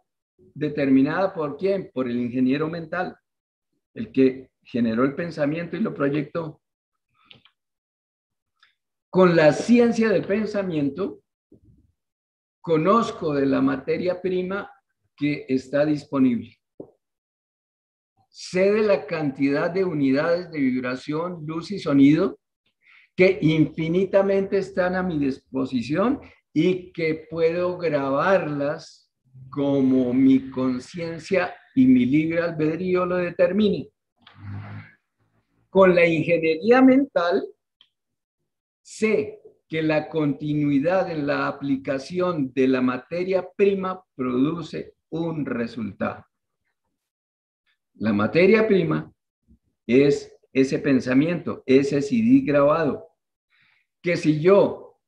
[0.53, 1.89] ¿Determinada por quién?
[1.93, 3.17] Por el ingeniero mental,
[3.93, 6.61] el que generó el pensamiento y lo proyectó.
[9.09, 11.21] Con la ciencia del pensamiento,
[12.61, 14.71] conozco de la materia prima
[15.15, 16.57] que está disponible
[18.33, 22.39] sé de la cantidad de unidades de vibración, luz y sonido
[23.15, 26.19] que infinitamente están a mi disposición
[26.51, 29.02] y que puedo grabarlas
[29.49, 33.89] como mi conciencia y mi libre albedrío lo determine.
[35.69, 37.43] Con la ingeniería mental,
[38.81, 46.25] sé que la continuidad en la aplicación de la materia prima produce un resultado.
[47.95, 49.11] La materia prima
[49.87, 53.07] es ese pensamiento, ese CD grabado,
[54.01, 54.99] que si yo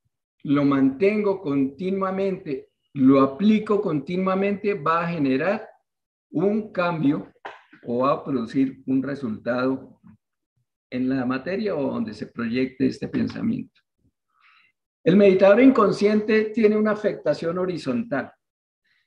[0.43, 5.67] lo mantengo continuamente, lo aplico continuamente, va a generar
[6.31, 7.29] un cambio
[7.83, 9.99] o va a producir un resultado
[10.89, 13.81] en la materia o donde se proyecte este pensamiento.
[15.03, 18.31] El meditador inconsciente tiene una afectación horizontal.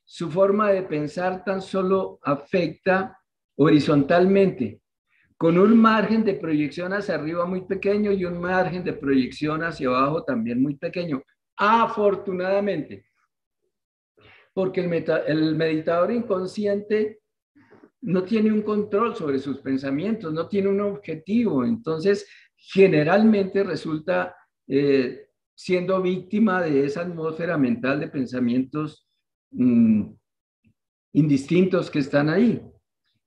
[0.05, 3.19] Su forma de pensar tan solo afecta
[3.57, 4.83] horizontalmente,
[5.39, 9.89] con un margen de proyección hacia arriba muy pequeño y un margen de proyección hacia
[9.89, 11.23] abajo también muy pequeño.
[11.57, 13.08] Afortunadamente,
[14.55, 17.21] porque el, meditador inconsciente
[18.01, 24.35] no tiene un control sobre sus pensamientos, no tiene un objetivo, entonces generalmente resulta
[24.67, 29.09] eh, siendo víctima de esa atmósfera mental de pensamientos
[29.51, 30.05] mm,
[31.13, 32.63] indistintos que están ahí.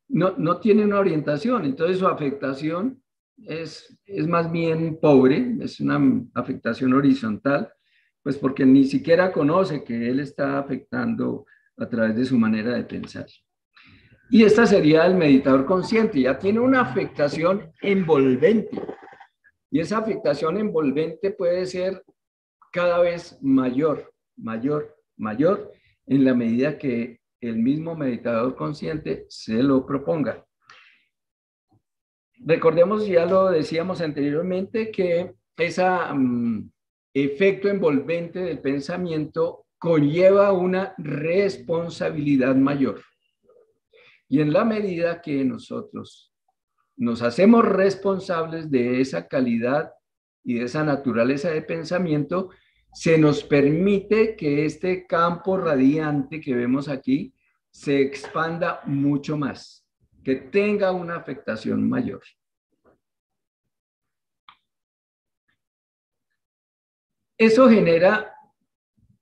[0.08, 3.02] No, no tiene una orientación, entonces su afectación
[3.46, 6.00] es, es más bien pobre, es una
[6.34, 7.72] afectación horizontal,
[8.24, 11.46] pues porque ni siquiera conoce que él está afectando
[11.78, 13.26] a través de su manera de pensar.
[14.30, 18.82] Y esta sería el meditador consciente, ya tiene una afectación envolvente.
[19.70, 22.04] Y esa afectación envolvente puede ser
[22.72, 25.72] cada vez mayor, mayor, mayor,
[26.08, 30.46] en la medida que el mismo meditador consciente se lo proponga.
[32.44, 36.72] Recordemos, ya lo decíamos anteriormente, que ese mm,
[37.14, 43.02] efecto envolvente del pensamiento conlleva una responsabilidad mayor.
[44.30, 46.32] Y en la medida que nosotros
[46.96, 49.92] nos hacemos responsables de esa calidad
[50.44, 52.50] y de esa naturaleza de pensamiento,
[52.94, 57.34] se nos permite que este campo radiante que vemos aquí
[57.72, 59.88] se expanda mucho más,
[60.24, 62.22] que tenga una afectación mayor.
[67.42, 68.36] Eso genera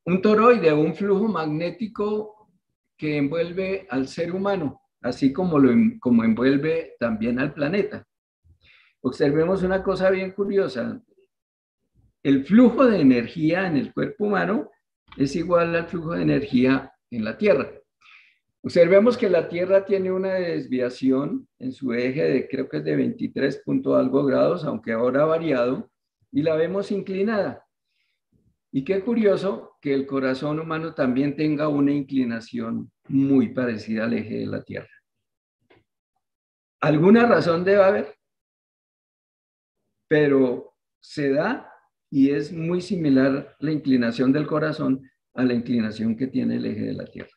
[0.06, 2.50] un toroide, un flujo magnético
[2.98, 5.72] que envuelve al ser humano, así como, lo,
[6.02, 8.06] como envuelve también al planeta.
[9.00, 11.02] Observemos una cosa bien curiosa
[12.24, 14.70] el flujo de energía en el cuerpo humano
[15.16, 17.72] es igual al flujo de energía en la Tierra.
[18.62, 22.98] Observemos que la Tierra tiene una desviación en su eje de creo que es de
[22.98, 25.90] 23 punto algo grados, aunque ahora ha variado,
[26.30, 27.66] y la vemos inclinada.
[28.72, 34.40] Y qué curioso que el corazón humano también tenga una inclinación muy parecida al eje
[34.40, 34.90] de la Tierra.
[36.82, 38.16] ¿Alguna razón debe haber?
[40.08, 41.72] Pero se da
[42.12, 46.86] y es muy similar la inclinación del corazón a la inclinación que tiene el eje
[46.86, 47.32] de la Tierra.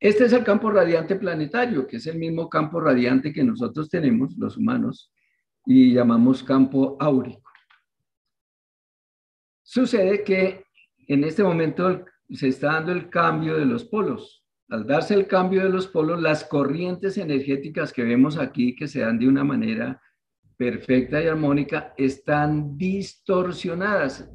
[0.00, 4.36] Este es el campo radiante planetario, que es el mismo campo radiante que nosotros tenemos,
[4.38, 5.12] los humanos,
[5.66, 7.47] y llamamos campo áurico.
[9.70, 10.64] Sucede que
[11.08, 14.42] en este momento se está dando el cambio de los polos.
[14.70, 19.00] Al darse el cambio de los polos, las corrientes energéticas que vemos aquí, que se
[19.00, 20.00] dan de una manera
[20.56, 24.30] perfecta y armónica están distorsionadas.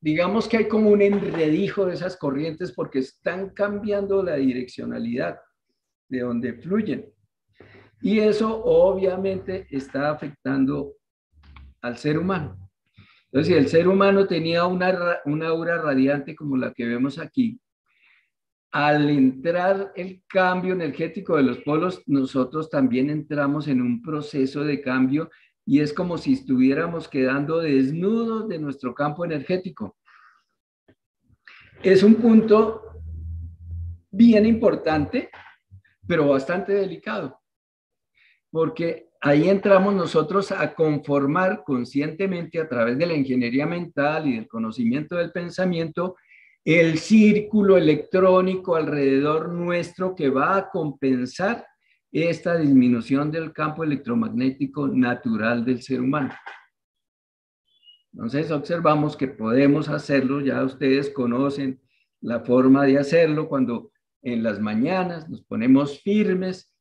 [0.00, 5.40] Digamos que hay como un enredijo de esas corrientes porque están cambiando la direccionalidad
[6.08, 7.12] de donde fluyen.
[8.00, 10.92] Y eso obviamente está afectando
[11.80, 12.65] al ser humano.
[13.36, 17.60] Entonces, si el ser humano tenía una, una aura radiante como la que vemos aquí,
[18.70, 24.80] al entrar el cambio energético de los polos, nosotros también entramos en un proceso de
[24.80, 25.28] cambio
[25.66, 29.98] y es como si estuviéramos quedando desnudos de nuestro campo energético.
[31.82, 33.02] Es un punto
[34.10, 35.28] bien importante,
[36.08, 37.38] pero bastante delicado,
[38.50, 44.48] porque ahí entramos nosotros a conformar conscientemente a través de la ingeniería mental y del
[44.48, 46.16] conocimiento del pensamiento
[46.64, 51.64] el círculo electrónico alrededor nuestro que va a compensar
[52.10, 56.34] esta disminución del campo electromagnético natural del ser humano.
[58.12, 61.80] Entonces observamos que podemos hacerlo, ya ustedes conocen
[62.20, 66.74] la forma de hacerlo cuando en las mañanas nos ponemos firmes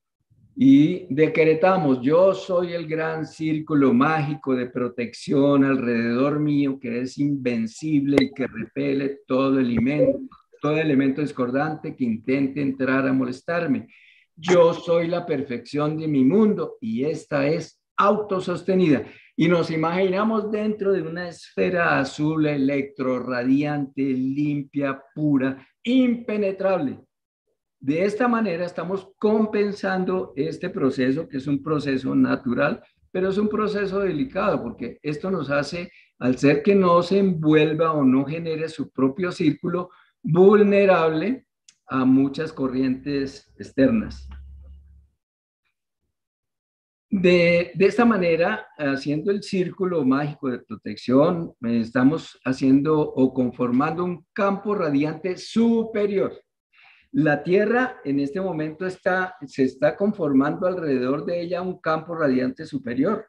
[0.58, 8.16] y decretamos, yo soy el gran círculo mágico de protección alrededor mío que es invencible
[8.22, 13.88] y que repele todo elemento, discordante que intente entrar a molestarme.
[14.34, 19.04] Yo soy la perfección de mi mundo y esta es autosostenida.
[19.36, 27.00] Y nos imaginamos dentro de una esfera azul electroradiante, limpia, pura, impenetrable
[27.86, 32.82] de esta manera estamos compensando este proceso, que es un proceso natural,
[33.12, 37.92] pero es un proceso delicado, porque esto nos hace, al ser que no se envuelva
[37.92, 39.92] o no genere su propio círculo,
[40.24, 41.46] vulnerable
[41.86, 44.28] a muchas corrientes externas.
[47.12, 54.26] De, de, esta manera, haciendo el círculo mágico de protección, estamos haciendo o conformando un
[54.34, 56.34] campo radiante superior.
[57.18, 62.66] La Tierra en este momento está, se está conformando alrededor de ella un campo radiante
[62.66, 63.28] superior.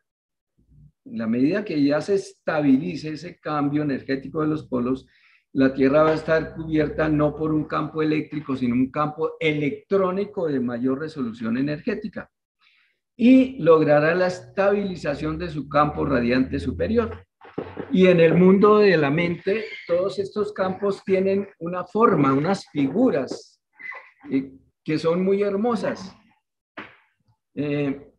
[1.04, 5.06] En la medida que ya se estabilice ese cambio energético de los polos,
[5.52, 10.48] la Tierra va a estar cubierta no por un campo eléctrico, sino un campo electrónico
[10.48, 12.28] de mayor resolución energética
[13.16, 17.24] y logrará la estabilización de su campo radiante superior.
[17.92, 23.55] Y en el mundo de la mente, todos estos campos tienen una forma, unas figuras
[24.84, 26.16] que son muy hermosas.
[27.54, 28.12] Eh,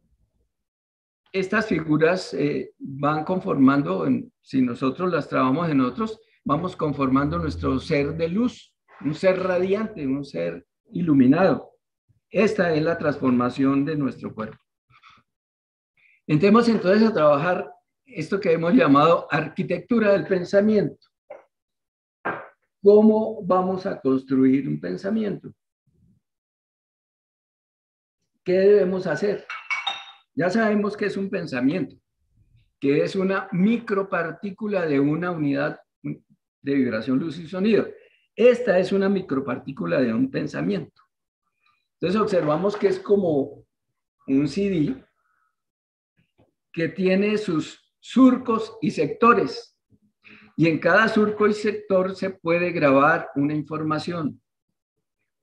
[1.31, 4.07] estas figuras eh, van conformando,
[4.41, 10.07] si nosotros las trabajamos en otros, vamos conformando nuestro ser de luz, un ser radiante,
[10.07, 11.71] un ser iluminado.
[12.29, 14.57] Esta es la transformación de nuestro cuerpo.
[16.25, 17.71] Entremos entonces a trabajar
[18.05, 21.07] esto que hemos llamado arquitectura del pensamiento.
[22.87, 25.51] ¿cómo vamos a construir un pensamiento?
[28.47, 29.45] ¿Qué debemos hacer?
[30.33, 31.97] Ya sabemos que es un pensamiento,
[32.79, 37.89] que es una micropartícula de una unidad de vibración, luz y sonido.
[38.33, 41.01] Esta es una micropartícula de un pensamiento.
[41.95, 43.65] Entonces observamos que es como
[44.27, 44.95] un CD
[46.71, 49.77] que tiene sus surcos y sectores.
[50.55, 54.41] Y en cada surco y sector se puede grabar una información,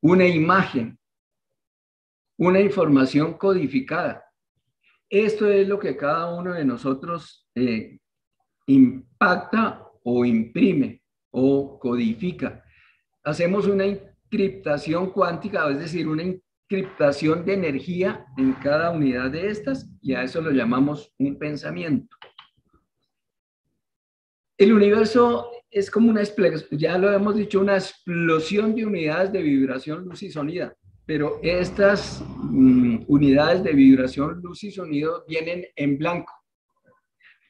[0.00, 0.98] una imagen,
[2.38, 4.24] una información codificada.
[5.08, 7.98] Esto es lo que cada uno de nosotros eh,
[8.66, 12.64] impacta o imprime o codifica.
[13.22, 19.88] Hacemos una encriptación cuántica, es decir, una encriptación de energía en cada unidad de estas
[20.00, 22.16] y a eso lo llamamos un pensamiento.
[24.56, 26.22] El universo es como una,
[26.70, 30.72] ya lo hemos dicho, una explosión de unidades de vibración, luz y sonido,
[31.06, 36.32] pero estas mm, unidades de vibración, luz y sonido vienen en blanco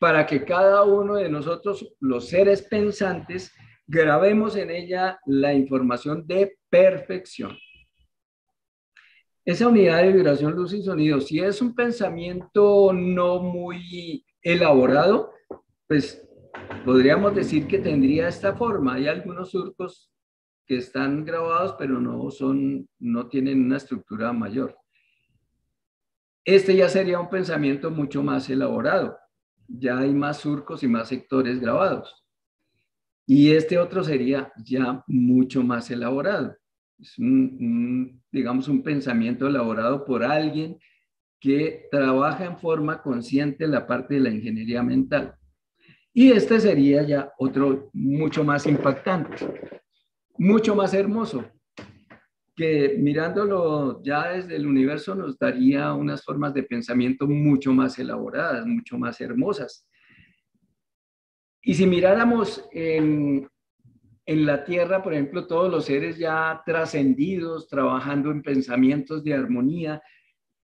[0.00, 3.54] para que cada uno de nosotros, los seres pensantes,
[3.86, 7.56] grabemos en ella la información de perfección.
[9.44, 15.32] Esa unidad de vibración, luz y sonido, si es un pensamiento no muy elaborado,
[15.86, 16.26] pues
[16.84, 18.94] podríamos decir que tendría esta forma.
[18.94, 20.13] Hay algunos surcos
[20.66, 24.76] que están grabados, pero no son, no tienen una estructura mayor.
[26.44, 29.16] Este ya sería un pensamiento mucho más elaborado.
[29.66, 32.24] Ya hay más surcos y más sectores grabados.
[33.26, 36.54] Y este otro sería ya mucho más elaborado.
[36.98, 40.78] Es un, digamos, un pensamiento elaborado por alguien
[41.40, 45.34] que trabaja en forma consciente en la parte de la ingeniería mental.
[46.12, 49.73] Y este sería ya otro mucho más impactante,
[50.38, 51.44] mucho más hermoso,
[52.56, 58.66] que mirándolo ya desde el universo nos daría unas formas de pensamiento mucho más elaboradas,
[58.66, 59.86] mucho más hermosas.
[61.62, 63.48] Y si miráramos en,
[64.26, 70.02] la Tierra, por ejemplo, todos los seres ya trascendidos, trabajando en pensamientos de armonía,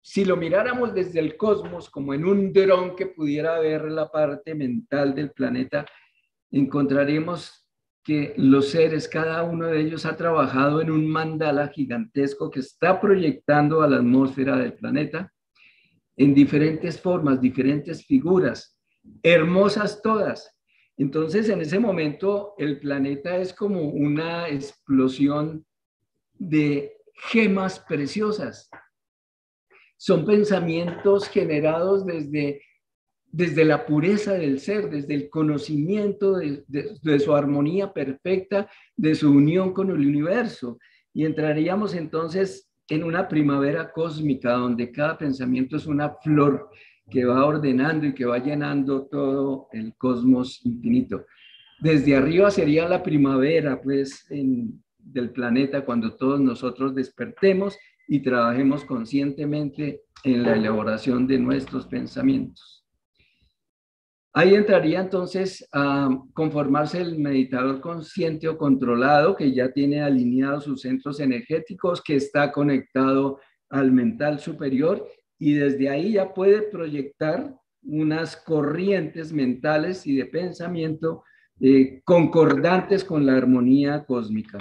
[0.00, 4.54] si lo miráramos desde el cosmos, como en un dron que pudiera ver la parte
[4.54, 5.86] mental del planeta,
[6.50, 7.63] encontraríamos
[8.04, 13.00] que los seres, cada uno de ellos ha trabajado en un mandala gigantesco que está
[13.00, 15.32] proyectando a la atmósfera del planeta
[16.16, 18.78] en diferentes formas, diferentes figuras,
[19.22, 20.54] hermosas todas.
[20.96, 25.64] Entonces, en ese momento, el planeta es como una explosión
[26.34, 28.68] de gemas preciosas,
[29.96, 32.60] son pensamientos generados desde,
[33.34, 39.72] desde la pureza del ser, desde el conocimiento de, su armonía perfecta, de su unión
[39.72, 40.78] con el universo.
[41.12, 46.70] Y entraríamos entonces en una primavera cósmica donde cada pensamiento es una flor
[47.10, 51.26] que va ordenando y que va llenando todo el cosmos infinito.
[51.80, 60.02] Desde arriba sería la primavera, pues, del planeta cuando todos nosotros despertemos y trabajemos conscientemente
[60.22, 62.83] en la elaboración de nuestros pensamientos.
[64.36, 70.80] Ahí entraría entonces a conformarse el meditador consciente o controlado que ya tiene alineados sus
[70.80, 73.38] centros energéticos, que está conectado
[73.70, 75.06] al mental superior
[75.38, 77.54] y desde ahí ya puede proyectar
[77.84, 81.22] unas corrientes mentales y de pensamiento
[81.60, 84.58] eh, concordantes con la armonía cósmica.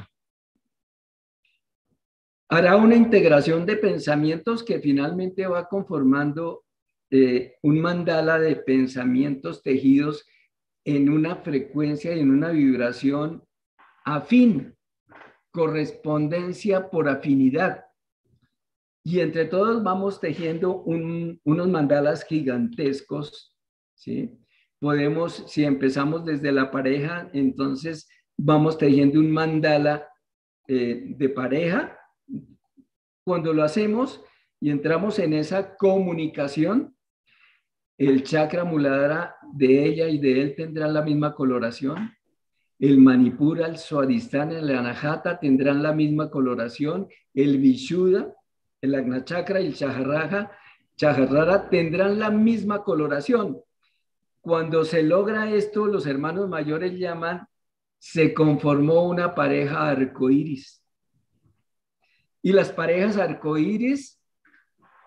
[2.47, 6.63] Hará una integración de pensamientos que finalmente va conformando
[7.61, 10.25] un mandala de pensamientos tejidos
[10.85, 13.43] en una frecuencia y en una vibración
[14.03, 14.75] afín,
[15.51, 17.85] correspondencia por afinidad.
[19.05, 23.55] Y entre todos vamos tejiendo unos mandalas gigantescos,
[23.95, 24.31] ¿sí?
[24.79, 30.07] Podemos, si empezamos desde la pareja, entonces vamos tejiendo un mandala
[30.67, 31.97] eh, de pareja
[33.25, 34.23] cuando lo hacemos
[34.59, 36.95] y entramos en esa comunicación,
[38.07, 42.15] el chakra muladhara de ella y de él tendrán la misma coloración.
[42.79, 47.07] El manipura, el suadistana, el anahata tendrán la misma coloración.
[47.33, 48.33] El vishuddha,
[48.81, 50.51] el agna chakra y el chaharraja,
[50.95, 53.61] chaharrara tendrán la misma coloración.
[54.41, 57.47] Cuando se logra esto, los hermanos mayores llaman,
[57.99, 60.83] se conformó una pareja arcoíris.
[62.41, 64.19] Y las parejas arcoíris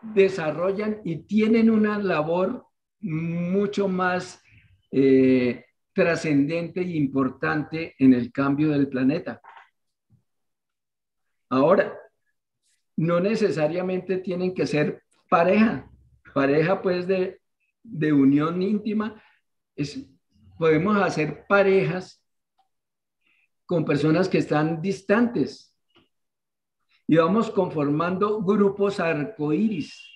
[0.00, 2.65] desarrollan y tienen una labor
[3.00, 4.42] mucho más
[4.90, 9.40] eh, trascendente e importante en el cambio del planeta.
[11.48, 11.96] Ahora,
[12.96, 15.90] no necesariamente tienen que ser pareja,
[16.34, 17.40] pareja pues de,
[17.82, 19.22] de unión íntima,
[20.58, 22.22] podemos hacer parejas
[23.66, 25.76] con personas que están distantes
[27.06, 30.15] y vamos conformando grupos arcoíris.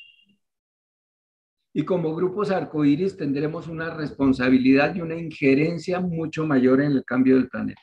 [1.72, 7.36] Y como grupos arcoíris tendremos una responsabilidad y una injerencia mucho mayor en el cambio
[7.36, 7.80] del planeta.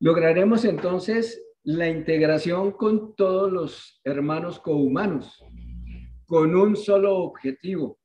[0.00, 5.42] Lograremos entonces la integración con todos los hermanos cohumanos,
[6.26, 7.98] con un solo objetivo,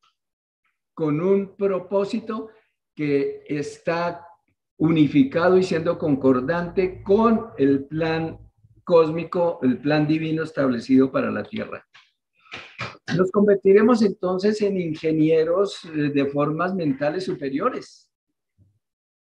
[0.94, 2.50] con un propósito
[2.96, 4.26] que está
[4.78, 8.40] unificado y siendo concordante con el plan
[8.84, 11.86] cósmico, el plan divino establecido para la Tierra.
[13.18, 18.12] Nos convertiremos entonces en ingenieros eh, de formas mentales superiores.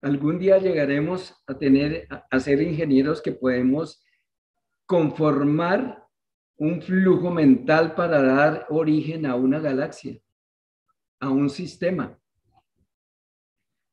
[0.00, 4.04] Algún día llegaremos a tener, a ser ingenieros que podemos
[4.86, 6.06] conformar
[6.56, 10.18] un flujo mental para dar origen a una galaxia,
[11.20, 12.18] a un sistema,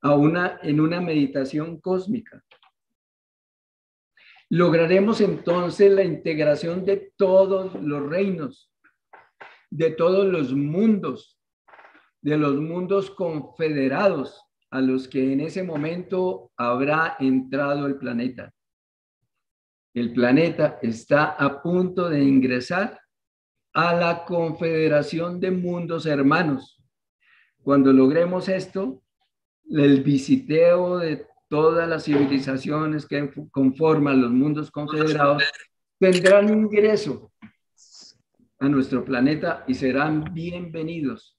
[0.01, 2.43] a una, en una meditación cósmica.
[4.49, 8.70] Lograremos entonces la integración de todos los reinos,
[9.71, 11.39] de todos los mundos,
[12.21, 18.53] de los mundos confederados a los que en ese momento habrá entrado el planeta
[19.93, 22.99] el planeta está a punto de ingresar
[23.73, 26.81] a la Confederación de Mundos Hermanos.
[27.61, 29.03] Cuando logremos esto,
[29.69, 35.43] el visiteo de todas las civilizaciones que conforman los mundos confederados
[35.99, 37.30] tendrán ingreso
[38.61, 41.37] a nuestro planeta y serán bienvenidos,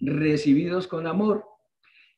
[0.00, 1.50] recibidos con amor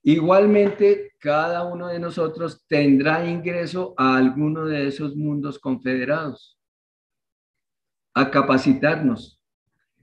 [0.04, 6.58] Igualmente, cada uno de nosotros tendrá ingreso a alguno de esos mundos confederados,
[8.12, 9.40] a capacitarnos,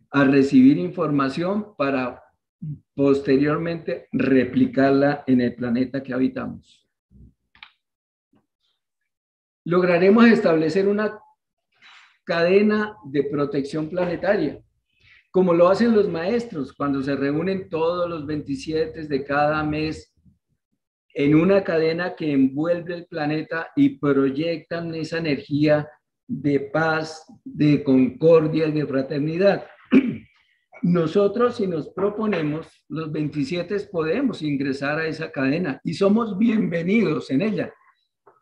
[0.09, 2.23] a recibir información para
[2.95, 6.89] posteriormente replicarla en el planeta que habitamos.
[9.65, 11.19] Lograremos establecer una
[12.30, 14.61] cadena de protección planetaria
[15.31, 20.14] como lo hacen los maestros cuando se reúnen todos los 27 de cada mes
[21.14, 25.88] en una cadena que envuelve el planeta y proyectan esa energía
[26.27, 29.65] de paz, de concordia y de fraternidad.
[30.81, 37.41] Nosotros, si nos proponemos, los 27 podemos ingresar a esa cadena y somos bienvenidos en
[37.41, 37.73] ella.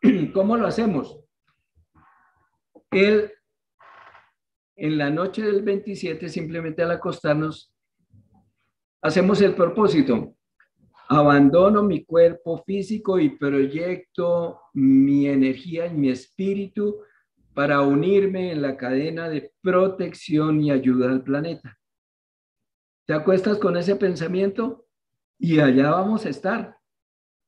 [0.32, 1.18] ¿Cómo lo hacemos?
[2.90, 3.32] El
[4.78, 7.74] en la noche del 27, simplemente al acostarnos,
[9.02, 10.34] hacemos el propósito.
[11.08, 16.98] Abandono mi cuerpo físico y proyecto mi energía y mi espíritu
[17.54, 21.76] para unirme en la cadena de protección y ayuda al planeta.
[23.04, 24.86] Te acuestas con ese pensamiento
[25.40, 26.76] y allá vamos a estar.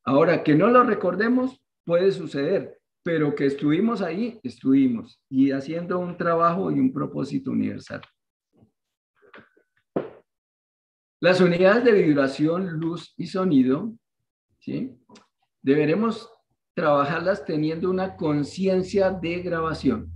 [0.05, 6.17] Ahora, que no lo recordemos puede suceder, pero que estuvimos ahí, estuvimos, y haciendo un
[6.17, 8.03] trabajo y un propósito universal.
[11.21, 13.93] Las unidades de vibración, luz y sonido,
[14.59, 14.97] ¿sí?
[15.63, 16.31] Deberemos
[16.75, 20.11] trabajarlas teniendo una conciencia de grabación,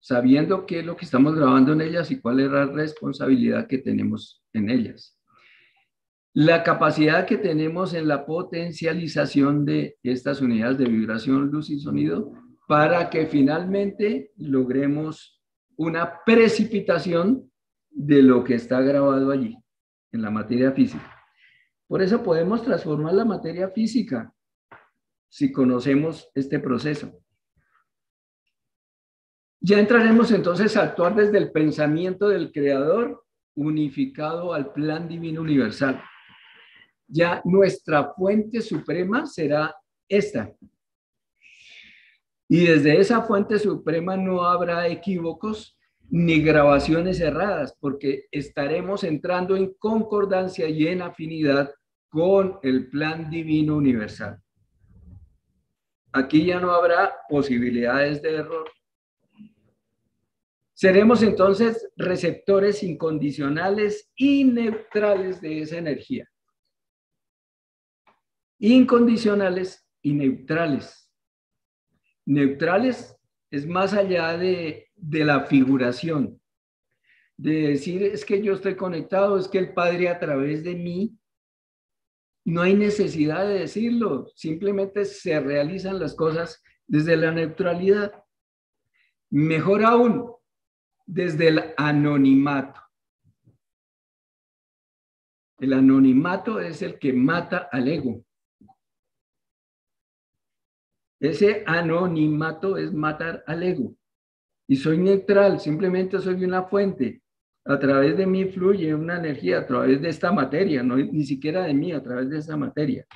[0.00, 3.78] sabiendo qué es lo que estamos grabando en ellas y cuál es la responsabilidad que
[3.78, 5.17] tenemos en ellas
[6.38, 12.32] la capacidad que tenemos en la potencialización de estas unidades de vibración, luz y sonido
[12.68, 15.42] para que finalmente logremos
[15.74, 17.50] una precipitación
[17.90, 19.58] de lo que está grabado allí,
[20.12, 21.12] en la materia física.
[21.88, 24.32] Por eso podemos transformar la materia física
[25.28, 27.18] si conocemos este proceso.
[29.58, 33.24] Ya entraremos entonces a actuar desde el pensamiento del creador
[33.56, 36.00] unificado al plan divino universal
[37.08, 39.74] ya nuestra fuente suprema será
[40.08, 40.52] esta.
[42.48, 45.76] Y desde esa fuente suprema no habrá equívocos
[46.10, 51.74] ni grabaciones erradas, porque estaremos entrando en concordancia y en afinidad
[52.08, 54.40] con el plan divino universal.
[56.12, 58.70] Aquí ya no habrá posibilidades de error.
[60.72, 66.26] Seremos entonces receptores incondicionales y neutrales de esa energía
[68.58, 71.10] incondicionales y neutrales.
[72.26, 73.16] Neutrales
[73.50, 76.40] es más allá de, de la figuración,
[77.36, 81.18] de decir es que yo estoy conectado, es que el Padre a través de mí
[82.44, 88.24] No hay necesidad de decirlo, simplemente se realizan las cosas desde la neutralidad.
[89.30, 90.32] Mejor aún,
[91.04, 92.80] desde el anonimato.
[95.58, 98.24] El anonimato es el que mata al ego.
[101.20, 103.94] Ese anonimato es matar al ego.
[104.68, 107.22] Y soy neutral, simplemente soy una fuente.
[107.64, 111.64] A través de mí fluye una energía, a través de esta materia, no ni siquiera
[111.64, 113.06] de mí, a través de esta materia.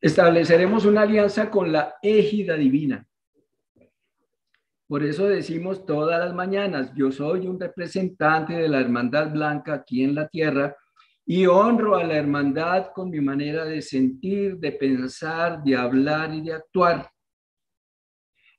[0.00, 3.06] Estableceremos una alianza con la égida divina.
[4.86, 10.02] Por eso decimos todas las mañanas, yo soy un representante de la hermandad blanca aquí
[10.02, 10.76] en la tierra
[11.30, 16.40] y honro a la hermandad con mi manera de sentir, de pensar, de hablar y
[16.40, 17.10] de actuar.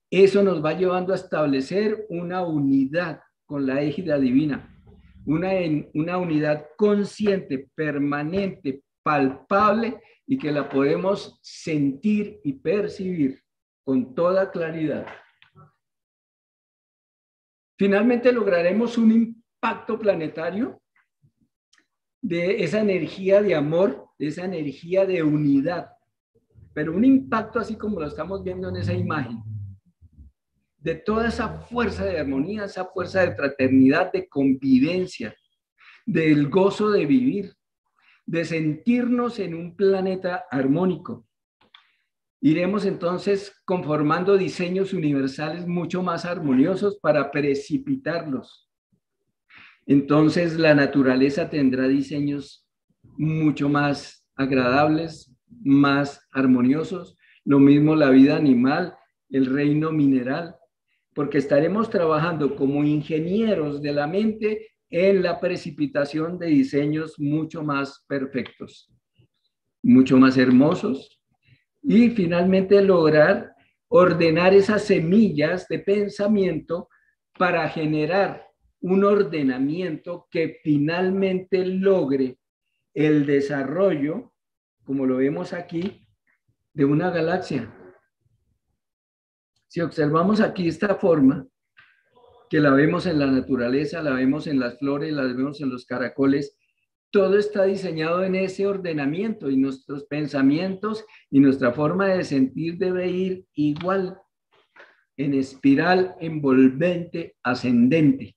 [0.07, 4.79] Eso nos va llevando a establecer una unidad con la égida divina,
[5.25, 5.49] una,
[5.95, 13.41] una unidad consciente, permanente, palpable y que la podemos sentir y percibir
[13.83, 15.07] con toda claridad.
[17.79, 20.79] Finalmente lograremos un impacto planetario
[22.21, 25.89] de esa energía de amor, de esa energía de unidad,
[26.73, 29.43] pero un impacto así como lo estamos viendo en esa imagen,
[30.77, 35.35] de toda esa fuerza de armonía, esa fuerza de fraternidad, de convivencia,
[36.05, 37.53] del gozo de vivir,
[38.25, 41.25] de sentirnos en un planeta armónico.
[42.41, 48.68] Iremos entonces conformando diseños universales mucho más armoniosos para precipitarlos.
[49.89, 52.63] Entonces la naturaleza tendrá diseños
[53.17, 57.17] mucho más agradables, más armoniosos.
[57.43, 58.93] Lo mismo la vida animal,
[59.31, 60.55] el reino mineral,
[61.15, 68.05] porque estaremos trabajando como ingenieros de la mente en la precipitación de diseños mucho más
[68.07, 68.93] perfectos,
[69.81, 71.19] mucho más hermosos,
[71.81, 73.55] y finalmente lograr
[73.87, 76.89] ordenar esas semillas de pensamiento
[77.39, 78.48] para generar
[78.81, 82.39] un ordenamiento que finalmente logre
[82.93, 84.33] el desarrollo,
[84.83, 86.07] como lo vemos aquí,
[86.73, 87.73] de una galaxia.
[89.67, 91.47] Si observamos aquí esta forma,
[92.49, 95.85] que la vemos en la naturaleza, la vemos en las flores, la vemos en los
[95.85, 96.57] caracoles,
[97.11, 103.07] todo está diseñado en ese ordenamiento y nuestros pensamientos y nuestra forma de sentir debe
[103.07, 104.19] ir igual
[105.17, 108.35] en espiral envolvente ascendente.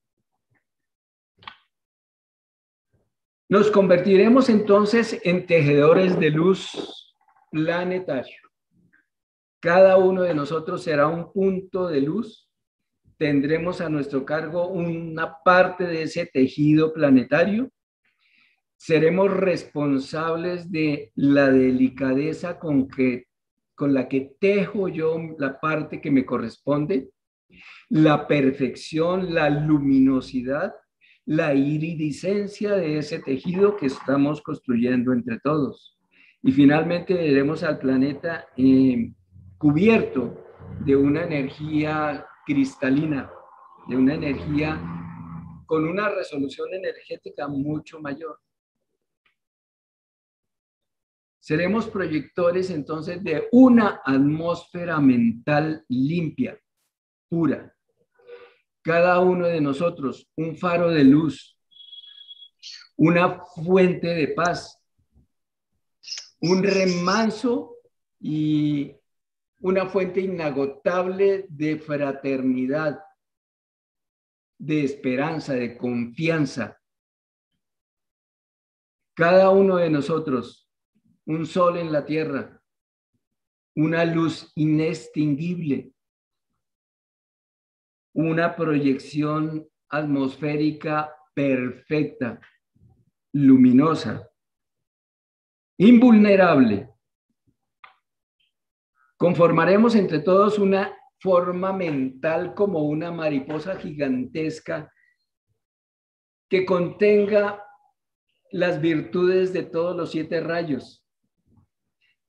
[3.53, 7.15] Nos convertiremos entonces en tejedores de luz
[7.51, 8.41] planetario.
[9.61, 12.49] Cada uno de nosotros será un punto de luz.
[13.19, 17.71] Tendremos a nuestro cargo una parte de ese tejido planetario
[18.79, 23.27] seremos responsables de la delicadeza con, que,
[23.75, 27.11] con la que tejo yo la parte que me corresponde,
[27.91, 30.73] la perfección, la luminosidad,
[31.25, 35.97] la iridiscencia de ese tejido que estamos construyendo entre todos.
[36.43, 39.13] Y finalmente veremos al planeta eh,
[39.59, 40.43] cubierto
[40.85, 43.31] de una energía cristalina,
[43.89, 44.81] de una energía
[45.67, 48.39] con una resolución energética mucho mayor.
[51.39, 56.57] Seremos proyectores entonces de una atmósfera mental limpia,
[57.29, 57.75] pura.
[58.83, 61.57] Cada uno de nosotros un faro de luz,
[62.97, 64.79] una fuente de paz,
[66.41, 67.77] un remanso
[68.19, 68.93] y
[69.61, 73.01] una fuente inagotable de fraternidad,
[74.59, 76.79] de esperanza, de confianza.
[79.15, 80.69] Cada uno de nosotros
[81.27, 82.61] un sol en la tierra,
[83.77, 85.93] una luz inextinguible,
[88.15, 92.41] una proyección atmosférica perfecta,
[93.33, 94.29] luminosa,
[95.79, 96.89] invulnerable.
[99.17, 104.93] Conformaremos entre todos una forma mental como una mariposa gigantesca
[106.49, 107.65] que contenga
[108.51, 111.03] las virtudes de todos los siete rayos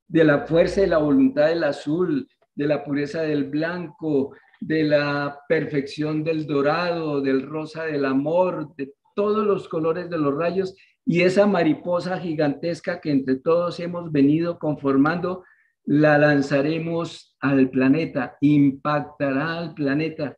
[0.08, 5.40] de la fuerza y la voluntad del azul, de la pureza del blanco, de la
[5.49, 10.73] perfección del dorado, del rosa del amor, de todos los colores de los rayos
[11.06, 15.44] y esa mariposa gigantesca que entre todos hemos venido conformando,
[15.85, 20.38] la lanzaremos al planeta, impactará al planeta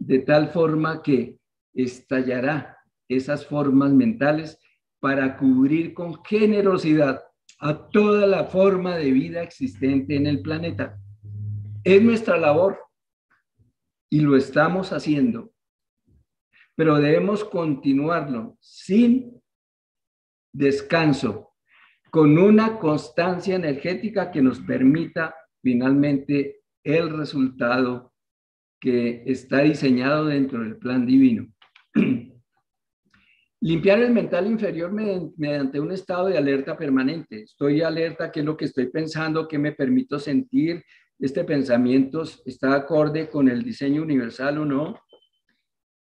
[0.00, 1.38] de tal forma que
[1.72, 2.76] estallará
[3.08, 4.58] esas formas mentales
[4.98, 7.22] para cubrir con generosidad
[7.60, 10.98] a toda la forma de vida existente en el planeta.
[11.84, 12.89] Es nuestra labor
[14.10, 15.52] y lo estamos haciendo,
[16.74, 19.40] pero debemos continuarlo sin
[20.52, 21.50] descanso,
[22.10, 28.12] con una constancia energética que nos permita finalmente el resultado
[28.80, 31.46] que está diseñado dentro del plan divino.
[33.62, 37.42] Limpiar el mental inferior mediante un estado de alerta permanente.
[37.42, 40.82] Estoy alerta, qué es lo que estoy pensando, qué me permito sentir,
[41.20, 45.00] este pensamiento está acorde con el diseño universal o no.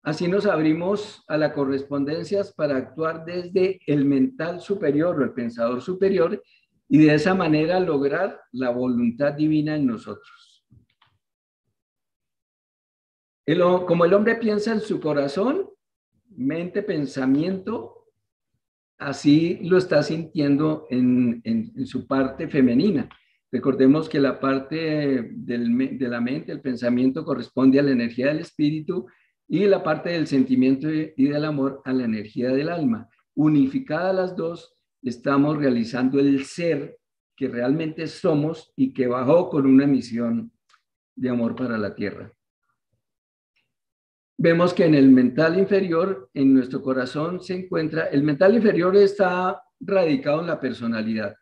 [0.03, 5.81] Así nos abrimos a las correspondencias para actuar desde el mental superior o el pensador
[5.81, 6.41] superior
[6.87, 10.65] y de esa manera lograr la voluntad divina en nosotros.
[13.85, 15.69] como el hombre piensa en su corazón,
[16.29, 18.07] mente, pensamiento,
[18.97, 21.41] así lo está sintiendo en,
[21.85, 23.09] su parte femenina.
[23.51, 29.07] Recordemos que la parte de la mente, el pensamiento, corresponde a la energía del espíritu
[29.47, 33.09] y la parte del sentimiento y del amor a la energía del alma.
[33.35, 36.97] Unificadas las dos, estamos realizando el ser
[37.35, 40.51] que realmente somos y que bajó con una misión
[41.15, 42.31] de amor para la tierra
[44.41, 49.61] vemos que en el mental inferior, en nuestro corazón se encuentra, el mental inferior está
[49.79, 51.35] radicado en la personalidad.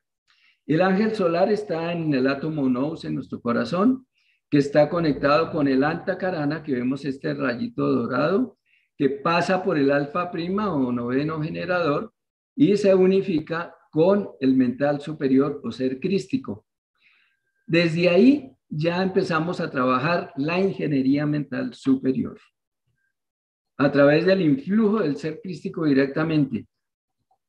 [0.69, 4.05] El ángel solar está en el átomo nous, en nuestro corazón,
[4.51, 8.59] que está conectado con el alta carana, que vemos este rayito dorado,
[8.95, 12.13] que pasa por el alfa prima o noveno generador
[12.55, 16.67] y se unifica con el mental superior o ser crístico.
[17.65, 22.39] Desde ahí ya empezamos a trabajar la ingeniería mental superior
[23.77, 26.67] a través del influjo del ser crístico directamente,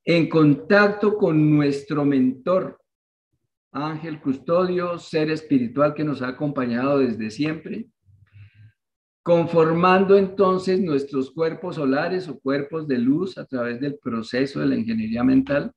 [0.06, 2.79] en contacto con nuestro mentor,
[3.72, 7.86] ángel custodio, ser espiritual que nos ha acompañado desde siempre,
[9.22, 14.76] conformando entonces nuestros cuerpos solares o cuerpos de luz a través del proceso de la
[14.76, 15.72] ingeniería mental,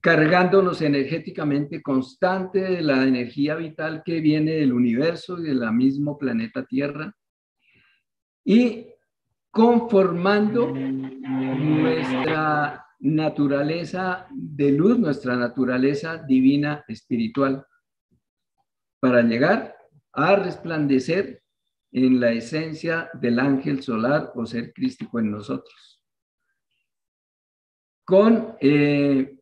[0.00, 6.64] cargándonos energéticamente constante de la energía vital que viene del universo y del mismo planeta
[6.64, 7.14] Tierra,
[8.44, 8.86] y
[9.50, 10.72] conformando
[11.58, 17.66] nuestra naturaleza de luz, nuestra naturaleza divina espiritual,
[19.00, 19.76] para llegar
[20.12, 21.42] a resplandecer
[21.92, 26.00] en la esencia del ángel solar o ser crístico en nosotros.
[28.04, 29.38] Con eh,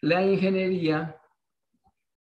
[0.00, 1.16] la ingeniería,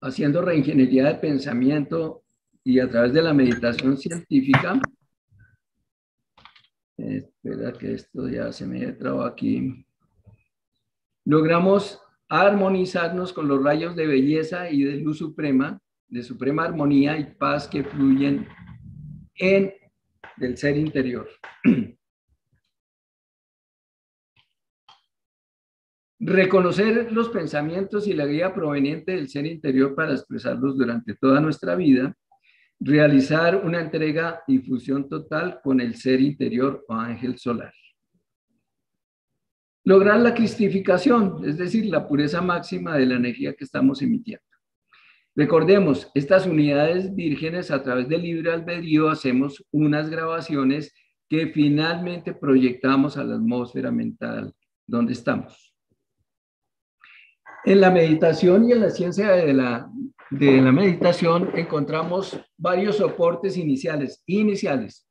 [0.02, 2.24] haciendo reingeniería de pensamiento
[2.64, 4.80] y a través de la meditación científica,
[7.02, 9.86] Espera que esto ya se me trabado aquí.
[11.26, 17.35] Logramos armonizarnos con los rayos de belleza y de luz suprema, de suprema armonía y
[17.35, 18.48] paz que fluyen
[19.35, 19.73] en
[20.39, 21.30] el ser interior.
[26.19, 31.76] Reconocer los pensamientos y la guía proveniente del ser interior para expresarlos durante toda nuestra
[31.76, 32.15] vida
[32.84, 37.72] realizar una entrega y fusión total con el ser interior o ángel solar.
[39.84, 44.45] Lograr la cristificación, es decir, la pureza máxima de la energía que estamos emitiendo.
[45.36, 50.94] Recordemos, estas unidades vírgenes a través del libre albedrío hacemos unas grabaciones
[51.30, 54.53] que finalmente proyectamos a la atmósfera mental
[54.86, 55.74] donde estamos.
[57.64, 59.90] En la meditación y en la ciencia de la
[60.32, 65.06] de la meditación encontramos varios soportes iniciales, iniciales,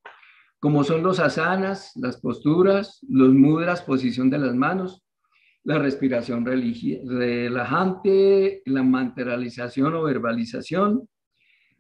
[0.61, 5.03] como son los asanas, las posturas, los mudras, posición de las manos,
[5.65, 11.09] la respiración relajante, la materialización o verbalización,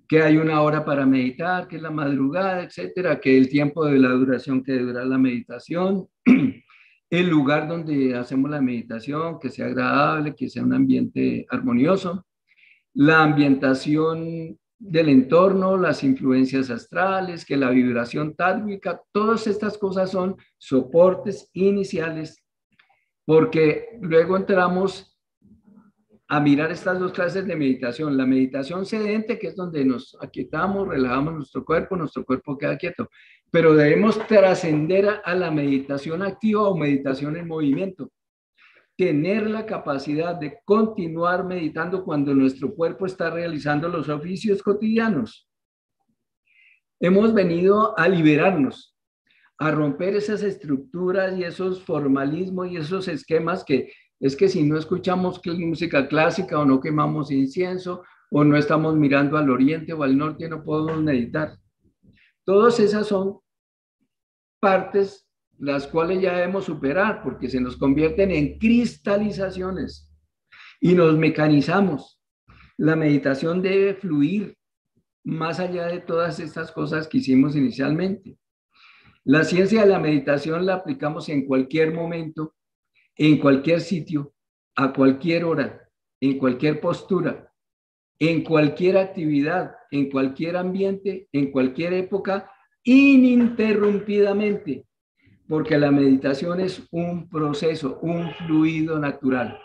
[0.09, 3.99] que hay una hora para meditar, que es la madrugada, etcétera, que el tiempo de
[3.99, 6.09] la duración que dura la meditación,
[7.11, 12.27] el lugar donde hacemos la meditación, que sea agradable, que sea un ambiente armonioso,
[12.95, 20.37] la ambientación del entorno, las influencias astrales, que la vibración tármica, todas estas cosas son
[20.57, 22.43] soportes iniciales,
[23.27, 25.19] porque luego entramos
[26.29, 28.17] a mirar estas dos clases de meditación.
[28.17, 33.11] La meditación sedente, que es donde nos aquietamos, relajamos nuestro cuerpo, nuestro cuerpo queda quieto,
[33.51, 38.11] pero debemos trascender a la meditación activa o meditación en movimiento
[39.01, 45.49] tener la capacidad de continuar meditando cuando nuestro cuerpo está realizando los oficios cotidianos.
[47.01, 48.95] Hemos venido a liberarnos,
[49.57, 53.91] a romper esas estructuras y esos formalismos y esos esquemas que
[54.21, 59.39] es que si no escuchamos música clásica o no quemamos incienso o no estamos mirando
[59.39, 61.57] al oriente o al norte no podemos meditar.
[62.45, 63.39] Todas esas son
[64.61, 65.27] partes
[65.61, 70.11] las cuales ya debemos superar porque se nos convierten en cristalizaciones
[70.81, 72.19] y nos mecanizamos.
[72.79, 74.57] La meditación debe fluir
[75.23, 78.39] más allá de todas estas cosas que hicimos inicialmente.
[79.23, 82.55] La ciencia de la meditación la aplicamos en cualquier momento,
[83.15, 84.33] en cualquier sitio,
[84.77, 87.53] a cualquier hora, en cualquier postura,
[88.19, 92.51] en cualquier actividad, en cualquier ambiente, en cualquier época,
[92.83, 94.87] ininterrumpidamente,
[95.51, 99.59] porque la meditación es un proceso, un fluido natural.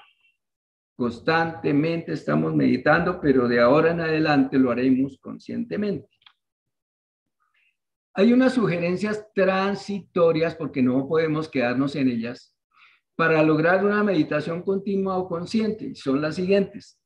[0.98, 6.10] Constantemente estamos meditando, pero de ahora en adelante lo haremos conscientemente.
[8.16, 12.58] Hay unas sugerencias transitorias, porque no podemos quedarnos en ellas,
[13.16, 15.94] para lograr una meditación continua o consciente.
[15.94, 17.00] Son las siguientes.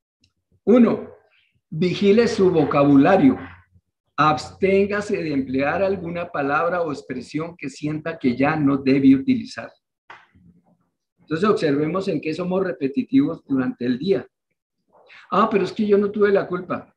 [0.63, 1.09] Uno,
[1.69, 3.37] vigile su vocabulario.
[4.21, 9.71] Absténgase de emplear alguna palabra o expresión que sienta que ya no debe utilizar.
[11.21, 14.27] Entonces observemos en qué somos repetitivos durante el día.
[15.31, 16.93] Ah, pero es que yo no tuve la culpa.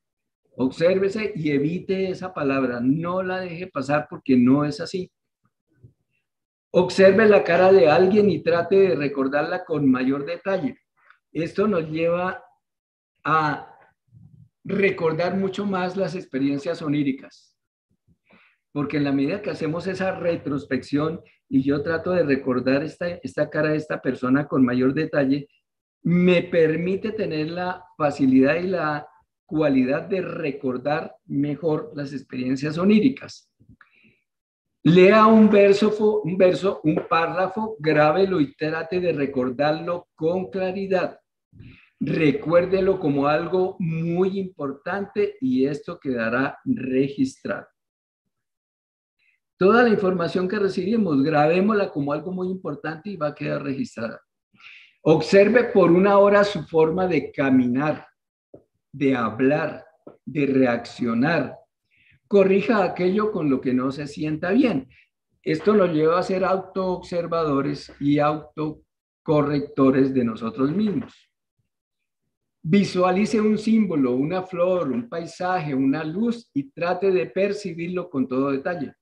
[0.56, 5.08] Obsérvese y evite esa palabra, no la deje pasar porque no es así.
[6.72, 10.76] Observe la cara de alguien y trate de recordarla con mayor detalle.
[11.30, 12.42] Esto nos lleva
[13.22, 13.71] a
[14.64, 17.56] recordar mucho más las experiencias oníricas.
[18.72, 23.50] Porque en la medida que hacemos esa retrospección y yo trato de recordar esta, esta
[23.50, 25.48] cara de esta persona con mayor detalle,
[26.02, 29.06] me permite tener la facilidad y la
[29.44, 33.52] cualidad de recordar mejor las experiencias oníricas.
[34.84, 41.20] Lea un verso, un verso, un párrafo, grábelo y trate de recordarlo con claridad.
[42.04, 47.66] Recuérdelo como algo muy importante y esto quedará registrado.
[49.56, 54.20] Toda la información que recibimos, grabémosla como algo muy importante y va a quedar registrada.
[55.02, 58.06] Observe por una hora su forma de caminar
[58.92, 59.84] de hablar,
[60.24, 61.56] de reaccionar.
[62.28, 64.88] Corrija aquello con lo que no se sienta bien.
[65.42, 71.31] Esto nos lleva a ser autoobservadores y autocorrectores de nosotros mismos.
[72.64, 78.52] Visualice un símbolo, una flor, un paisaje, una luz y trate de percibirlo con todo
[78.52, 78.94] detalle.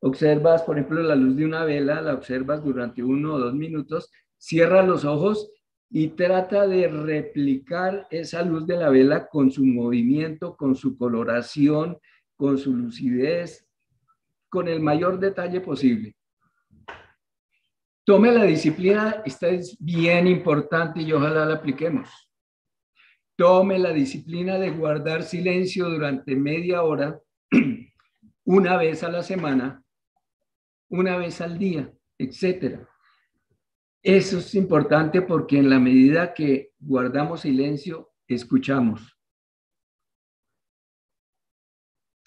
[0.00, 4.10] Observas, por ejemplo, la luz de una vela, la observas durante uno o dos minutos,
[4.38, 5.50] cierra los ojos
[5.90, 11.98] y trata de replicar esa luz de la vela con su movimiento, con su coloración,
[12.36, 13.66] con su lucidez,
[14.48, 16.14] con el mayor detalle posible.
[18.04, 22.25] Tome la disciplina, esta es bien importante y ojalá la apliquemos.
[23.36, 27.20] Tome la disciplina de guardar silencio durante media hora,
[28.44, 29.84] una vez a la semana,
[30.88, 32.88] una vez al día, etcétera.
[34.02, 39.18] Eso es importante porque en la medida que guardamos silencio, escuchamos.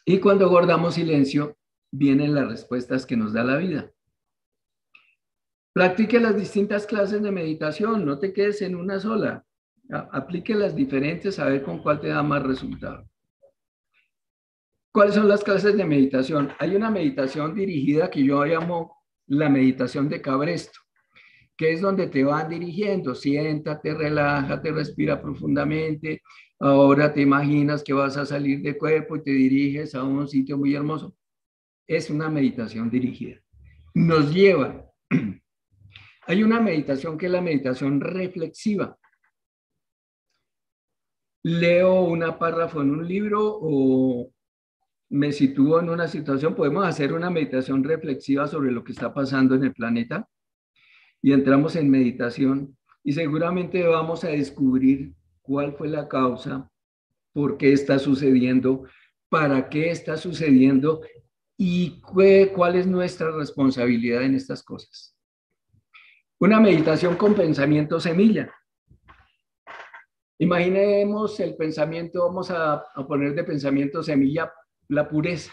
[0.06, 1.58] Y cuando guardamos silencio,
[1.92, 3.92] vienen las respuestas que nos da la vida.
[5.74, 9.46] Practique las distintas clases de meditación, no te quedes en una sola.
[9.90, 13.10] Aplique las diferentes a ver con cuál te da más resultado.
[14.92, 16.52] ¿Cuáles son las clases de meditación?
[16.60, 18.98] Hay una meditación dirigida que yo llamo
[19.28, 20.80] la meditación de Cabresto
[21.60, 23.14] que es donde te van dirigiendo.
[23.14, 26.22] Siéntate, relájate, respira profundamente.
[26.58, 30.58] Ahora te imaginas que vas a salir de cuerpo y te diriges a un sitio
[30.58, 31.18] muy hermoso.
[31.86, 33.42] Es una meditación dirigida.
[33.94, 34.86] Nos lleva.
[36.28, 38.98] Hay una meditación que es la meditación reflexiva.
[41.44, 44.32] Leo una párrafo en un libro o
[45.10, 49.56] me sitúo en una situación, podemos hacer una meditación reflexiva sobre lo que está pasando
[49.56, 50.28] en el planeta
[51.22, 56.70] y entramos en meditación y seguramente vamos a descubrir cuál fue la causa,
[57.34, 58.84] por qué está sucediendo,
[59.30, 61.02] para qué está sucediendo
[61.58, 65.16] y cuál es nuestra responsabilidad en estas cosas.
[66.40, 68.54] Una meditación con pensamiento semilla.
[70.42, 74.52] Imaginemos el pensamiento, vamos a, poner de pensamiento semilla
[74.88, 75.52] la pureza.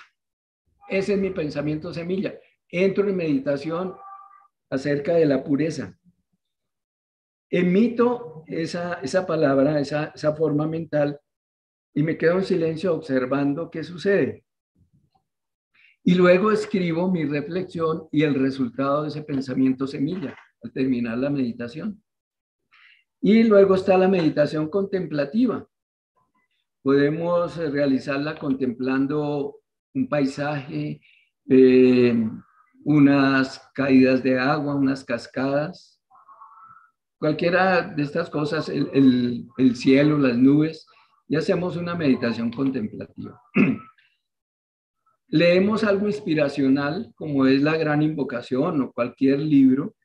[0.89, 2.39] Ese es mi pensamiento semilla.
[2.69, 3.97] Entro en meditación
[4.71, 5.99] acerca de la pureza.
[7.51, 11.21] Emito esa, esa palabra, esa, esa forma mental
[11.93, 14.45] y me quedo en silencio observando qué sucede.
[16.05, 21.31] Y luego escribo mi reflexión y el resultado de ese pensamiento semilla al terminar la
[21.31, 22.01] meditación.
[23.21, 25.67] Y luego está la meditación contemplativa.
[26.83, 29.57] Podemos eh, realizarla contemplando
[29.95, 31.01] un paisaje,
[31.49, 32.29] eh,
[32.85, 36.01] unas caídas de agua, unas cascadas,
[37.19, 40.87] cualquiera de estas cosas, el, el cielo, las nubes,
[41.29, 43.41] y hacemos una meditación contemplativa.
[45.29, 49.97] Leemos algo inspiracional, como es la gran invocación o cualquier libro,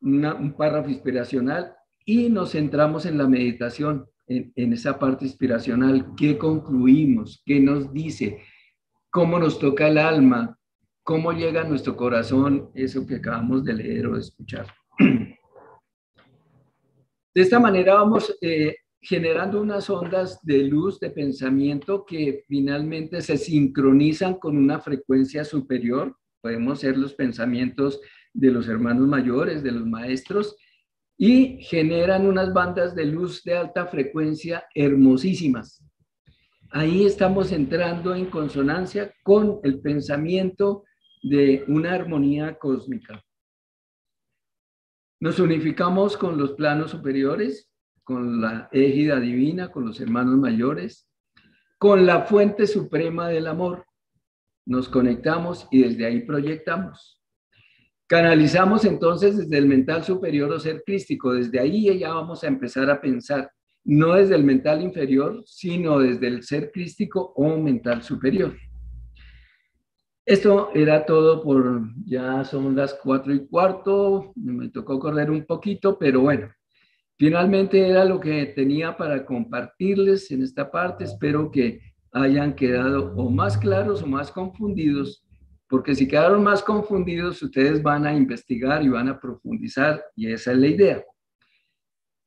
[0.00, 1.74] un párrafo inspiracional,
[2.04, 6.14] y nos centramos en la meditación, en, esa parte inspiracional.
[6.16, 7.42] ¿Qué concluimos?
[7.44, 8.42] ¿Qué nos dice?
[9.10, 10.58] ¿Cómo nos toca el alma?
[11.02, 14.66] ¿Cómo llega a nuestro corazón eso que acabamos de leer o de escuchar?
[17.34, 23.36] De esta manera vamos eh, generando unas ondas de luz, de pensamiento que finalmente se
[23.36, 26.16] sincronizan con una frecuencia superior.
[26.40, 28.00] Podemos ser los pensamientos
[28.32, 30.56] de los hermanos mayores, de los maestros,
[31.16, 35.82] y generan unas bandas de luz de alta frecuencia hermosísimas.
[36.70, 40.84] Ahí estamos entrando en consonancia con el pensamiento
[41.22, 43.24] de una armonía cósmica.
[45.20, 47.70] Nos unificamos con los planos superiores,
[48.02, 51.08] con la égida divina, con los hermanos mayores,
[51.78, 53.86] con la fuente suprema del amor.
[54.66, 57.23] Nos conectamos y desde ahí proyectamos.
[58.06, 61.32] Canalizamos entonces desde el mental superior o ser crístico.
[61.32, 63.50] Desde ahí ya vamos a empezar a pensar,
[63.84, 68.54] no desde el mental inferior, sino desde el ser crístico o mental superior.
[70.26, 75.98] Esto era todo por, ya son las cuatro y cuarto, me tocó correr un poquito,
[75.98, 76.50] pero bueno,
[77.18, 81.04] finalmente era lo que tenía para compartirles en esta parte.
[81.04, 81.80] Espero que
[82.12, 85.23] hayan quedado o más claros o más confundidos,
[85.74, 90.52] porque si quedaron más confundidos, ustedes van a investigar y van a profundizar y esa
[90.52, 91.04] es la idea.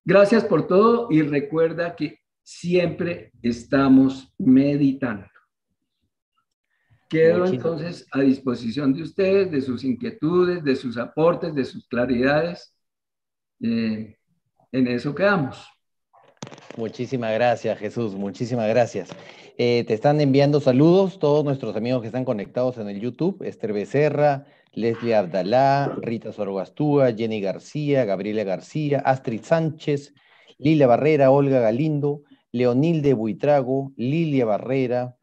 [0.04, 5.28] Gracias por todo y recuerda que siempre estamos meditando.
[7.08, 12.76] Quedo entonces a disposición de ustedes, de sus inquietudes, de sus aportes, de sus claridades.
[13.62, 14.18] Eh,
[14.74, 15.66] en eso quedamos.
[16.78, 18.14] Muchísimas gracias, Jesús.
[18.14, 19.10] Muchísimas gracias.
[19.58, 23.42] Eh, te están enviando saludos todos nuestros amigos que están conectados en el YouTube.
[23.44, 30.14] Esther Becerra, Leslie Abdalá, Rita Sorogastúa, Jenny García, Gabriela García, Astrid Sánchez,
[30.60, 32.22] Lilia Barrera, Olga Galindo,
[32.52, 35.18] Leonilde Buitrago, Lilia Barrera,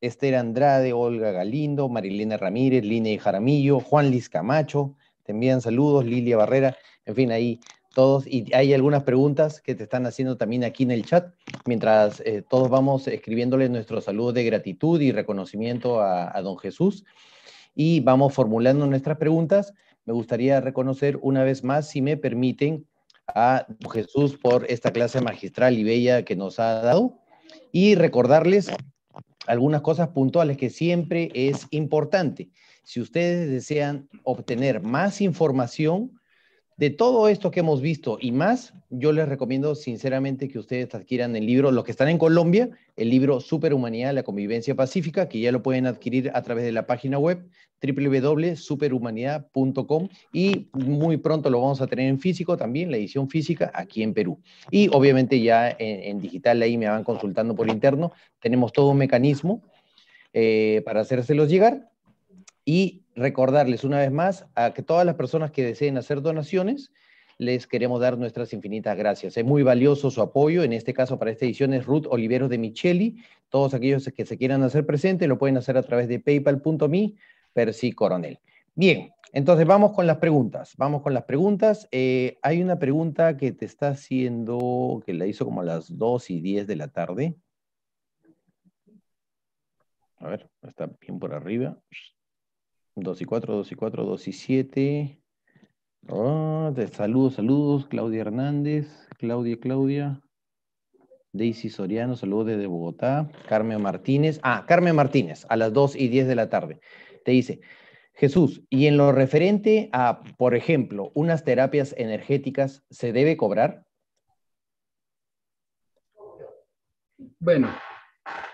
[0.00, 6.36] Esther Andrade, Olga Galindo, Marilena Ramírez, Lina Jaramillo, Juan Liz Camacho, te envían saludos, Lilia
[6.36, 7.58] Barrera, en fin, ahí
[7.94, 11.34] todos, y hay algunas preguntas que te están haciendo también aquí en el chat,
[11.66, 17.04] mientras eh, todos vamos escribiéndole nuestro saludo de gratitud y reconocimiento a, a don Jesús,
[17.74, 19.74] y vamos formulando nuestras preguntas.
[20.04, 22.86] Me gustaría reconocer una vez más, si me permiten,
[23.34, 27.18] a Jesús por esta clase magistral y bella que nos ha dado,
[27.72, 28.70] y recordarles
[29.46, 32.50] algunas cosas puntuales que siempre es importante.
[32.82, 36.19] Si ustedes desean obtener más información
[36.80, 41.36] de todo esto que hemos visto y más, yo les recomiendo sinceramente que ustedes adquieran
[41.36, 45.52] el libro, los que están en Colombia, el libro Superhumanidad, la convivencia pacífica, que ya
[45.52, 47.46] lo pueden adquirir a través de la página web
[47.82, 54.02] www.superhumanidad.com y muy pronto lo vamos a tener en físico también, la edición física aquí
[54.02, 54.40] en Perú.
[54.70, 59.60] Y obviamente ya en, digital ahí me van consultando por interno, tenemos todo un mecanismo
[60.32, 61.89] eh, para hacérselos llegar
[62.70, 66.92] y recordarles una vez más a que todas las personas que deseen hacer donaciones,
[67.36, 69.36] les queremos dar nuestras infinitas gracias.
[69.36, 72.58] Es muy valioso su apoyo, en este caso para esta edición es Ruth Olivero de
[72.58, 73.24] Micheli.
[73.48, 77.14] Todos aquellos que se quieran hacer presentes lo pueden hacer a través de paypal.me
[77.52, 78.38] Percy Coronel.
[78.76, 80.74] Bien, entonces vamos con las preguntas.
[80.76, 81.88] Vamos con las preguntas.
[81.90, 86.30] Eh, hay una pregunta que te está haciendo, que la hizo como a las 2
[86.30, 87.34] y 10 de la tarde.
[90.18, 91.76] A ver, está bien por arriba.
[93.00, 95.20] 2 y 4, 2 y 4, 2 y 7.
[96.92, 97.86] saludos, saludos.
[97.86, 100.20] Claudia Hernández, Claudia, Claudia.
[101.32, 103.30] Daisy Soriano, saludos desde Bogotá.
[103.48, 104.40] Carmen Martínez.
[104.42, 106.80] Ah, Carmen Martínez, a las 2 y 10 de la tarde
[107.24, 107.60] te dice,
[108.14, 113.86] Jesús, y en lo referente a, por ejemplo, unas terapias energéticas, ¿se debe cobrar?
[117.38, 117.74] Bueno,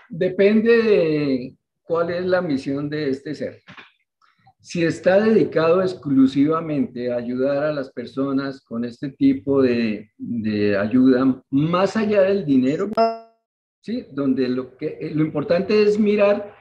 [0.09, 3.61] depende de cuál es la misión de este ser.
[4.67, 11.41] Si está dedicado exclusivamente a ayudar a las personas con este tipo de, de ayuda,
[11.49, 12.89] más allá del dinero,
[13.79, 14.05] ¿sí?
[14.11, 16.53] donde lo, que, lo importante es mirar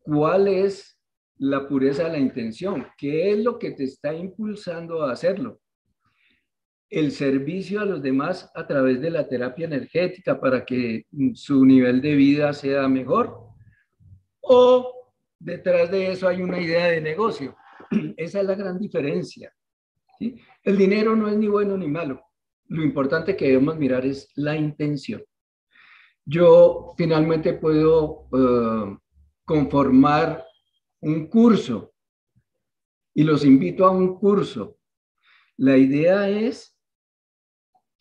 [0.00, 0.98] cuál es
[1.36, 2.88] la pureza de la intención.
[2.98, 5.60] ¿Qué es lo que te está impulsando a hacerlo?
[6.90, 12.00] El servicio a los demás a través de la terapia energética para que su nivel
[12.00, 13.38] de vida sea mejor.
[14.40, 14.93] O
[15.44, 17.56] detrás de eso hay una idea de negocio.
[18.16, 19.54] Esa es la gran diferencia.
[20.18, 22.22] El dinero no es ni bueno ni malo.
[22.68, 25.22] Lo importante que debemos mirar es la intención.
[26.24, 28.96] Yo finalmente puedo eh,
[29.44, 30.44] conformar
[31.00, 31.92] un curso
[33.12, 34.78] y los invito a un curso.
[35.58, 36.74] La idea es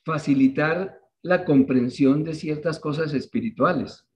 [0.06, 4.08] facilitar la comprensión de ciertas cosas espirituales.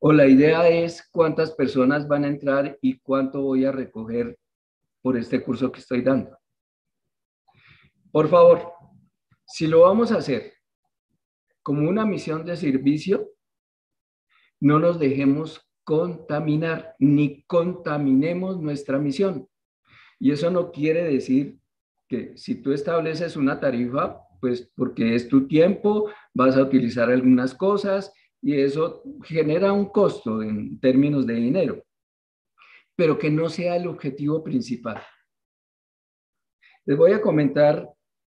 [0.00, 4.38] O la idea es cuántas personas van a entrar y cuánto voy a recoger
[5.02, 6.38] por este curso que estoy dando.
[8.12, 8.72] Por favor,
[9.46, 10.54] si lo vamos a hacer
[11.62, 13.30] como una misión de servicio,
[14.60, 19.48] no nos dejemos contaminar ni contaminemos nuestra misión.
[20.20, 21.58] Y eso no quiere decir
[22.08, 27.54] que si tú estableces una tarifa, pues porque es tu tiempo, vas a utilizar algunas
[27.54, 28.12] cosas
[28.42, 31.84] y eso genera un costo en términos de dinero,
[32.96, 35.02] pero que no sea el objetivo principal.
[36.84, 37.88] Les voy a comentar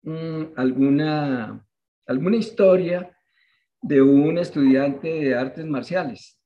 [0.03, 1.65] mm, alguna,
[2.07, 3.15] alguna historia
[3.81, 6.39] de un estudiante de artes marciales.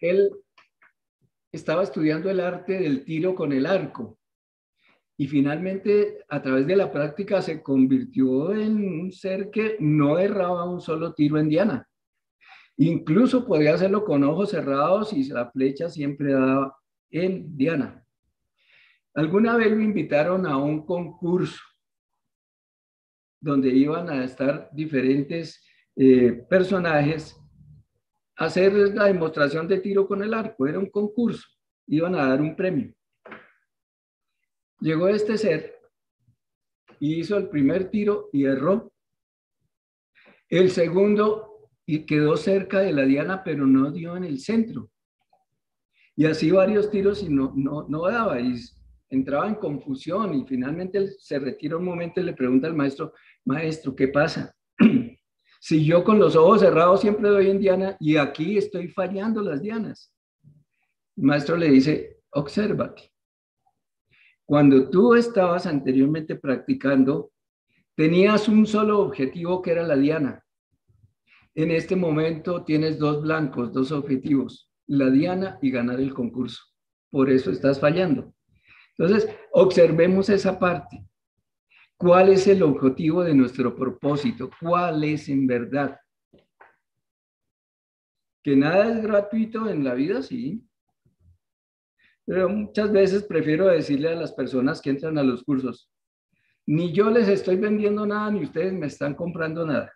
[0.00, 0.30] Él
[1.52, 4.18] estaba estudiando el arte del tiro con el arco
[5.16, 10.68] y finalmente a través de la práctica se convirtió en un ser que no erraba
[10.68, 11.88] un solo tiro en Diana.
[12.84, 16.76] Incluso podía hacerlo con ojos cerrados y la flecha siempre daba
[17.10, 18.04] en Diana.
[19.14, 21.62] Alguna vez lo invitaron a un concurso
[23.40, 25.64] donde iban a estar diferentes
[25.94, 27.40] eh, personajes
[28.36, 30.66] a hacer la demostración de tiro con el arco.
[30.66, 31.46] Era un concurso,
[31.86, 32.92] iban a dar un premio.
[34.80, 35.78] Llegó este ser
[36.98, 38.92] y hizo el primer tiro y erró.
[40.48, 41.51] El segundo
[41.86, 44.90] y quedó cerca de la diana, pero no dio en el centro.
[46.14, 48.54] Y así varios tiros y no, no, no daba, y
[49.10, 53.12] entraba en confusión y finalmente se retira un momento y le pregunta al maestro,
[53.44, 54.54] maestro, ¿qué pasa?
[55.60, 59.60] si yo con los ojos cerrados siempre doy en diana y aquí estoy fallando las
[59.62, 60.12] dianas.
[61.16, 63.12] El maestro le dice, obsérvate.
[64.44, 67.32] Cuando tú estabas anteriormente practicando,
[67.94, 70.42] tenías un solo objetivo que era la diana
[71.54, 76.62] en este momento tienes dos blancos, dos objetivos, la diana y ganar el concurso.
[77.10, 78.34] Por eso estás fallando.
[78.96, 81.04] Entonces, observemos esa parte.
[81.96, 84.50] ¿Cuál es el objetivo de nuestro propósito?
[84.60, 85.98] ¿Cuál es en verdad?
[88.42, 90.66] Que nada es gratuito en la vida, sí.
[92.24, 95.90] Pero muchas veces prefiero decirle a las personas que entran a los cursos,
[96.66, 99.92] ni yo les estoy vendiendo nada, ni ustedes me están comprando nada.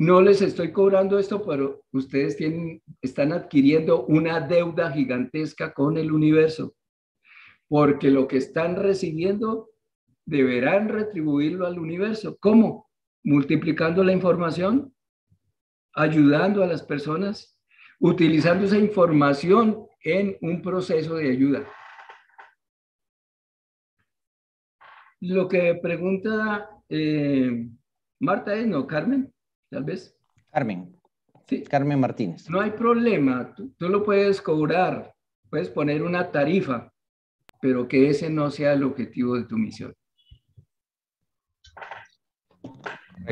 [0.00, 6.12] No les estoy cobrando esto, pero ustedes tienen, están adquiriendo una deuda gigantesca con el
[6.12, 6.76] universo,
[7.66, 9.70] porque lo que están recibiendo
[10.24, 12.38] deberán retribuirlo al universo.
[12.38, 12.88] ¿Cómo?
[13.24, 14.94] Multiplicando la información,
[15.94, 17.58] ayudando a las personas,
[17.98, 21.68] utilizando esa información en un proceso de ayuda.
[25.22, 27.68] Lo que pregunta eh,
[28.20, 29.34] Marta es, ¿no, Carmen?
[29.70, 30.16] Tal vez.
[30.52, 30.96] Carmen.
[31.46, 31.62] Sí.
[31.62, 32.48] Carmen Martínez.
[32.50, 35.14] No hay problema, tú, lo puedes cobrar,
[35.48, 36.92] puedes poner una tarifa,
[37.60, 39.94] pero que ese no sea el objetivo de tu misión.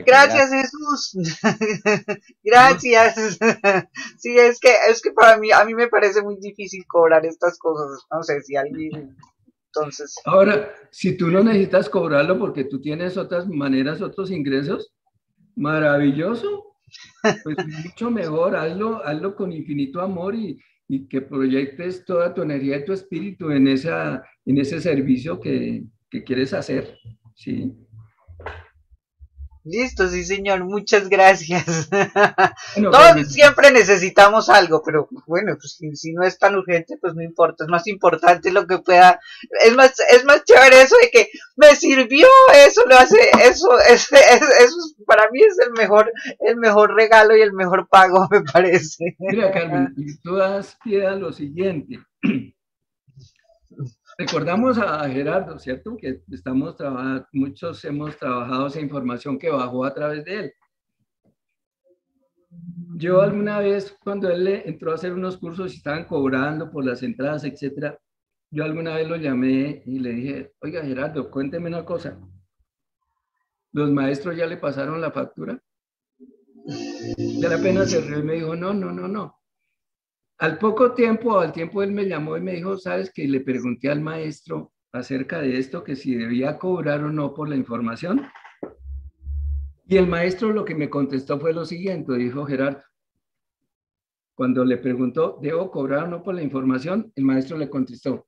[0.05, 1.41] Gracias, Jesús.
[2.45, 3.39] Gracias.
[4.19, 7.59] Sí, es que es que para mí a mí me parece muy difícil cobrar estas
[7.59, 8.05] cosas.
[8.11, 9.17] No sé si alguien
[9.77, 10.15] entonces.
[10.25, 14.93] Ahora, si tú no necesitas cobrarlo porque tú tienes otras maneras, otros ingresos,
[15.57, 16.65] Maravilloso.
[17.43, 22.79] Pues mucho mejor, hazlo, hazlo con infinito amor y, y, que proyectes toda tu energía
[22.79, 26.97] y tu espíritu en, esa, en ese servicio que, que quieres hacer.
[27.35, 27.73] ¿sí?
[29.69, 31.89] Listo, sí, señor, muchas gracias.
[32.77, 37.65] Todos siempre necesitamos algo, pero bueno, pues si, no es tan urgente, pues no importa,
[37.65, 39.19] es más importante lo que pueda,
[39.65, 42.29] es más, es más chévere eso de que me sirvió,
[42.65, 46.13] eso lo hace, eso, es, eso para mí es el mejor,
[46.47, 49.17] el mejor regalo y el mejor pago, me parece.
[49.19, 51.99] Mira, Carmen, tú das pie a lo siguiente.
[54.19, 55.97] Recordamos a Gerardo, ¿cierto?
[55.97, 60.53] Que estamos trabajando, muchos hemos trabajado esa información que bajó a través de él.
[62.97, 67.03] Yo alguna vez, cuando él entró a hacer unos cursos y estaban cobrando por las
[67.03, 67.99] entradas, etcétera,
[68.51, 72.19] yo alguna vez lo llamé y le dije, oiga Gerardo, cuénteme una cosa.
[73.73, 75.61] ¿Los maestros ya le pasaron la factura?
[76.67, 79.36] Ya la pena se rió y me dijo, no, no, no, no.
[80.39, 83.91] Al poco tiempo, al tiempo él me llamó y me dijo, sabes que le pregunté
[83.91, 88.27] al maestro acerca de esto, que si debía cobrar o no por la información.
[89.87, 92.83] Y el maestro lo que me contestó fue lo siguiente, dijo Gerardo.
[94.35, 97.11] Cuando le preguntó, ¿debo cobrar o no por la información?
[97.17, 98.27] El maestro le contestó,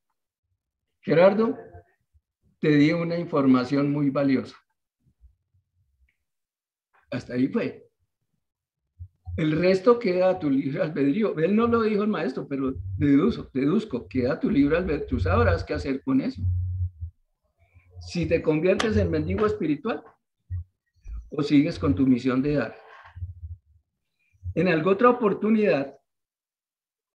[1.01, 1.57] Gerardo,
[2.59, 4.57] te di una información muy valiosa.
[7.11, 7.88] Hasta ahí fue.
[9.39, 11.39] El resto queda a tu libre albedrío.
[11.39, 15.07] Él no lo dijo el maestro, pero deduzco, deduzco, queda a tu libre albedrío.
[15.07, 16.43] Tú sabrás qué hacer con eso.
[18.01, 20.03] Si te conviertes en mendigo espiritual
[21.31, 22.75] o sigues con tu misión de dar.
[24.57, 25.95] En alguna otra oportunidad,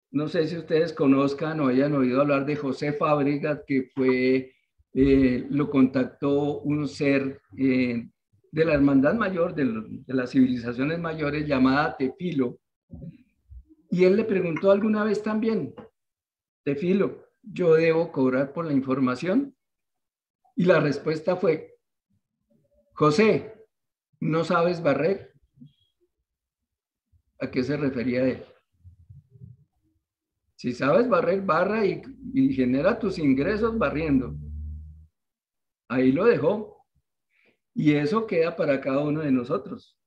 [0.10, 4.53] no sé si ustedes conozcan o hayan oído hablar de José Fábrega, que fue,
[4.93, 8.08] eh, lo contactó un ser eh,
[8.54, 9.66] de la hermandad mayor, de,
[10.06, 12.60] las civilizaciones mayores, llamada Tefilo.
[13.90, 15.74] Y él le preguntó alguna vez también,
[16.64, 19.56] Tefilo, ¿yo debo cobrar por la información?
[20.56, 21.80] Y la respuesta fue,
[22.94, 23.56] José,
[24.20, 25.34] ¿no sabes barrer?
[27.40, 28.46] ¿A qué se refería él?
[30.58, 32.04] Si sabes barrer, barra y,
[32.36, 34.36] y genera tus ingresos barriendo.
[35.90, 36.73] Ahí lo dejó.
[37.76, 39.98] Y eso queda para cada uno de nosotros.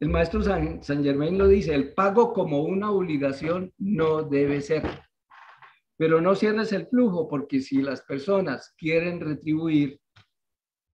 [0.00, 4.82] El maestro San, Germain lo dice, el pago como una obligación no debe ser.
[5.96, 10.00] Pero no cierres el flujo, porque si las personas quieren retribuir,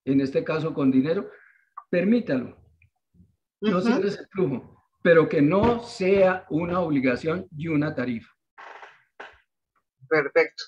[0.05, 1.31] en este caso con dinero,
[1.89, 2.59] permítalo.
[3.61, 8.33] No cierres el flujo, pero que no sea una obligación y una tarifa.
[10.09, 10.65] Perfecto.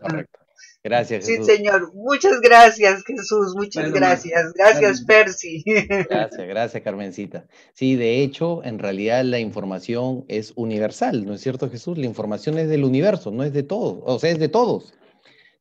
[0.00, 0.45] Correcto.
[0.82, 1.26] Gracias.
[1.26, 1.46] Jesús.
[1.46, 1.92] Sí, señor.
[1.94, 3.54] Muchas gracias, Jesús.
[3.56, 4.52] Muchas gracias.
[4.54, 5.64] Gracias, Percy.
[6.08, 7.46] Gracias, gracias, Carmencita.
[7.72, 11.98] Sí, de hecho, en realidad la información es universal, ¿no es cierto, Jesús?
[11.98, 14.94] La información es del universo, no es de todos, o sea, es de todos.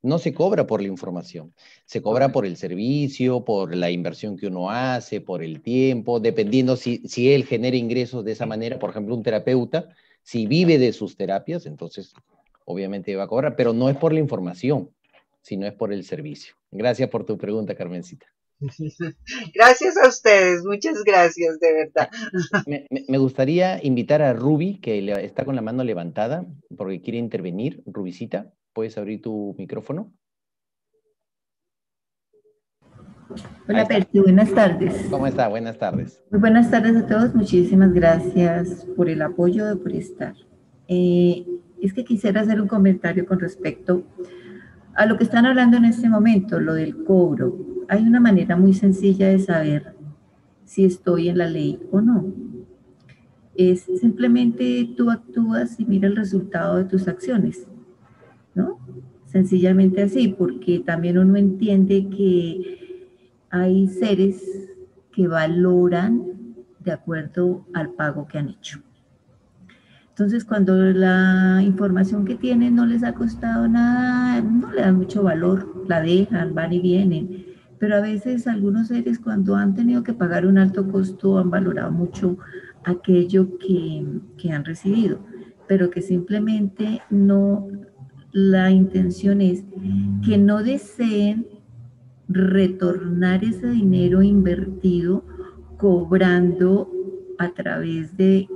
[0.03, 4.45] No se cobra por la información, se cobra por el servicio, por la inversión que
[4.45, 8.91] uno hace, por el tiempo, dependiendo si, si él genera ingresos de esa manera, por
[8.91, 9.89] ejemplo, un terapeuta,
[10.21, 12.13] si vive de sus terapias, entonces
[12.65, 14.91] obviamente va a cobrar, pero no es por la información,
[15.41, 16.55] sino es por el servicio.
[16.71, 18.25] Gracias por tu pregunta, Carmencita.
[19.53, 22.09] Gracias a ustedes, muchas gracias, de verdad.
[23.07, 26.45] Me, gustaría invitar a Ruby, que está con la mano levantada,
[26.75, 27.83] porque quiere intervenir.
[27.85, 30.13] Rubicita, ¿puedes abrir tu micrófono?
[33.67, 35.07] Hola, Percy, buenas tardes.
[35.09, 35.47] ¿Cómo está?
[35.47, 36.23] Buenas tardes.
[36.31, 40.35] Muy buenas tardes a todos, muchísimas gracias por el apoyo, por estar.
[40.87, 41.45] Eh,
[41.85, 44.03] es que quisiera hacer un comentario con respecto
[44.93, 47.57] a lo que están hablando en este momento, lo del cobro.
[47.89, 49.95] Hay una manera muy sencilla de saber
[50.63, 52.33] si estoy en la ley o no.
[53.55, 57.67] Es simplemente tú actúas y mira el resultado de tus acciones,
[58.53, 58.79] ¿no?
[59.25, 63.07] Sencillamente así, porque también uno entiende que
[63.49, 64.43] hay seres
[65.11, 66.23] que valoran
[66.79, 68.84] de acuerdo al pago que han hecho.
[70.15, 75.23] Entonces, cuando la información que tienen no les ha costado nada, no le dan mucho
[75.23, 77.47] valor, la dejan, van y vienen.
[77.79, 81.91] Pero a veces algunos seres cuando han tenido que pagar un alto costo han valorado
[81.91, 82.37] mucho
[82.85, 84.05] aquello que,
[84.37, 85.19] que han recibido,
[85.67, 87.67] pero que simplemente no,
[88.31, 89.65] la intención es
[90.25, 91.45] que no deseen
[92.29, 95.25] retornar ese dinero invertido
[95.77, 96.89] cobrando
[97.37, 98.47] a través de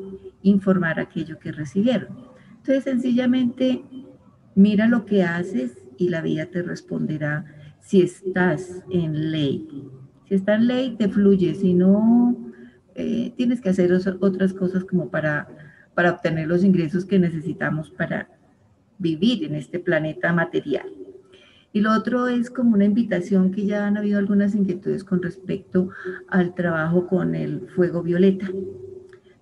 [0.41, 2.09] informar aquello que recibieron.
[2.57, 3.83] Entonces, sencillamente,
[4.55, 7.45] mira lo que haces y la vida te responderá
[7.79, 9.67] si estás en ley.
[10.27, 12.51] Si está en ley, te fluye, si no,
[12.95, 15.47] eh, tienes que hacer otras cosas como para,
[15.95, 18.29] para obtener los ingresos que necesitamos para
[18.97, 20.87] vivir en este planeta material.
[21.71, 25.89] Y lo otro es como una invitación que ya han habido algunas inquietudes con respecto
[26.27, 28.49] al trabajo con el fuego violeta.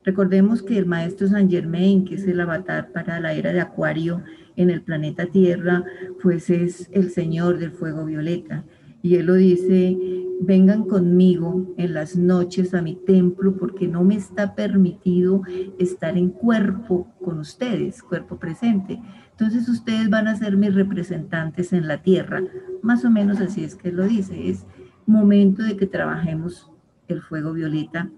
[0.07, 4.23] Recordemos que el maestro Saint Germain, que es el avatar para la era de Acuario
[4.55, 5.83] en el planeta Tierra,
[6.23, 8.63] pues es el señor del fuego violeta.
[9.01, 9.97] Y él lo dice,
[10.39, 15.41] vengan conmigo en las noches a mi templo porque no me está permitido
[15.77, 19.01] estar en cuerpo con ustedes, cuerpo presente.
[19.31, 22.41] Entonces ustedes van a ser mis representantes en la tierra.
[22.81, 24.47] Más o menos así es que lo dice.
[24.47, 24.65] Es
[25.05, 26.71] momento de que trabajemos
[27.09, 28.09] el fuego violeta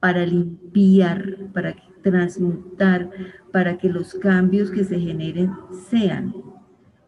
[0.00, 3.10] para limpiar, para transmutar,
[3.52, 5.52] para que los cambios que se generen
[5.88, 6.34] sean.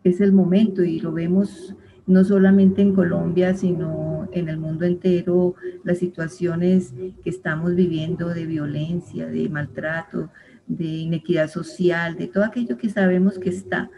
[0.05, 1.75] Es el momento y lo vemos
[2.07, 5.55] no solamente en Colombia, sino en el mundo entero,
[5.85, 10.31] las situaciones que estamos viviendo de violencia, de maltrato,
[10.67, 13.91] de inequidad social, de todo aquello que sabemos que está,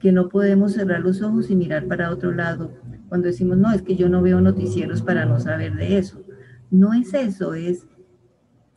[0.00, 2.72] que no podemos cerrar los ojos y mirar para otro lado
[3.08, 6.24] cuando decimos, no, es que yo no veo noticieros para no saber de eso.
[6.70, 7.86] No es eso, es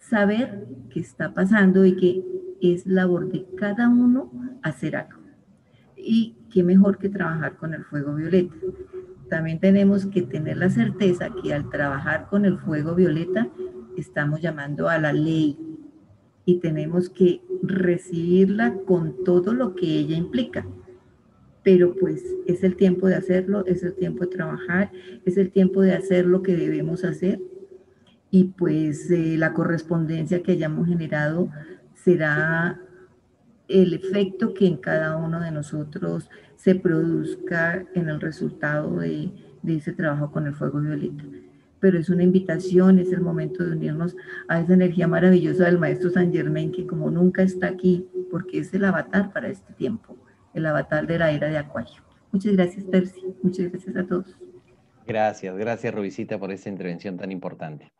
[0.09, 2.23] saber qué está pasando y que
[2.61, 4.31] es labor de cada uno
[4.63, 5.19] hacer algo.
[5.95, 8.55] Y qué mejor que trabajar con el fuego violeta.
[9.29, 13.49] También tenemos que tener la certeza que al trabajar con el fuego violeta
[13.97, 15.57] estamos llamando a la ley
[16.45, 20.65] y tenemos que recibirla con todo lo que ella implica.
[21.63, 24.91] Pero pues es el tiempo de hacerlo, es el tiempo de trabajar,
[25.25, 27.39] es el tiempo de hacer lo que debemos hacer
[28.32, 31.49] y pues eh, la correspondencia que hayamos generado
[31.93, 32.80] será
[33.67, 39.32] el efecto que en cada uno de nosotros se produzca en el resultado de,
[39.66, 41.24] ese trabajo con el fuego violeta.
[41.80, 44.16] Pero es una invitación, es el momento de unirnos
[44.48, 48.74] a esa energía maravillosa del maestro San Germain que como nunca está aquí, porque es
[48.74, 50.17] el avatar para este tiempo,
[50.53, 52.01] el avatar de la era de Acuario.
[52.32, 53.22] Muchas gracias, Percy.
[53.41, 54.35] Muchas gracias a todos.
[55.09, 57.91] Gracias, gracias, Rubicita, por esta intervención tan importante.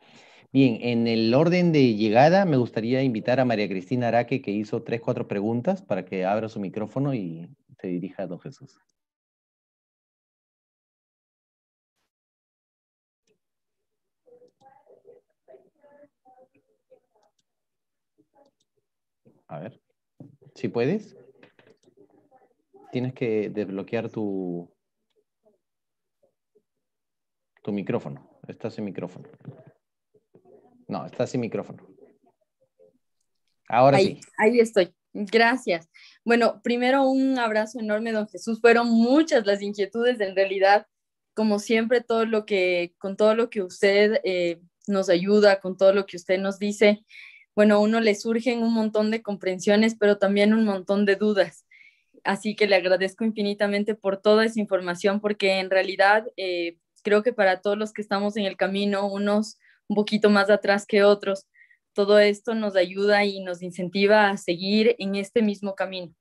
[0.52, 4.84] Bien, en el orden de llegada me gustaría invitar a María Cristina Araque, que hizo
[4.84, 7.48] tres, cuatro preguntas, para que abra su micrófono y
[7.80, 8.78] se dirija a don Jesús.
[19.48, 19.80] A ver,
[20.54, 21.16] si puedes.
[22.92, 24.70] Tienes que desbloquear tu,
[27.62, 28.40] tu micrófono.
[28.48, 29.28] Estás en micrófono.
[30.88, 31.86] No, está sin micrófono.
[33.68, 34.20] Ahora sí.
[34.36, 34.92] Ahí estoy.
[35.12, 35.88] Gracias.
[36.24, 38.60] Bueno, primero un abrazo enorme, don Jesús.
[38.60, 40.86] Fueron muchas las inquietudes, en realidad,
[41.34, 45.92] como siempre, todo lo que, con todo lo que usted eh, nos ayuda, con todo
[45.92, 47.04] lo que usted nos dice,
[47.54, 51.66] bueno, a uno le surgen un montón de comprensiones, pero también un montón de dudas.
[52.24, 57.32] Así que le agradezco infinitamente por toda esa información, porque en realidad eh, creo que
[57.32, 59.58] para todos los que estamos en el camino, unos
[59.90, 61.46] un poquito más atrás que otros.
[61.92, 66.14] Todo esto nos ayuda y nos incentiva a seguir en este mismo camino.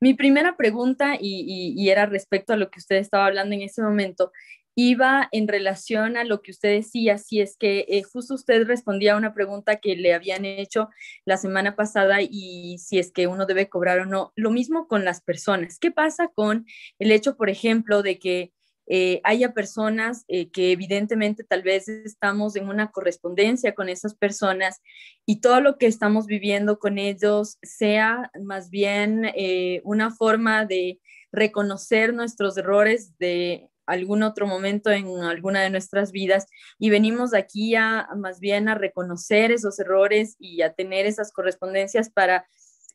[0.00, 4.32] Mi primera pregunta, y, era respecto a lo que usted estaba hablando en ese momento,
[4.74, 9.14] iba en relación a lo que usted decía, si es que eh, justo usted respondía
[9.14, 10.88] a una pregunta que le habían hecho
[11.24, 14.32] la semana pasada y si es que uno debe cobrar o no.
[14.34, 15.78] Lo mismo con las personas.
[15.78, 16.66] ¿Qué pasa con
[16.98, 18.52] el hecho, por ejemplo, de que
[18.88, 24.80] eh, haya personas eh, que evidentemente tal vez estamos en una correspondencia con esas personas
[25.24, 31.00] y todo lo que estamos viviendo con ellos sea más bien eh, una forma de
[31.30, 36.46] reconocer nuestros errores de algún otro momento en alguna de nuestras vidas
[36.78, 42.10] y venimos aquí a más bien a reconocer esos errores y a tener esas correspondencias
[42.10, 42.46] para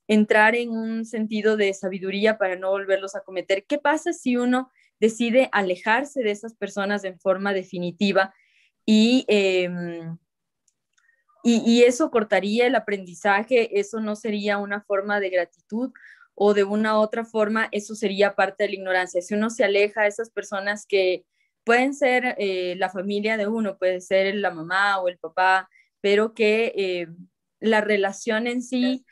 [0.08, 3.66] entrar en un sentido de sabiduría para no volverlos a cometer.
[3.68, 8.34] ¿Qué pasa si uno decide alejarse de esas personas en forma definitiva
[8.86, 10.18] em,
[11.44, 15.92] y, y, eso cortaría el aprendizaje, eso no sería una forma de gratitud
[16.36, 19.22] o de una otra forma, eso sería parte de la ignorancia.
[19.22, 21.26] Si uno se aleja de esas personas que
[21.64, 25.70] pueden ser eh, la familia de uno, puede ser la mamá o el papá,
[26.00, 27.08] pero que eh,
[27.60, 29.06] la relación en sí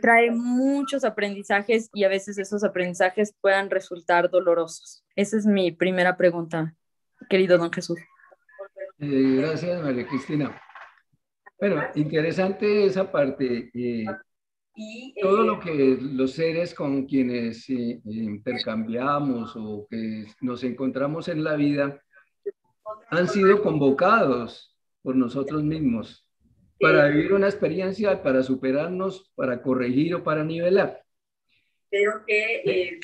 [0.00, 5.04] trae muchos aprendizajes y a veces esos aprendizajes puedan resultar dolorosos.
[5.14, 6.74] Esa es mi primera pregunta,
[7.28, 7.98] querido don Jesús.
[8.98, 10.60] Eh, gracias, María Cristina.
[11.58, 13.70] Bueno, interesante esa parte.
[13.72, 14.04] Eh,
[15.22, 21.56] todo lo que los seres con quienes eh, intercambiamos o que nos encontramos en la
[21.56, 21.98] vida
[23.08, 26.25] han sido convocados por nosotros mismos
[26.80, 31.02] para vivir una experiencia, para superarnos, para corregir o para nivelar.
[31.90, 32.62] Pero que...
[32.64, 33.00] Eh,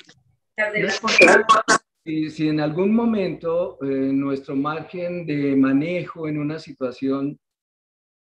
[2.29, 7.39] si, en algún momento eh, nuestro margen de manejo en una situación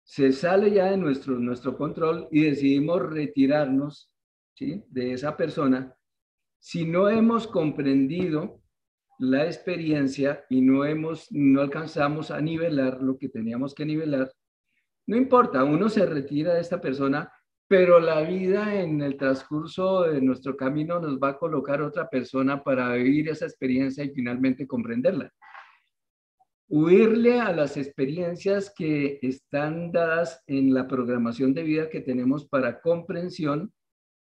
[0.05, 4.11] se sale ya de nuestro, nuestro control y decidimos retirarnos
[4.55, 4.85] ¿sí?
[4.89, 5.97] de esa persona,
[6.59, 8.61] si no hemos comprendido
[9.19, 14.33] la experiencia y no, hemos, no alcanzamos a nivelar lo que teníamos que nivelar,
[15.07, 17.33] no importa, uno se retira de esta persona,
[17.69, 22.65] pero la vida en el transcurso de nuestro camino nos va a colocar otra persona
[22.65, 25.33] para vivir esa experiencia y finalmente comprenderla.
[26.69, 32.81] huirle a las experiencias que están dadas en la programación de vida que tenemos para
[32.81, 33.73] comprensión,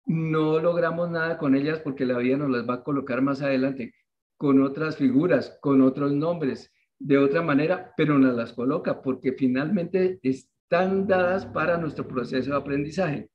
[0.06, 3.92] no logramos nada con ellas porque la vida nos las va a colocar más adelante
[4.36, 10.18] con otras figuras, con otros nombres, de otra manera, pero nos las coloca porque finalmente
[10.70, 13.30] están dadas para nuestro proceso de aprendizaje.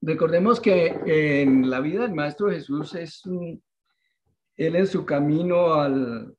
[0.00, 6.34] Recordemos que en la vida del Maestro Jesús es él en su camino al,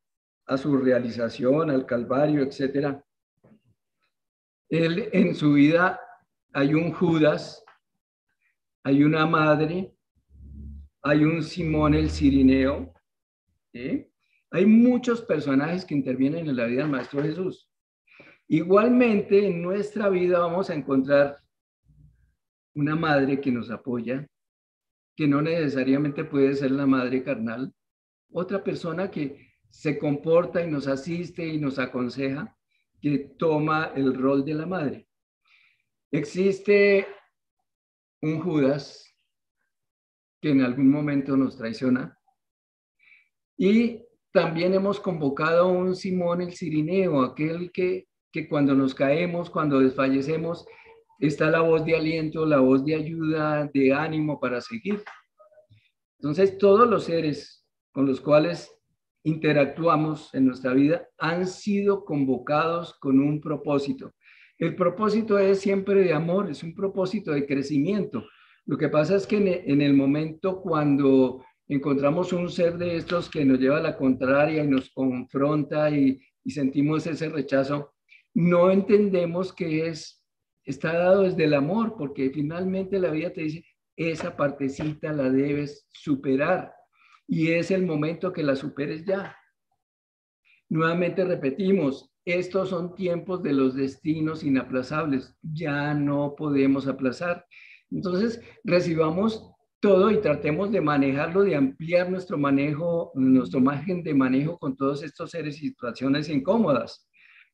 [0.48, 2.98] a su realización, al Calvario, etc.
[4.70, 6.00] Él en su vida
[6.52, 7.64] hay un Judas,
[8.84, 9.94] hay una madre,
[11.04, 12.92] hay un Simón el Cirineo,
[13.72, 17.69] hay muchos personajes que intervienen en la vida del Maestro Jesús.
[18.52, 21.40] Igualmente, en nuestra vida vamos a encontrar
[22.74, 24.28] una madre que nos apoya,
[25.16, 27.72] que no necesariamente puede ser la madre carnal,
[28.32, 32.58] otra persona que se comporta y nos asiste y nos aconseja,
[33.00, 35.08] que toma el rol de la madre.
[36.12, 37.06] Existe
[38.22, 39.06] un Judas
[40.42, 42.18] que en algún momento nos traiciona
[43.56, 49.50] y también hemos convocado a un Simón el Cirineo, aquel que, que cuando nos caemos,
[49.50, 50.66] cuando desfallecemos,
[51.20, 55.04] está la voz de aliento, la voz de ayuda, de ánimo para seguir.
[56.20, 58.72] Entonces, todos los seres con los cuales
[59.24, 64.14] interactuamos en nuestra vida han sido convocados con un propósito.
[64.58, 68.26] El propósito es siempre de amor, es un propósito de crecimiento.
[68.66, 73.46] Lo que pasa es que en el momento cuando encontramos un ser de estos que
[73.46, 77.94] nos lleva a la contraria y nos confronta y, sentimos ese rechazo,
[78.34, 80.24] no entendemos que es,
[80.64, 85.88] está dado desde el amor, porque finalmente la vida te dice, esa partecita la debes
[85.92, 86.74] superar
[87.28, 89.36] y es el momento que la superes ya.
[90.70, 97.46] Nuevamente repetimos, estos son tiempos de los destinos inaplazables, ya no podemos aplazar.
[97.92, 104.58] Entonces, recibamos todo y tratemos de manejarlo, de ampliar nuestro manejo, nuestro margen de manejo
[104.58, 107.09] con todos estos seres y situaciones incómodas.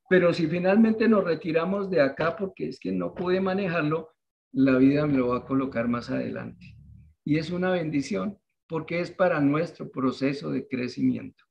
[0.09, 4.13] Pero si finalmente nos retiramos de acá porque es que no pude manejarlo,
[4.51, 6.75] la vida me lo va a colocar más adelante.
[7.23, 11.43] Y es una bendición porque es para nuestro proceso de crecimiento.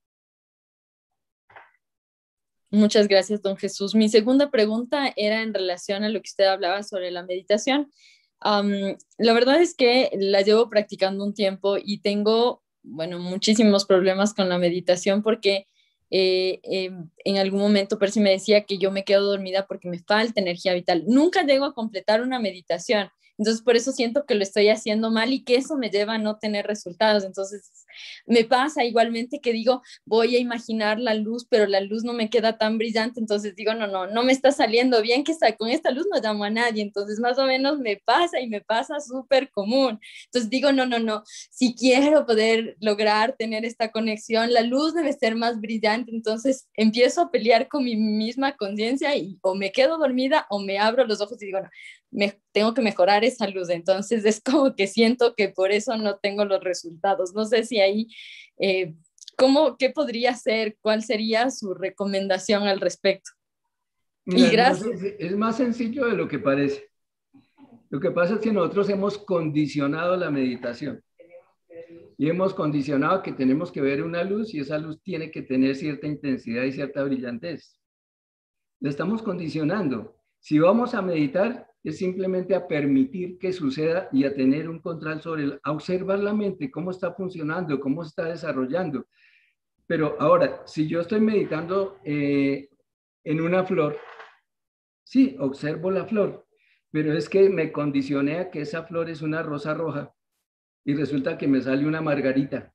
[2.70, 3.94] Muchas gracias, don Jesús.
[3.94, 7.92] Mi segunda pregunta era en relación a lo que usted hablaba sobre la meditación.
[8.40, 14.48] la verdad es que la llevo practicando un tiempo y tengo, bueno, muchísimos problemas con
[14.48, 15.68] la meditación porque
[16.16, 19.98] eh, em, en algún momento Percy me decía que yo me quedo dormida porque me
[19.98, 21.02] falta energía vital.
[21.08, 23.08] Nunca llego a completar una meditación.
[23.36, 26.18] Entonces, por eso siento que lo estoy haciendo mal y que eso me lleva a
[26.18, 27.24] no tener resultados.
[27.24, 27.83] Entonces,
[28.26, 32.30] me pasa igualmente que digo, voy a imaginar la luz, pero la luz no me
[32.30, 33.20] queda tan brillante.
[33.20, 36.20] Entonces digo, no, no, no me está saliendo bien que está, con esta luz no
[36.20, 36.82] llamo a nadie.
[36.82, 40.00] Entonces, más o menos me pasa y me pasa súper común.
[40.26, 45.12] Entonces digo, no, no, no, si quiero poder lograr tener esta conexión, la luz debe
[45.12, 46.10] ser más brillante.
[46.12, 50.78] Entonces, empiezo a pelear con mi misma conciencia y o me quedo dormida o me
[50.78, 51.68] abro los ojos y digo, no,
[52.10, 53.68] me, tengo que mejorar esa luz.
[53.70, 57.34] Entonces es como que siento que por eso no tengo los resultados.
[57.34, 58.08] No sé si ahí,
[58.58, 58.94] eh,
[59.36, 60.76] ¿cómo, ¿qué podría ser?
[60.80, 63.30] ¿Cuál sería su recomendación al respecto?
[64.26, 65.02] y gracias.
[65.18, 66.88] Es más sencillo de lo que parece.
[67.90, 71.02] Lo que pasa es que nosotros hemos condicionado la meditación
[72.16, 75.76] y hemos condicionado que tenemos que ver una luz y esa luz tiene que tener
[75.76, 77.78] cierta intensidad y cierta brillantez.
[78.80, 80.16] La estamos condicionando.
[80.38, 85.20] Si vamos a meditar, es simplemente a permitir que suceda y a tener un control
[85.20, 89.06] sobre el, a observar la mente, cómo está funcionando, cómo está desarrollando.
[89.86, 92.70] Pero ahora, si yo estoy meditando eh,
[93.22, 93.98] en una flor,
[95.04, 96.46] sí, observo la flor,
[96.90, 100.14] pero es que me condicioné a que esa flor es una rosa roja
[100.86, 102.72] y resulta que me sale una margarita.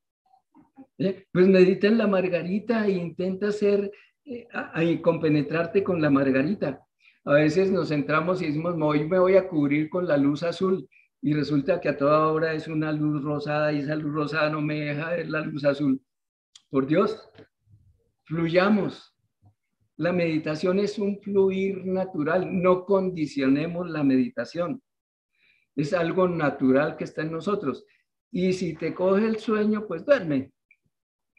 [0.99, 1.25] ¿Eh?
[1.31, 3.91] Pues medita en la margarita e intenta hacer,
[4.23, 6.85] eh, compenetrarte con la margarita
[7.29, 10.89] a veces nos centramos y decimos, hoy me voy a cubrir con la luz azul
[11.21, 14.61] y resulta que a toda hora es una luz rosada y esa luz rosada no
[14.61, 16.01] me deja ver la luz azul.
[16.71, 17.29] Por Dios,
[18.23, 19.15] fluyamos.
[19.97, 24.81] La meditación es un fluir natural, no condicionemos la meditación.
[25.75, 27.85] Es algo natural que está en nosotros.
[28.31, 30.51] Y si te coge el sueño, pues duerme.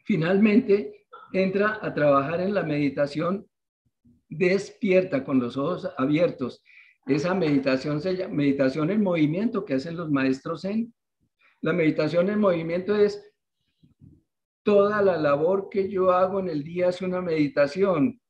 [0.05, 3.45] Finalmente, entra a trabajar en la meditación
[4.31, 6.63] despierta con los ojos abiertos.
[7.05, 10.93] Esa meditación se llama meditación en movimiento que hacen los maestros en.
[11.61, 13.21] La meditación en movimiento es
[14.63, 18.21] Toda la labor que yo hago en el día es una meditación.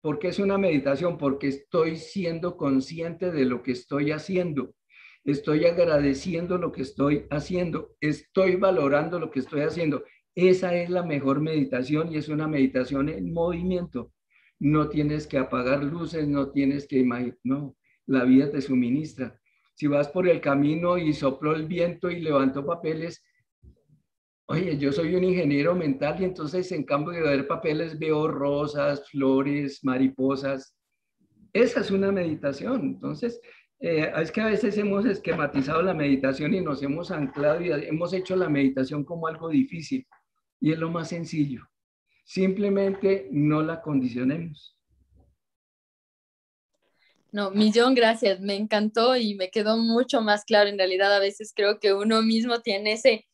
[0.00, 1.18] ¿Por qué es una meditación?
[1.18, 4.74] Porque estoy siendo consciente de lo que estoy haciendo.
[5.22, 7.90] Estoy agradeciendo lo que estoy haciendo.
[8.00, 10.02] Estoy valorando lo que estoy haciendo.
[10.34, 14.12] Esa es la mejor meditación y es una meditación en movimiento.
[14.58, 17.76] No tienes que apagar luces, no tienes que imaginar, no,
[18.06, 19.38] la vida te suministra.
[19.74, 23.22] Si vas por el camino y sopló el viento y levantó papeles,
[24.46, 29.08] oye, yo soy un ingeniero mental y entonces en cambio de ver papeles veo rosas,
[29.10, 30.74] flores, mariposas.
[31.52, 32.80] Esa es una meditación.
[32.82, 33.40] Entonces,
[33.80, 38.12] eh, es que a veces hemos esquematizado la meditación y nos hemos anclado y hemos
[38.14, 40.06] hecho la meditación como algo difícil
[40.60, 41.62] y es lo más sencillo.
[42.26, 44.76] Simplemente no la condicionemos.
[47.30, 50.68] No, millón gracias, me encantó y me quedó mucho más claro.
[50.68, 53.26] En realidad, a veces creo que uno mismo tiene ese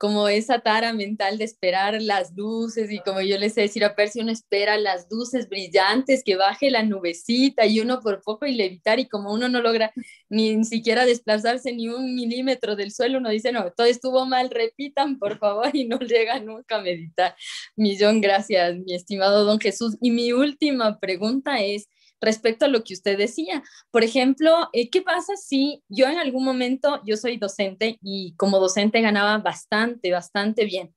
[0.00, 3.94] como esa tara mental de esperar las luces y como yo les sé decir a
[3.94, 8.54] Percy, uno espera las luces brillantes, que baje la nubecita y uno por poco y
[8.54, 9.92] levitar y como uno no logra
[10.30, 15.18] ni siquiera desplazarse ni un milímetro del suelo, uno dice, no, todo estuvo mal, repitan
[15.18, 17.36] por favor y no llega nunca a meditar.
[17.76, 19.98] Millón gracias, mi estimado don Jesús.
[20.00, 21.90] Y mi última pregunta es,
[22.20, 23.62] respecto a lo que usted decía.
[23.90, 28.58] Por ejemplo, eh, ¿qué pasa si yo en algún momento, yo soy docente y como
[28.58, 30.94] docente ganaba bastante, bastante bien?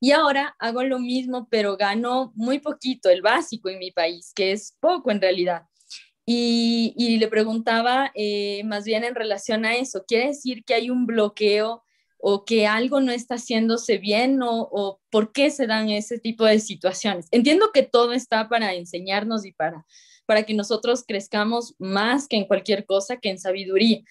[0.00, 4.52] Y ahora hago lo mismo, pero gano muy poquito, el básico en mi país, que
[4.52, 5.62] es poco en realidad.
[6.24, 11.06] Y, le preguntaba eh, más bien en relación a eso, ¿quiere decir que hay un
[11.06, 11.84] bloqueo
[12.24, 16.44] o que algo no está haciéndose bien o, o, por qué se dan ese tipo
[16.44, 17.26] de situaciones.
[17.32, 19.84] Entiendo que todo está para enseñarnos y para
[20.26, 24.02] para que nosotros crezcamos más que en cualquier cosa, que en sabiduría.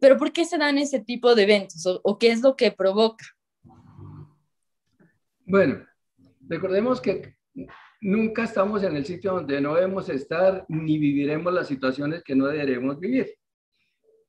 [0.00, 3.24] Pero ¿por qué se dan ese tipo de eventos o, qué es lo que provoca?
[5.46, 5.86] Bueno,
[6.48, 7.36] recordemos que
[8.00, 12.46] nunca estamos en el sitio donde no debemos estar ni viviremos las situaciones que no
[12.46, 13.34] deberemos vivir.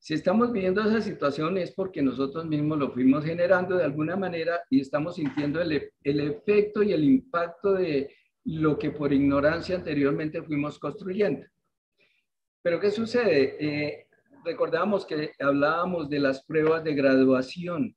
[0.00, 4.60] Si estamos viviendo esa situación es porque nosotros mismos lo fuimos generando de alguna manera
[4.70, 8.08] y estamos sintiendo el, el efecto y el impacto de
[8.48, 11.46] lo que por ignorancia anteriormente fuimos construyendo.
[12.62, 13.56] Pero ¿qué sucede?
[13.60, 14.06] Eh,
[14.42, 17.94] recordamos que hablábamos de las pruebas de graduación.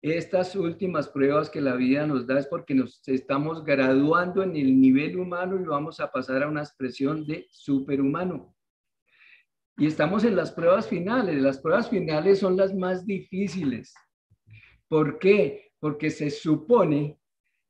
[0.00, 4.80] Estas últimas pruebas que la vida nos da es porque nos estamos graduando en el
[4.80, 8.54] nivel humano y vamos a pasar a una expresión de superhumano.
[9.76, 11.42] Y estamos en las pruebas finales.
[11.42, 13.92] Las pruebas finales son las más difíciles.
[14.86, 15.72] ¿Por qué?
[15.80, 17.18] Porque se supone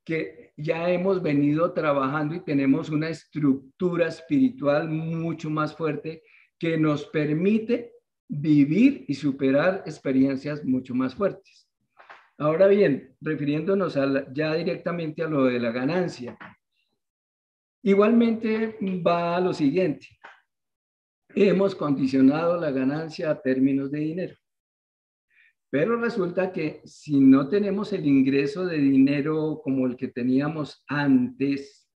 [0.09, 6.23] que ya hemos venido trabajando y tenemos una estructura espiritual mucho más fuerte
[6.59, 7.93] que nos permite
[8.27, 11.69] vivir y superar experiencias mucho más fuertes.
[12.39, 13.99] Ahora bien, refiriéndonos
[14.33, 16.39] ya directamente a lo de la ganancia,
[17.83, 20.09] igualmente va a lo siguiente.
[21.35, 24.37] Hemos condicionado la ganancia a términos de dinero.
[25.71, 31.89] Pero resulta que si no tenemos el ingreso de dinero como el que teníamos antes,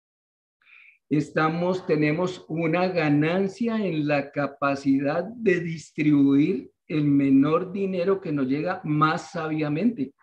[1.08, 8.80] estamos, tenemos una ganancia en la capacidad de distribuir el menor dinero que nos llega
[8.82, 10.14] más sabiamente.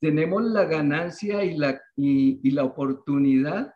[0.00, 3.74] Tenemos la ganancia y la, y, la oportunidad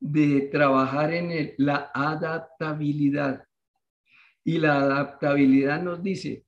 [0.00, 3.44] de trabajar en la adaptabilidad.
[4.44, 6.46] Y la adaptabilidad nos dice,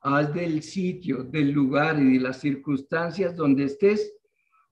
[0.00, 4.14] haz del sitio, del lugar y de las circunstancias donde estés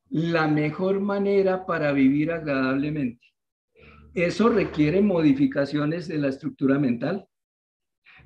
[0.08, 3.26] la mejor manera para vivir agradablemente.
[4.14, 7.28] Eso requiere modificaciones de la estructura mental.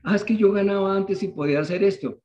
[0.05, 2.23] Ah, es que yo ganaba antes y podía hacer esto.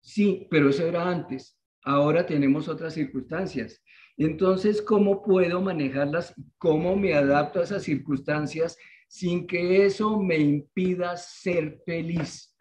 [0.00, 1.58] Sí, pero eso era antes.
[1.82, 3.82] Ahora tenemos otras circunstancias.
[4.16, 6.34] Entonces, ¿cómo puedo manejarlas?
[6.56, 12.53] ¿Cómo me adapto a esas circunstancias sin que eso me impida ser feliz?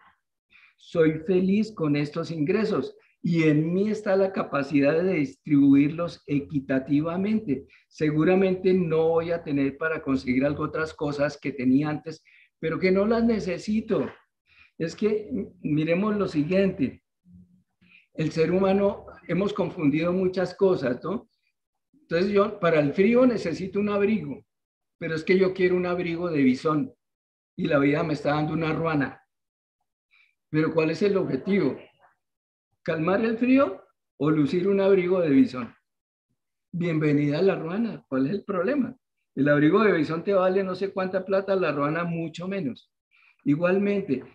[0.85, 7.67] Soy feliz con estos ingresos y en mí está la capacidad de distribuirlos equitativamente.
[7.87, 12.21] Seguramente no voy a tener para conseguir algo otras cosas que tenía antes,
[12.59, 14.11] pero que no las necesito.
[14.77, 15.31] Es que
[15.61, 17.01] miremos lo siguiente.
[18.13, 21.29] El ser humano hemos confundido muchas cosas, ¿no?
[21.93, 24.45] Entonces yo para el frío necesito un abrigo,
[24.97, 26.93] pero es que yo quiero un abrigo de bisón
[27.55, 29.22] y la vida me está dando una ruana.
[30.53, 31.75] Pero ¿cuál es el objetivo?
[32.83, 33.83] ¿Calmar el frío
[34.17, 35.73] o lucir un abrigo de bisón?
[36.71, 38.05] Bienvenida a la ruana.
[38.07, 38.95] ¿Cuál es el problema?
[39.33, 42.93] El abrigo de bisón te vale no sé cuánta plata, la ruana mucho menos.
[43.43, 44.25] Igualmente,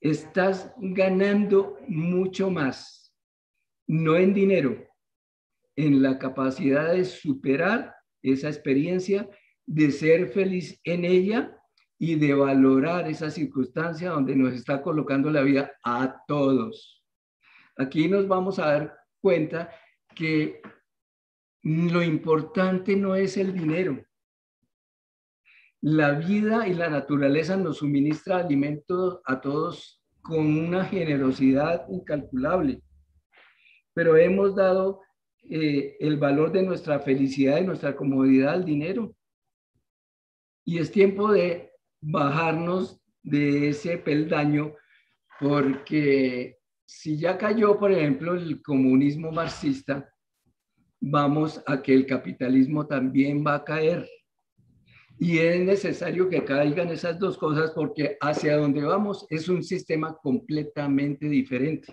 [0.00, 3.12] estás ganando mucho más,
[3.88, 4.86] no en dinero,
[5.74, 9.28] en la capacidad de superar esa experiencia,
[9.66, 11.57] de ser feliz en ella
[11.98, 17.04] y de valorar esa circunstancia donde nos está colocando la vida a todos.
[17.76, 19.70] Aquí nos vamos a dar cuenta
[20.14, 20.62] que
[21.62, 24.00] lo importante no es el dinero.
[25.80, 32.82] La vida y la naturaleza nos suministra alimentos a todos con una generosidad incalculable,
[33.94, 35.00] pero hemos dado
[35.50, 39.14] eh, el valor de nuestra felicidad y nuestra comodidad al dinero.
[40.64, 41.67] Y es tiempo de
[42.00, 44.74] bajarnos de ese peldaño
[45.40, 50.12] porque si ya cayó, por ejemplo, el comunismo marxista,
[51.00, 54.08] vamos a que el capitalismo también va a caer.
[55.18, 60.16] Y es necesario que caigan esas dos cosas porque hacia donde vamos es un sistema
[60.16, 61.92] completamente diferente.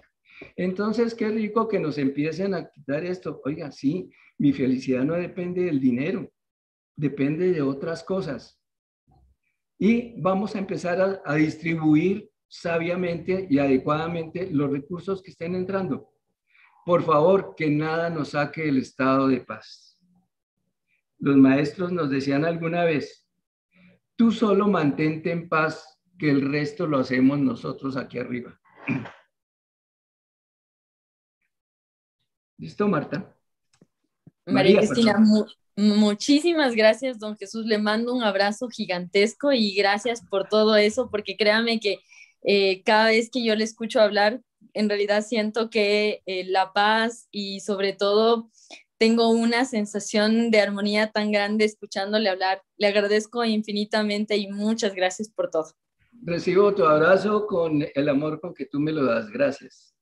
[0.56, 3.42] Entonces, qué rico que nos empiecen a quitar esto.
[3.46, 6.30] Oiga, sí, mi felicidad no depende del dinero,
[6.96, 8.60] depende de otras cosas.
[9.78, 16.10] Y vamos a empezar a, a distribuir sabiamente y adecuadamente los recursos que estén entrando.
[16.86, 20.00] Por favor, que nada nos saque del estado de paz.
[21.18, 23.28] Los maestros nos decían alguna vez,
[24.16, 28.58] tú solo mantente en paz, que el resto lo hacemos nosotros aquí arriba.
[32.58, 33.36] ¿Listo, Marta?
[34.46, 35.18] María, Cristina,
[35.76, 37.66] muchísimas gracias, don Jesús.
[37.66, 42.00] Le mando un abrazo gigantesco y gracias por todo eso, porque créame que
[42.44, 44.42] eh, cada vez que yo le escucho hablar,
[44.74, 48.50] en realidad siento que eh, la paz y sobre todo
[48.98, 52.62] tengo una sensación de armonía tan grande escuchándole hablar.
[52.78, 55.72] Le agradezco infinitamente y muchas gracias por todo.
[56.24, 59.30] Recibo tu abrazo con el amor con que tú me lo das.
[59.30, 59.94] Gracias.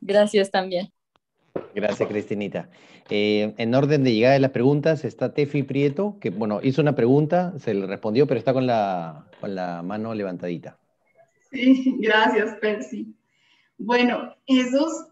[0.00, 0.92] Gracias también.
[1.74, 2.68] Gracias, Cristinita.
[3.10, 6.94] Eh, en orden de llegada de las preguntas está Tefi Prieto, que bueno, hizo una
[6.94, 10.78] pregunta, se le respondió, pero está con la, con la mano levantadita.
[11.50, 13.14] Sí, gracias, Percy.
[13.78, 15.06] Bueno, Jesús,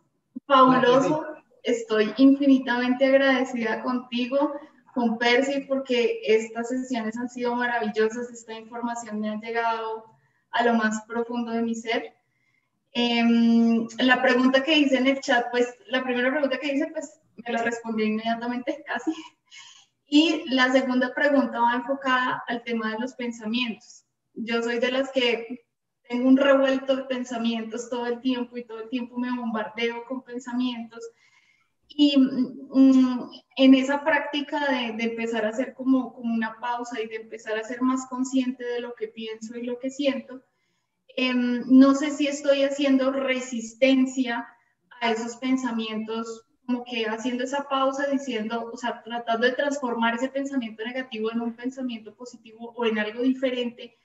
[0.47, 1.25] fabuloso.
[1.63, 4.53] Estoy infinitamente agradecida contigo,
[4.95, 8.31] con Percy, porque estas sesiones han sido maravillosas.
[8.31, 10.05] Esta información me ha llegado
[10.51, 12.15] a lo más profundo de mi ser.
[12.95, 17.21] Em, la pregunta que hice en el chat, pues la primera pregunta que hice, pues
[17.37, 19.12] me la respondí inmediatamente, casi.
[20.07, 24.05] Y la segunda pregunta va enfocada al tema de los pensamientos.
[24.35, 25.65] Yo soy de las que
[26.07, 30.23] tengo un revuelto de pensamientos todo el tiempo y todo el tiempo me bombardeo con
[30.23, 31.03] pensamientos.
[31.89, 37.09] Y mm, en esa práctica de, de, empezar a hacer como, como una pausa y
[37.09, 40.43] de empezar a ser más consciente de lo que pienso y lo que siento,
[41.17, 44.47] em, no sé si estoy haciendo resistencia
[45.01, 50.29] a esos pensamientos, como que haciendo esa pausa, diciendo, o sea, tratando de transformar ese
[50.29, 53.97] pensamiento negativo en un pensamiento positivo o en algo diferente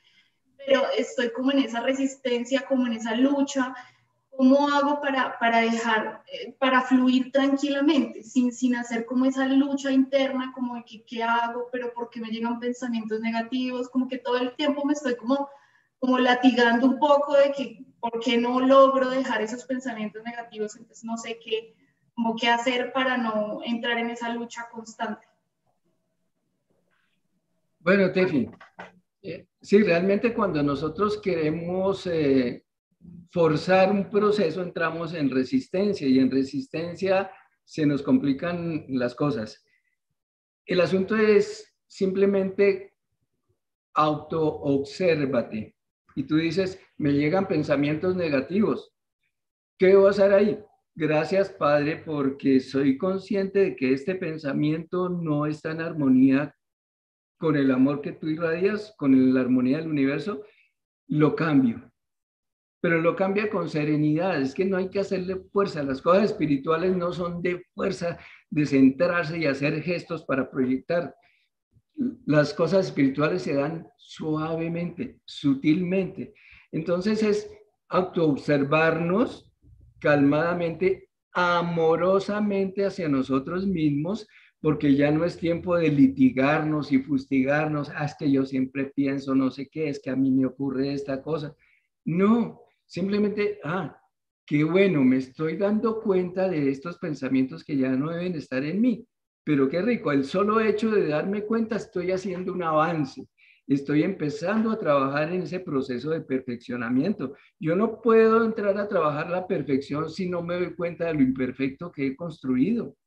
[0.67, 3.73] pero estoy como en esa resistencia, como en esa lucha.
[4.35, 9.91] ¿Cómo hago para, para dejar, eh, para fluir tranquilamente, sin, sin hacer como esa lucha
[9.91, 14.55] interna, como de qué hago, pero porque me llegan pensamientos negativos, como que todo el
[14.55, 15.49] tiempo me estoy como,
[15.99, 20.75] como latigando un poco de que, ¿por qué no logro dejar esos pensamientos negativos?
[20.75, 21.75] Entonces no sé qué,
[22.13, 25.27] como qué hacer para no entrar en esa lucha constante.
[27.79, 28.49] Bueno, Tefi,
[29.21, 32.65] eh, sí, realmente cuando nosotros queremos eh,
[33.31, 37.31] forzar un proceso entramos en resistencia y en resistencia
[37.63, 39.63] se nos complican las cosas.
[40.65, 42.93] El asunto es simplemente
[43.93, 45.76] auto-obsérvate.
[46.17, 48.91] Y tú dices, me llegan pensamientos negativos.
[49.77, 50.59] ¿Qué voy a hacer ahí?
[50.95, 56.55] Gracias, Padre, porque soy consciente de que este pensamiento no está en armonía
[57.37, 60.41] con el amor que tú irradias, con la armonía del universo,
[61.05, 61.91] lo cambio.
[62.81, 64.41] Pero lo cambia con serenidad.
[64.41, 65.83] Es que no hay que hacerle fuerza.
[65.83, 68.17] Las cosas espirituales no son de fuerza,
[68.49, 71.13] de centrarse y hacer gestos para proyectar.
[72.25, 76.33] Las cosas espirituales se dan suavemente, sutilmente.
[76.71, 77.51] Entonces es
[77.89, 79.51] autoobservarnos
[79.99, 84.27] calmadamente, amorosamente hacia nosotros mismos,
[84.59, 89.35] porque ya no es tiempo de litigarnos y fustigarnos, ah, es que yo siempre pienso
[89.35, 91.55] no sé qué, es que a mí me ocurre esta cosa.
[92.05, 93.99] No, simplemente, ah,
[94.45, 98.81] qué bueno, me estoy dando cuenta de estos pensamientos que ya no deben estar en
[98.81, 99.07] mí,
[99.47, 103.29] pero qué rico, el solo hecho de darme cuenta estoy haciendo un avance.
[103.65, 107.33] Estoy empezando a trabajar en ese proceso de perfeccionamiento.
[107.57, 111.21] Yo no puedo entrar a trabajar la perfección si no me doy cuenta de lo
[111.21, 112.97] imperfecto que he construido.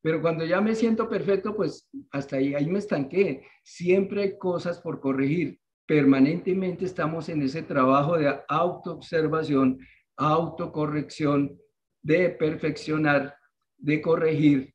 [0.00, 3.44] Pero cuando ya me siento perfecto, pues hasta ahí, ahí me estanqué.
[3.64, 5.58] Siempre hay cosas por corregir.
[5.86, 9.80] Permanentemente estamos en ese trabajo de autoobservación,
[10.16, 11.58] autocorrección,
[12.00, 13.34] de perfeccionar,
[13.76, 14.72] de corregir,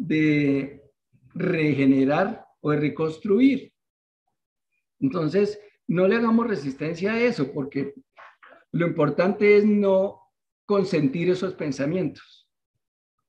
[0.00, 0.82] de
[1.34, 3.72] regenerar o de reconstruir.
[4.98, 7.94] Entonces, no le hagamos resistencia a eso, porque
[8.72, 10.20] lo importante es no
[10.64, 12.48] consentir esos pensamientos,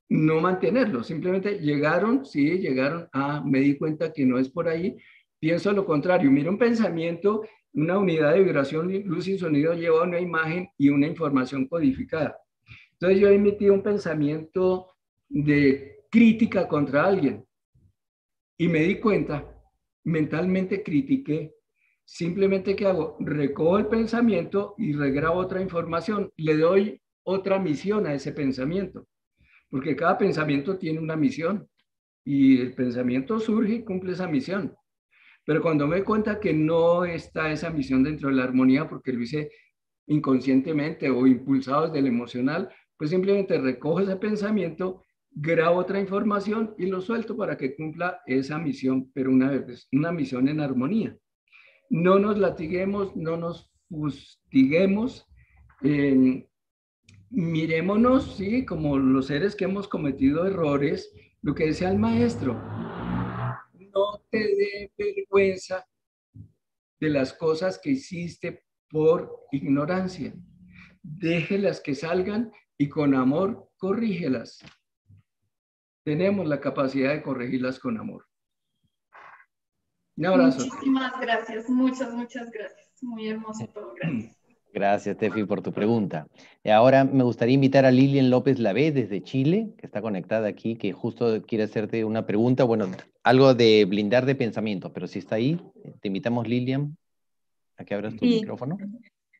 [0.10, 1.08] no mantenerlos.
[1.08, 4.98] Simplemente llegaron, sí, llegaron, ah, me di cuenta que no es por ahí,
[5.40, 6.32] pienso lo contrario.
[6.32, 11.08] Mira, un pensamiento, una unidad de vibración, luz y sonido lleva una imagen y una
[11.08, 12.38] información codificada.
[12.94, 14.92] Entonces yo emití un pensamiento
[15.28, 17.46] de crítica contra alguien
[18.58, 19.48] y me di cuenta,
[20.04, 21.56] mentalmente critiqué,
[22.06, 23.18] simplemente ¿qué hago?
[23.20, 29.08] Recojo el pensamiento y regrabo otra información, le doy otra misión a ese pensamiento,
[29.70, 31.68] porque cada pensamiento tiene una misión
[32.26, 34.76] y el pensamiento surge y cumple esa misión.
[35.46, 39.14] Pero cuando me doy cuenta que no está esa misión dentro de la armonía porque
[39.14, 39.50] lo hice
[40.08, 45.04] inconscientemente o impulsado desde el emocional, pues simplemente recojo ese pensamiento
[45.34, 50.12] grabo otra información y lo suelto para que cumpla esa misión, pero una vez, una
[50.12, 51.18] misión en armonía.
[51.90, 55.28] No nos latiguemos, no nos fustiguemos,
[55.84, 56.48] eh,
[57.30, 62.54] mirémonos, sí, como los seres que hemos cometido errores, lo que decía el maestro,
[63.94, 65.86] no te dé vergüenza
[67.00, 70.34] de las cosas que hiciste por ignorancia.
[71.02, 74.60] Déjelas que salgan y con amor corrígelas
[76.04, 78.26] tenemos la capacidad de corregirlas con amor.
[80.18, 80.66] Un abrazo.
[80.66, 82.90] Muchísimas gracias, muchas, muchas gracias.
[83.02, 84.38] Muy hermoso todo, gracias.
[84.74, 86.28] Gracias, Tefi, por tu pregunta.
[86.64, 90.76] Y ahora me gustaría invitar a Lilian López Lavé desde Chile, que está conectada aquí,
[90.76, 92.90] que justo quiere hacerte una pregunta, bueno,
[93.24, 95.60] algo de blindar de pensamiento, pero si está ahí,
[96.00, 96.98] te invitamos, Lilian,
[97.78, 98.78] a que abras tu micrófono.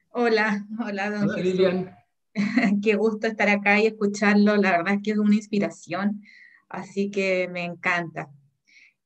[0.10, 1.96] Hola, hola, don hola, Lilian.
[2.84, 6.22] Qué gusto estar acá y escucharlo, la verdad es que es una inspiración
[6.72, 8.30] así que me encanta.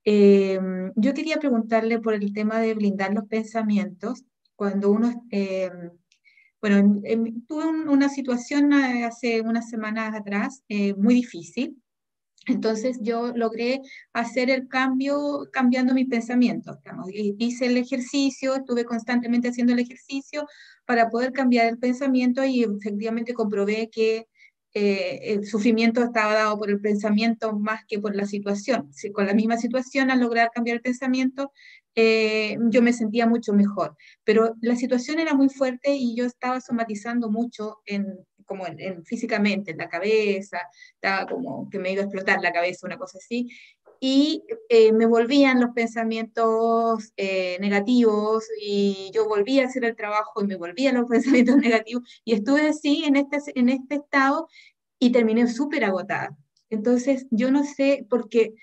[0.05, 4.23] Em, yo quería preguntarle por el tema de blindar los pensamientos.
[4.55, 5.91] Cuando uno, em,
[6.61, 7.01] bueno,
[7.47, 11.81] tuve una situación eh, hace unas semanas atrás eh, muy difícil.
[12.47, 13.81] Entonces yo logré
[14.13, 16.77] hacer el cambio cambiando mis pensamientos.
[17.11, 20.45] Hice el ejercicio, estuve constantemente haciendo el ejercicio
[20.85, 24.27] para poder cambiar el pensamiento y efectivamente comprobé que
[24.77, 28.91] eh, el sufrimiento estaba dado por el pensamiento más que por la situación.
[28.93, 31.53] Si con la misma situación, al lograr cambiar el pensamiento,
[31.95, 33.95] eh, yo me sentía mucho mejor.
[34.25, 38.05] Pero la situación era muy fuerte y yo estaba somatizando mucho en,
[38.43, 40.59] como en, físicamente, en la cabeza,
[40.93, 43.47] estaba como que me iba a explotar la cabeza, una cosa así.
[43.99, 47.13] Y eh, me volvían los pensamientos
[47.59, 52.33] negativos y yo volvía a hacer el trabajo y me volvían los pensamientos negativos y
[52.33, 54.47] estuve así en este, en este estado
[54.99, 56.35] y terminé súper agotada.
[56.69, 58.55] Entonces, yo no sé, porque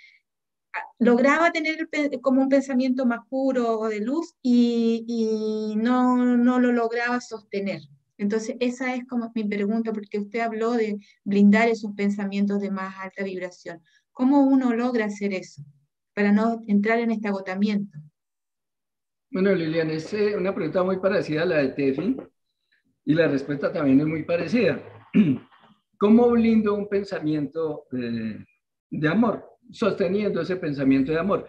[0.74, 1.88] ah, lograba tener
[2.20, 7.82] como un pensamiento más puro o de luz y, y no, no lo lograba sostener.
[8.18, 12.94] Entonces, esa es como mi pregunta, porque usted habló de blindar esos pensamientos de más
[12.98, 13.82] alta vibración.
[14.12, 15.62] ¿Cómo uno logra hacer eso
[16.14, 17.98] para no entrar en este agotamiento?
[19.30, 22.16] Bueno, Lilian, es eh, una pregunta muy parecida a la de Tefi
[23.06, 24.82] y la respuesta también es muy parecida.
[25.98, 28.44] ¿Cómo blindo un pensamiento eh,
[28.90, 29.44] de amor?
[29.70, 31.48] Sosteniendo ese pensamiento de amor.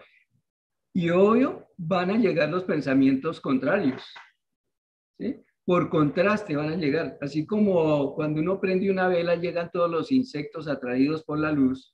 [0.94, 4.02] Y obvio, van a llegar los pensamientos contrarios.
[5.66, 7.18] Por contraste van a llegar.
[7.20, 11.93] Así como cuando uno prende una vela, llegan todos los insectos atraídos por la luz.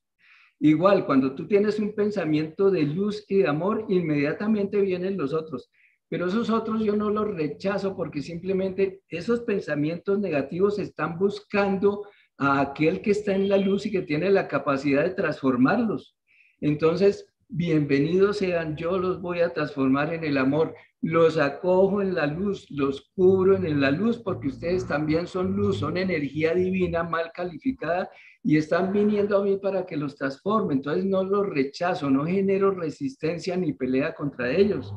[0.63, 5.71] Igual, cuando tú tienes un pensamiento de luz y de amor, inmediatamente vienen los otros.
[6.11, 12.03] Pero esos otros yo no los rechazo porque simplemente esos pensamientos negativos están buscando
[12.37, 16.15] a aquel que está en la luz y que tiene la capacidad de transformarlos.
[16.61, 22.27] Entonces, bienvenidos sean, yo los voy a transformar en el amor, los acojo en la
[22.27, 27.33] luz, los cubro en la luz, porque ustedes también son luz, son energía divina mal
[27.35, 28.09] calificada
[28.45, 30.75] y están viniendo a mí para que los transforme.
[30.75, 34.95] Entonces no los rechazo, no genero resistencia ni pelea contra ellos,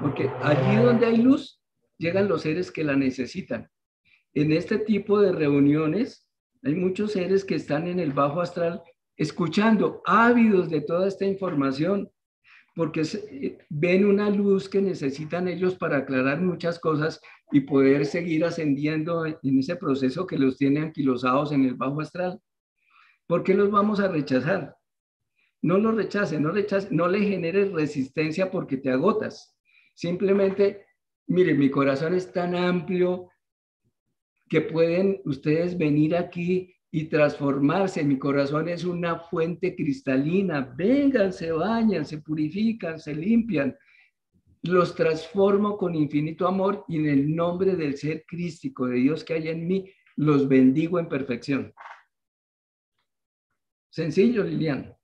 [0.00, 1.62] porque allí donde hay luz,
[1.96, 3.70] llegan los seres que la necesitan.
[4.32, 6.28] En este tipo de reuniones,
[6.64, 8.82] hay muchos seres que están en el bajo astral
[9.16, 12.10] escuchando, ávidos de toda esta información,
[12.74, 17.20] porque eh, ven una luz que necesitan ellos para aclarar muchas cosas
[17.52, 22.40] y poder seguir ascendiendo en ese proceso que los tiene anquilosados en el bajo astral.
[23.26, 24.76] ¿Por qué los vamos a rechazar?
[25.64, 29.56] no lo rechace, no rechace, no le generes resistencia porque te agotas.
[29.94, 30.84] Simplemente,
[31.26, 33.30] mire, mi corazón es tan amplio
[34.50, 38.04] que pueden ustedes venir aquí y transformarse.
[38.04, 40.60] Mi corazón es una fuente cristalina.
[40.60, 43.76] Vengan, se bañan, se purifican, se limpian.
[44.62, 49.34] Los transformo con infinito amor y en el nombre del ser crístico de Dios que
[49.34, 51.74] hay en mí, los bendigo en perfección.
[53.90, 54.96] Sencillo, Lilian.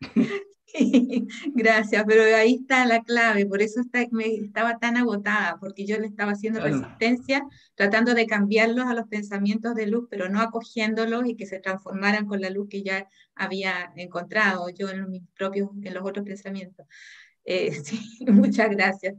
[1.54, 3.80] Gracias, pero ahí está la clave, por eso
[4.10, 7.42] me estaba tan agotada, porque yo le estaba haciendo resistencia,
[7.74, 12.26] tratando de cambiarlos a los pensamientos de luz, pero no acogiéndolos y que se transformaran
[12.26, 16.86] con la luz que ya había encontrado yo en mis propios, en los otros pensamientos.
[17.44, 19.14] Eh, sí, muchas gracias.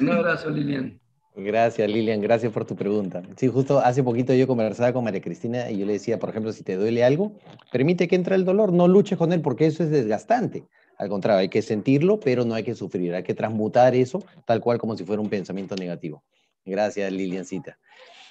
[0.00, 1.03] Un abrazo, Lilian.
[1.36, 3.22] Gracias, Lilian, gracias por tu pregunta.
[3.36, 6.52] Sí, justo hace poquito yo conversaba con María Cristina y yo le decía, por ejemplo,
[6.52, 7.32] si te duele algo,
[7.72, 10.64] permite que entre el dolor, no luches con él porque eso es desgastante.
[10.96, 14.60] Al contrario, hay que sentirlo, pero no hay que sufrir, hay que transmutar eso tal
[14.60, 16.22] cual como si fuera un pensamiento negativo.
[16.64, 17.78] Gracias, Liliancita.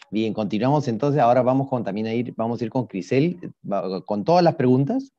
[0.10, 3.54] Bien, continuamos entonces, ahora vamos con, también a ir, vamos a ir con Crisel,
[4.06, 5.12] con todas las preguntas.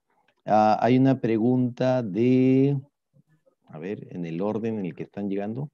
[0.47, 2.79] Ah, hay una pregunta de,
[3.69, 5.69] a ver, en el orden en el que están llegando.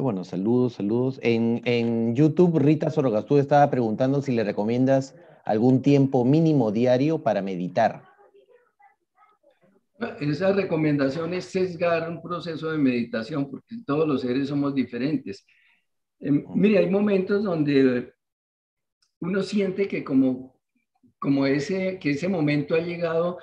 [0.00, 1.18] Bueno, saludos, saludos.
[1.22, 7.40] En, en YouTube, Rita Sorogastú estaba preguntando si le recomiendas algún tiempo mínimo diario para
[7.40, 8.02] meditar.
[10.20, 15.44] Esa recomendación es sesgar un proceso de meditación, porque todos los seres somos diferentes.
[16.20, 18.12] Em, mire, hay momentos donde
[19.20, 20.60] uno siente que como,
[21.18, 23.38] como ese, que ese momento ha llegado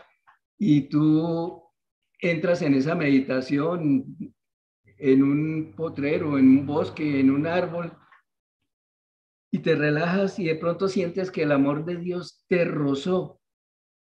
[0.57, 1.61] y tú
[2.21, 4.34] entras en esa meditación
[4.97, 7.91] en un potrero, en un bosque, en un árbol,
[9.51, 13.39] y te relajas y de pronto sientes que el amor de Dios te rozó,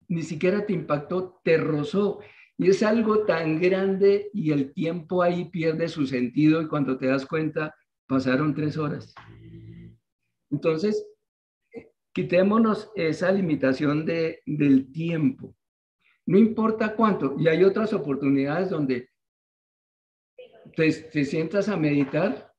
[0.09, 2.21] ni siquiera te impactó, te rozó.
[2.57, 7.07] Y es algo tan grande y el tiempo ahí pierde su sentido y cuando te
[7.07, 7.75] das cuenta
[8.07, 9.15] pasaron tres horas.
[10.51, 11.07] Entonces,
[12.13, 15.55] quitémonos esa limitación de, del tiempo.
[16.27, 17.37] No importa cuánto.
[17.39, 19.09] Y hay otras oportunidades donde
[20.75, 22.53] te, sientas a meditar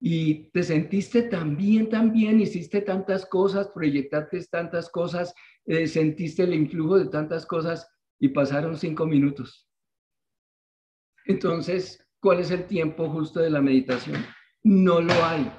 [0.00, 5.34] y te sentiste tan bien, tan bien, hiciste tantas cosas, proyectaste tantas cosas,
[5.66, 9.68] eh, sentiste el influjo de tantas cosas y pasaron cinco minutos.
[11.24, 14.24] Entonces, ¿cuál es el tiempo justo de la meditación?
[14.64, 15.50] No lo hay.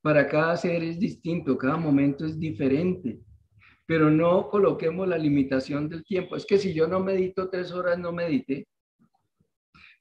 [0.00, 3.20] Para cada ser es distinto, cada momento es diferente,
[3.86, 6.36] pero no coloquemos la limitación del tiempo.
[6.36, 8.66] Es que si yo no medito tres horas, no medité.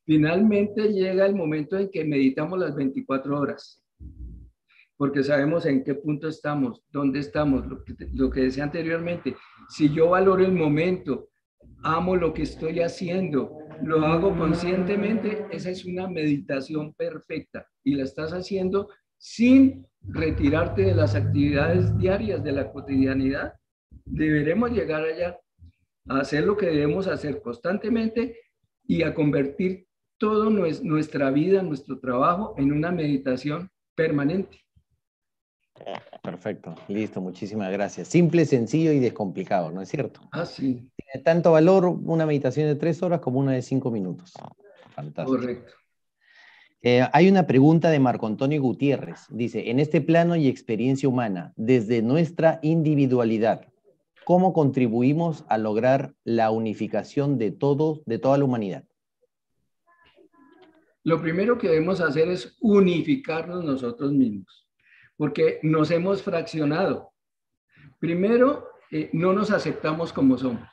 [0.05, 3.81] Finalmente llega el momento en que meditamos las 24 horas,
[4.97, 9.35] porque sabemos en qué punto estamos, dónde estamos, lo que, lo que decía anteriormente.
[9.69, 11.29] Si yo valoro el momento,
[11.83, 18.03] amo lo que estoy haciendo, lo hago conscientemente, esa es una meditación perfecta y la
[18.03, 23.53] estás haciendo sin retirarte de las actividades diarias de la cotidianidad.
[24.03, 25.39] Deberemos llegar allá
[26.09, 28.37] a hacer lo que debemos hacer constantemente
[28.85, 29.87] y a convertir
[30.23, 34.57] todo nuestra vida, nuestro trabajo en una meditación permanente.
[36.21, 38.07] Perfecto, listo, muchísimas gracias.
[38.07, 40.21] Simple, sencillo y descomplicado, ¿no es cierto?
[40.31, 40.89] Ah, sí.
[40.95, 44.31] Tiene tanto valor una meditación de tres horas como una de cinco minutos.
[44.95, 45.37] Fantástico.
[45.37, 45.73] Correcto.
[46.81, 49.25] Eh, hay una pregunta de Marco Antonio Gutiérrez.
[49.29, 53.67] Dice, en este plano y experiencia humana, desde nuestra individualidad,
[54.23, 58.85] ¿cómo contribuimos a lograr la unificación de todo, de toda la humanidad?
[61.03, 64.67] Lo primero que debemos hacer es unificarnos nosotros mismos,
[65.17, 67.11] porque nos hemos fraccionado.
[67.99, 70.69] Primero, eh, no nos aceptamos como somos.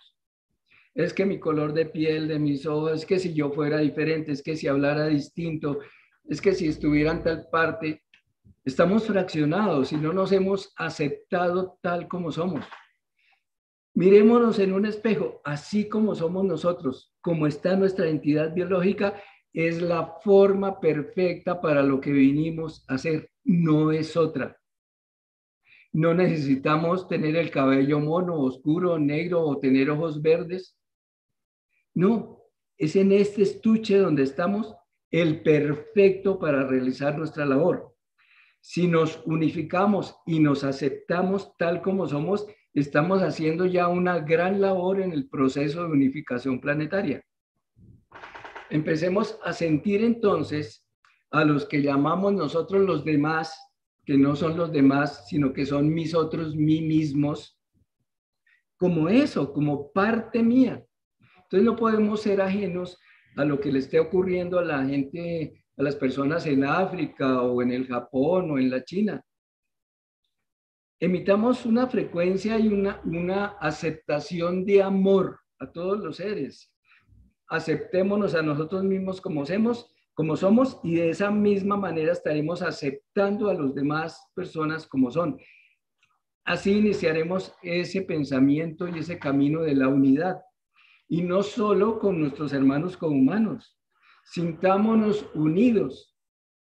[0.95, 4.33] Es que mi color de piel, de mis ojos, es que si yo fuera diferente,
[4.33, 5.81] es que si hablara distinto,
[6.29, 8.05] es que si estuviera en tal parte,
[8.65, 12.65] estamos fraccionados y no nos hemos aceptado tal como somos.
[13.95, 19.21] Mirémonos en un espejo, así como somos nosotros, como está nuestra entidad biológica
[19.53, 24.57] es la forma perfecta para lo que vinimos a hacer, no es otra.
[25.93, 30.77] No necesitamos tener el cabello mono, oscuro, negro o tener ojos verdes.
[31.95, 32.45] No,
[32.79, 34.75] es en este estuche donde estamos
[35.11, 37.95] el perfecto para realizar nuestra labor.
[38.61, 45.01] Si nos unificamos y nos aceptamos tal como somos, estamos haciendo ya una gran labor
[45.01, 47.25] en el proceso de unificación planetaria.
[48.71, 50.87] Empecemos a sentir entonces
[51.31, 53.59] a los que llamamos nosotros los demás,
[54.05, 57.61] que no son los demás, sino que son mis otros, mí mismos,
[58.77, 60.85] como eso, como parte mía.
[61.43, 62.99] Entonces no podemos ser ajenos
[63.37, 67.63] a lo que le esté ocurriendo a la gente, a las personas en África o
[67.63, 69.23] en el Japón o en la China.
[71.01, 76.73] Emitamos una frecuencia y una, una aceptación de amor a todos los seres.
[77.51, 79.45] Aceptémonos a nosotros mismos como
[80.37, 85.39] somos, y de esa misma manera estaremos aceptando a los demás personas como son.
[86.45, 90.41] Así iniciaremos ese pensamiento y ese camino de la unidad.
[91.09, 93.77] Y no solo con nuestros hermanos humanos.
[94.25, 96.17] Sintámonos unidos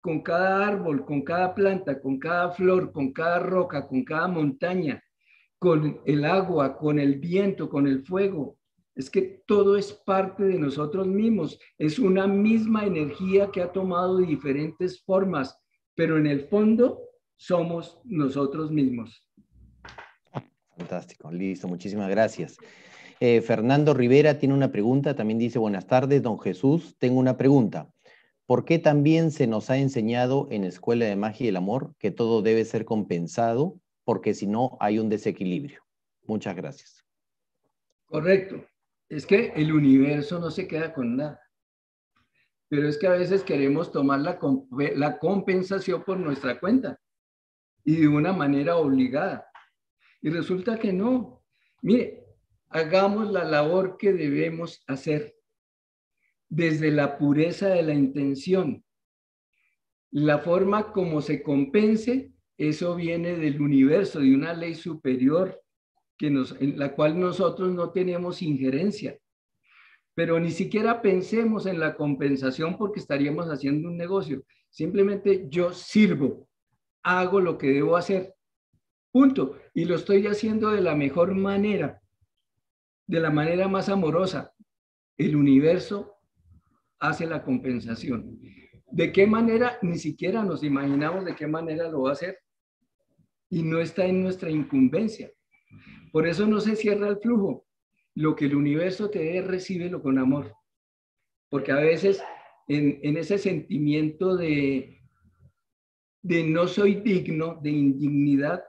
[0.01, 5.05] con cada árbol, con cada planta, con cada flor, con cada roca, con cada montaña,
[5.59, 8.57] con el agua, con el viento, con el fuego.
[9.01, 11.59] Es que todo es parte de nosotros mismos.
[11.79, 15.59] Es una misma energía que ha tomado diferentes formas,
[15.95, 17.01] pero en el fondo
[17.35, 19.27] somos nosotros mismos.
[20.77, 22.59] Fantástico, listo, muchísimas gracias.
[23.21, 27.89] Eh, Fernando Rivera tiene una pregunta, también dice, buenas tardes, don Jesús, tengo una pregunta.
[28.45, 32.11] ¿Por qué también se nos ha enseñado en Escuela de Magia y el Amor que
[32.11, 33.81] todo debe ser compensado?
[34.05, 35.83] Porque si no, hay un desequilibrio.
[36.27, 37.03] Muchas gracias.
[38.05, 38.63] Correcto.
[39.11, 41.43] Es que el universo no se queda con nada.
[42.69, 46.97] Pero es que a veces queremos tomar la, compensación por nuestra cuenta
[47.85, 49.45] y de una manera obligada.
[50.23, 51.43] Y resulta que no.
[51.83, 52.25] Mire,
[52.69, 55.35] hagamos la labor que debemos hacer
[56.49, 58.85] desde la pureza de la intención.
[60.13, 65.61] La forma como se compense, eso viene del universo, de una ley superior
[66.21, 69.19] que nos, en la cual nosotros no tenemos injerencia.
[70.15, 74.45] Pero ni siquiera pensemos en la compensación porque estaríamos haciendo un negocio.
[74.69, 76.47] Simplemente yo sirvo,
[77.03, 78.35] hago lo que debo hacer.
[79.11, 79.57] Punto.
[79.73, 82.03] Y lo estoy haciendo de la mejor manera
[83.07, 84.53] de la manera más amorosa.
[85.17, 86.19] El universo
[86.99, 88.39] hace la compensación.
[88.93, 89.79] ¿De qué manera?
[89.81, 92.41] Ni siquiera nos imaginamos de qué manera lo va a hacer.
[93.49, 95.33] Y no está en nuestra incumbencia.
[96.13, 97.67] Por eso no se cierra el flujo.
[98.15, 100.55] Lo que el universo te dé, recíbelo con amor.
[101.49, 102.23] Porque a veces
[102.69, 105.01] en, ese sentimiento de,
[106.23, 108.63] de no soy digno, de indignidad,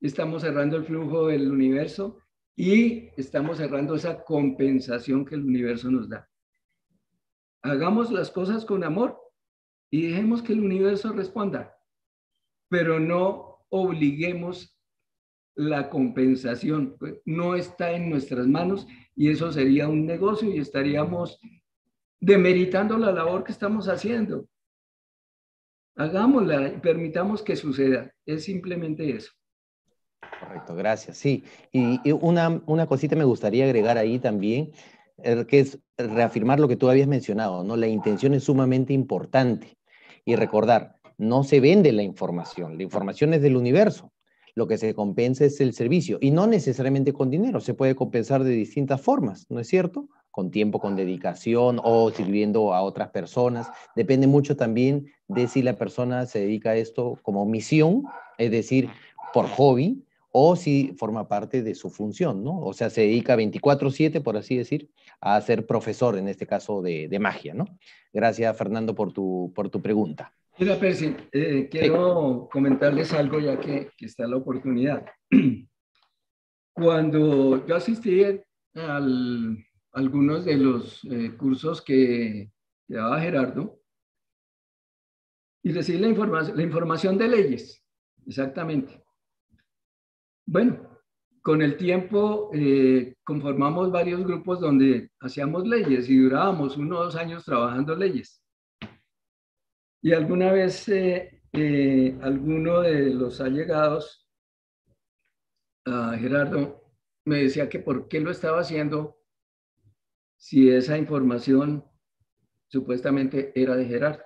[0.00, 2.18] estamos cerrando el flujo del universo
[2.56, 6.28] y estamos cerrando esa compensación que el universo nos da.
[7.62, 9.18] Hagamos las cosas con amor
[9.90, 11.76] y dejemos que el universo responda,
[12.68, 14.81] pero no obliguemos
[15.54, 16.96] la compensación.
[17.24, 21.40] No está en nuestras manos y eso sería un negocio y estaríamos
[22.20, 24.46] demeritando la labor que estamos haciendo.
[25.96, 28.12] Hagámosla y permitamos que suceda.
[28.24, 29.32] Es simplemente eso.
[30.40, 31.18] Correcto, gracias.
[31.18, 34.72] Sí, y, una, una, cosita me gustaría agregar ahí también,
[35.18, 37.76] eh, que es reafirmar lo que tú habías mencionado, ¿no?
[37.76, 39.76] La intención es sumamente importante.
[40.24, 44.11] Y recordar, no se vende la información, la información es del universo.
[44.54, 48.44] Lo que se compensa es el servicio, y no necesariamente con dinero, se puede compensar
[48.44, 50.08] de distintas formas, ¿no es cierto?
[50.30, 53.70] Con tiempo, con dedicación o sirviendo a otras personas.
[53.96, 58.04] Depende mucho también de si la persona se dedica a esto como misión,
[58.38, 58.88] es decir,
[59.32, 62.58] por hobby, o si forma parte de su función, ¿no?
[62.60, 64.90] O sea, se dedica 24/7, por así decir,
[65.20, 67.66] a ser profesor, en este caso de, magia, ¿no?
[68.12, 70.32] Gracias, Fernando, por tu, por tu pregunta.
[70.58, 75.06] Mira, Percy, eh, quiero comentarles algo ya que, está la oportunidad.
[76.74, 78.22] Cuando yo asistí
[78.74, 79.00] a
[79.92, 82.50] algunos de los eh, cursos que,
[82.86, 83.80] daba Gerardo
[85.62, 87.82] y recibí la, información, la información de leyes,
[88.26, 89.02] exactamente.
[90.44, 91.00] Bueno,
[91.40, 97.16] con el tiempo eh, conformamos varios grupos donde hacíamos leyes y durábamos uno o dos
[97.16, 98.41] años trabajando leyes.
[100.02, 104.28] Y alguna vez eh, eh, alguno de los allegados
[105.86, 106.82] a Gerardo
[107.24, 109.16] me decía que por qué lo estaba haciendo
[110.36, 111.84] si esa información
[112.66, 114.24] supuestamente era de Gerardo.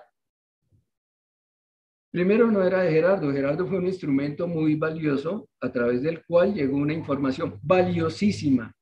[2.09, 6.55] Primero no era de Gerardo, Gerardo fue un instrumento muy valioso a través del cual
[6.55, 8.75] llegó una información valiosísima,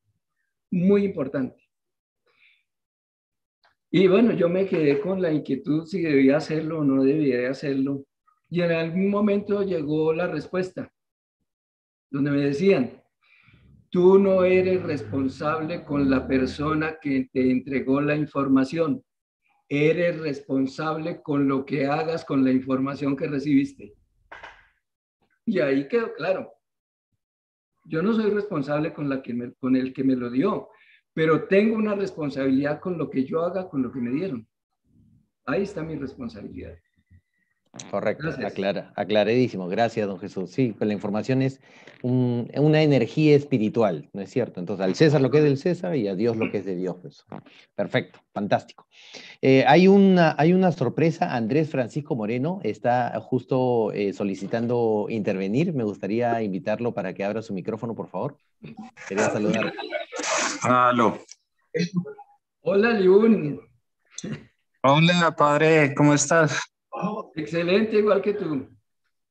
[0.72, 1.65] muy importante.
[3.98, 8.04] Y bueno, yo me quedé con la inquietud si debía hacerlo o no debía hacerlo.
[8.50, 10.92] Y en algún momento llegó la respuesta,
[12.12, 13.02] donde me decían,
[13.90, 19.02] tú no eres responsable con la persona que te entregó la información
[19.70, 23.94] eres responsable con lo que hagas con la información que recibiste.
[25.46, 26.52] Y ahí quedó claro.
[27.86, 30.68] Yo no soy responsable con, la que con el que me lo dio,
[31.16, 34.46] pero tengo una responsabilidad con lo que yo haga, con lo que me dieron.
[35.46, 36.76] Ahí está mi responsabilidad.
[37.92, 39.68] Correcto, aclara, aclaradísimo.
[39.68, 40.50] Gracias, don Jesús.
[40.50, 41.60] Sí, pues la información es
[42.02, 44.60] una energía espiritual, ¿no es cierto?
[44.60, 46.76] Entonces, al César lo que es del César y a Dios lo que es de
[46.76, 46.98] Dios.
[47.02, 47.26] Pues.
[47.76, 48.88] Perfecto, fantástico.
[49.42, 55.74] Eh, hay, una, hay una sorpresa, Andrés Francisco Moreno está justo eh, solicitando intervenir.
[55.74, 58.38] Me gustaría invitarlo para que abra su micrófono, por favor.
[59.08, 59.74] Quería saludar.
[60.62, 61.20] Aló.
[62.62, 63.62] Hola, Liún.
[64.82, 66.60] Hola, padre, ¿cómo estás?
[67.36, 68.70] Excelente, igual que tú.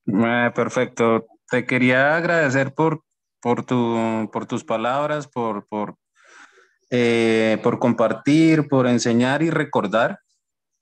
[0.06, 1.26] Eh, perfecto.
[1.48, 3.02] Te quería agradecer por,
[3.40, 5.96] por, tu, por tus palabras, por, por,
[6.90, 10.20] eh, por compartir, por enseñar y recordar,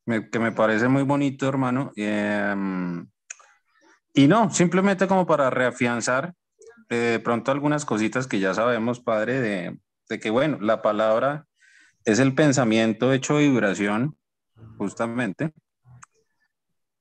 [0.07, 1.93] que me parece muy bonito, hermano.
[1.97, 3.07] Em,
[4.15, 6.35] y no, simplemente como para reafianzar
[6.89, 9.79] eh, de pronto algunas cositas que ya sabemos, padre, de,
[10.13, 11.47] de que, bueno, la palabra
[12.05, 14.19] es el pensamiento hecho vibración,
[14.77, 15.53] justamente.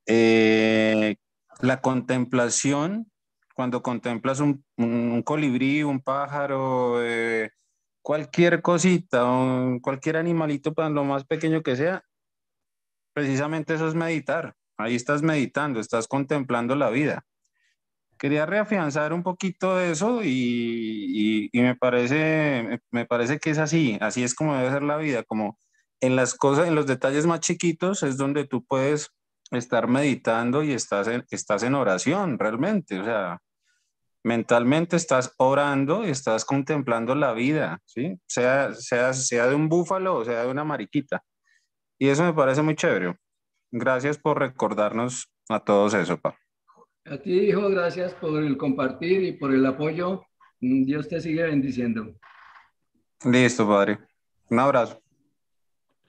[0.06, 1.18] Eh,
[1.60, 3.12] la contemplación,
[3.54, 4.64] cuando contemplas un,
[5.26, 7.52] colibrí, un pájaro, eh,
[8.02, 9.26] cualquier cosita,
[9.82, 12.06] cualquier animalito, para lo más pequeño que sea,
[13.14, 14.56] precisamente eso es meditar.
[14.78, 17.26] Ahí estás meditando, estás contemplando la vida.
[18.22, 24.24] Quería reafianzar un poquito de eso y, me, parece, me parece que es así, así
[24.24, 25.58] es como debe ser la vida, como
[26.02, 29.10] en las cosas, en los detalles más chiquitos es donde tú puedes
[29.50, 33.40] estar meditando y estás en, estás en oración realmente, o sea,
[34.24, 38.20] mentalmente estás orando y estás contemplando la vida, ¿sí?
[38.28, 41.24] Sea, sea, sea de un búfalo o sea de una mariquita.
[41.98, 43.18] Y eso me parece muy chévere.
[43.72, 46.38] Gracias por recordarnos a todos eso, pa.
[47.06, 50.24] A ti, hijo, gracias por el compartir y por el apoyo.
[50.60, 52.14] Dios te sigue bendiciendo.
[53.26, 54.00] Listo, padre.
[54.50, 55.02] Un abrazo.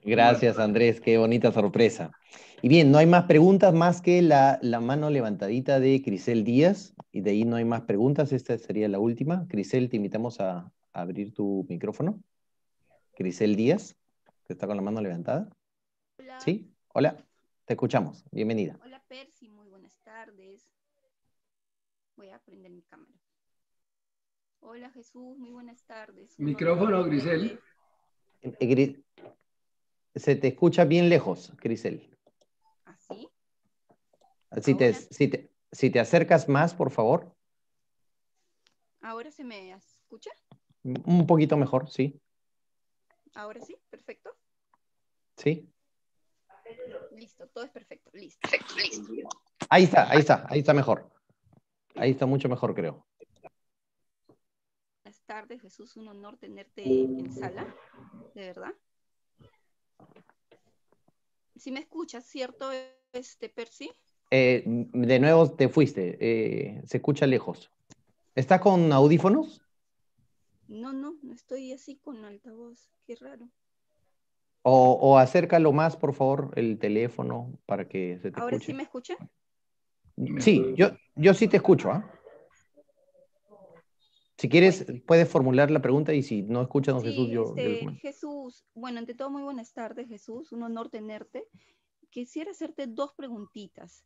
[0.05, 1.01] Gracias, Andrés.
[1.01, 2.13] Qué bonita sorpresa.
[2.61, 6.95] Y bien, no hay más preguntas más que la, mano levantadita de Crisel Díaz.
[7.11, 8.33] Y de ahí no hay más preguntas.
[8.33, 9.47] Esta sería la última.
[9.49, 12.23] Crisel, te invitamos a, abrir tu micrófono.
[13.15, 13.97] Crisel Díaz,
[14.47, 15.49] que está con la mano levantada.
[16.19, 16.41] Hola.
[16.41, 16.71] ¿Sí?
[16.93, 17.17] Hola.
[17.65, 18.25] Te escuchamos.
[18.31, 18.79] Bienvenida.
[18.85, 19.49] Hola, Percy.
[19.49, 20.62] Muy buenas tardes.
[22.17, 23.15] Voy a prender mi cámara.
[24.61, 25.39] Hola, Jesús.
[25.39, 26.39] Muy buenas tardes.
[26.39, 27.61] Micrófono, Grisel.
[28.43, 29.03] Eh,
[30.15, 32.09] se te escucha bien lejos, Crisel.
[34.61, 34.93] Si te,
[35.73, 37.35] si, te, acercas más, por favor.
[39.01, 40.31] ¿Ahora se me escucha?
[40.83, 42.21] Un poquito mejor, sí.
[43.35, 43.77] ¿Ahora sí?
[43.89, 44.37] ¿Perfecto?
[45.39, 45.73] Sí.
[47.13, 48.11] Listo, todo es perfecto.
[48.13, 48.47] Listo.
[48.77, 49.29] listo.
[49.71, 51.11] Ahí está, ahí está, ahí está mejor.
[51.95, 53.07] Ahí está mucho mejor, creo.
[55.05, 55.97] Buenas tardes, Jesús.
[55.97, 57.75] Un honor tenerte en sala,
[58.35, 58.75] de verdad.
[61.57, 62.71] Si me escuchas, ¿cierto,
[63.13, 63.91] este Percy?
[64.31, 67.71] Eh, de nuevo te fuiste, eh, se escucha lejos.
[68.35, 69.63] ¿Está con audífonos?
[70.69, 73.51] No, no, no estoy así con altavoz, qué raro.
[74.65, 79.17] O, acércalo más, por favor, el teléfono para que se te ¿Ahora sí me escucha?
[80.39, 81.91] Sí, yo, yo sí te escucho.
[81.91, 82.11] ¿ah?
[84.43, 88.65] Si quieres, puedes formular la pregunta y si no escuchas, don Jesús, yo, este, Jesús,
[88.75, 90.51] bueno, ante todo, muy buenas tardes, Jesús.
[90.51, 91.47] Un honor tenerte.
[92.11, 94.05] Quisiera hacerte dos preguntitas.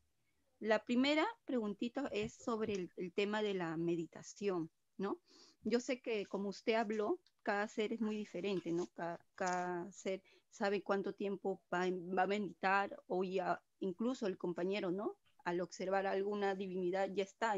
[0.58, 5.18] La primera preguntita es sobre el, tema de la meditación, ¿no?
[5.62, 8.88] Yo sé que como usted habló, cada ser es muy diferente, ¿no?
[9.34, 15.16] Cada, ser sabe cuánto tiempo va, a meditar o ya incluso el compañero, ¿no?
[15.47, 17.55] Al observar alguna divinidad ya está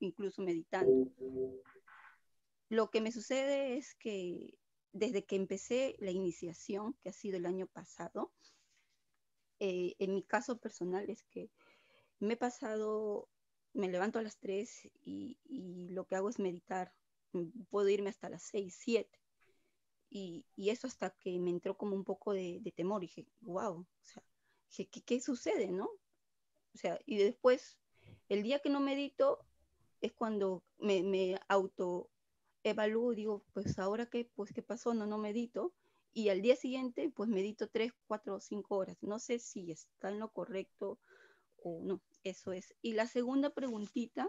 [0.00, 1.08] incluso meditando.
[2.68, 4.58] Lo que me sucede es que
[4.92, 8.32] desde que empecé la iniciación, que ha sido el año pasado,
[9.60, 11.48] eh, en mi caso personal es que
[12.18, 13.28] me he pasado,
[13.72, 15.38] me levanto a las 3 y,
[15.90, 16.92] lo que hago es meditar.
[17.70, 19.08] Puedo irme hasta las 6, 7.
[20.10, 23.04] Y, eso hasta que me entró como un poco de, temor.
[23.04, 24.24] Y dije, wow, o sea,
[24.90, 25.88] ¿qué, ¿qué, sucede, no?
[26.74, 27.78] O sea, y después,
[28.28, 29.44] el día que no medito,
[30.00, 32.10] es cuando me, me auto
[33.14, 35.72] digo, pues ahora qué, pues qué pasó, no, no medito.
[36.12, 38.96] Y al día siguiente, pues medito 3, 4 o 5 horas.
[39.02, 40.98] No sé si está en lo correcto
[41.62, 42.74] o no, eso es.
[42.82, 44.28] Y la segunda preguntita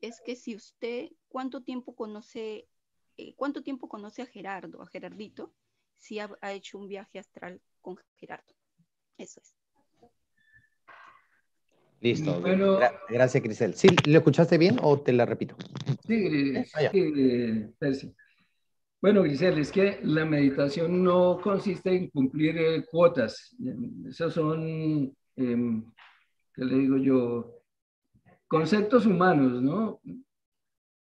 [0.00, 2.68] es que si usted, ¿cuánto tiempo conoce,
[3.16, 5.54] eh, cuánto tiempo conoce a Gerardo, a Gerardito,
[5.94, 8.54] si ha, hecho un viaje astral con Gerardo?
[9.18, 9.54] Eso es.
[12.02, 12.40] Listo.
[12.40, 13.74] Bueno, gracias, Grisel.
[13.74, 15.54] ¿Sí, ¿lo escuchaste bien o te la repito?
[16.04, 18.12] Sí, sí
[19.00, 23.56] Bueno, Grisel, es que la meditación no consiste en cumplir eh, cuotas.
[24.08, 25.84] Esos son, em,
[26.52, 27.62] ¿qué le digo yo?
[28.48, 30.00] Conceptos humanos, ¿no?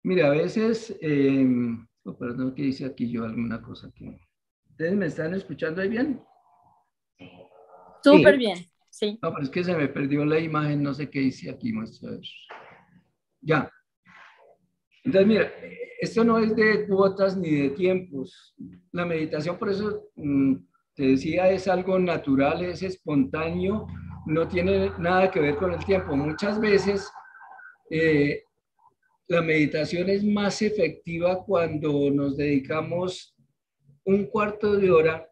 [0.01, 1.47] Mira, a veces, eh,
[2.03, 4.17] oh, perdón que dice aquí yo alguna cosa aquí.
[4.71, 6.19] ¿Ustedes me están escuchando ahí bien?
[8.01, 8.57] Súper bien.
[8.99, 9.17] Sí.
[9.21, 11.73] No, pero es que se me perdió la imagen, no sé qué dice aquí,
[13.41, 13.71] Ya.
[15.05, 15.53] Entonces, mira,
[16.01, 18.53] esto no es de cuotas ni de tiempos.
[18.91, 20.55] La meditación, por eso mm,
[20.95, 23.87] te decía, es algo natural, es espontáneo,
[24.25, 26.17] no tiene nada que ver con el tiempo.
[26.17, 27.09] Muchas veces
[27.89, 28.43] eh,
[29.29, 33.33] la meditación es más efectiva cuando nos dedicamos
[34.03, 35.28] un cuarto de hora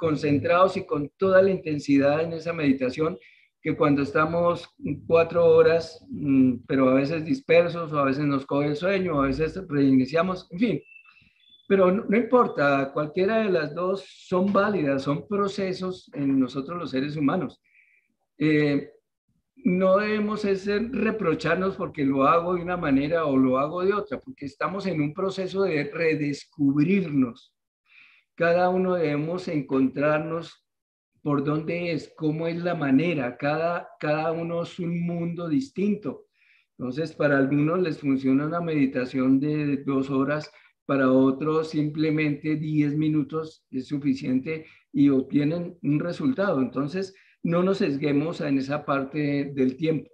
[0.00, 3.18] concentrados y con toda la intensidad en esa meditación
[3.62, 4.66] que cuando estamos
[5.06, 9.26] cuatro horas, mm, pero a veces dispersos o a veces nos coge el sueño, a
[9.26, 10.82] veces reiniciamos, en fin.
[11.68, 17.16] Pero no, importa, cualquiera de las dos son válidas, son procesos en nosotros los seres
[17.16, 17.60] humanos.
[18.38, 18.90] Eh,
[19.56, 24.18] no debemos ser reprocharnos porque lo hago de una manera o lo hago de otra,
[24.18, 27.54] porque estamos en un proceso de redescubrirnos
[28.40, 30.64] cada uno debemos encontrarnos
[31.20, 36.24] por dónde es, cómo es la manera, cada, cada uno es un mundo distinto.
[36.78, 40.50] Entonces, para algunos les funciona una meditación de dos horas,
[40.86, 46.62] para otros simplemente diez minutos es suficiente y obtienen un resultado.
[46.62, 50.08] Entonces, no nos sesguemos en esa parte del tiempo.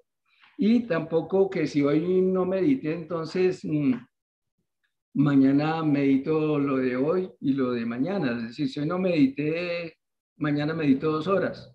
[0.59, 3.93] Y tampoco que si hoy no medite, entonces mm,
[5.17, 8.33] mañana medito lo de hoy y lo de mañana.
[8.33, 9.97] Es decir, si hoy no medité,
[10.37, 11.73] mañana medito dos horas.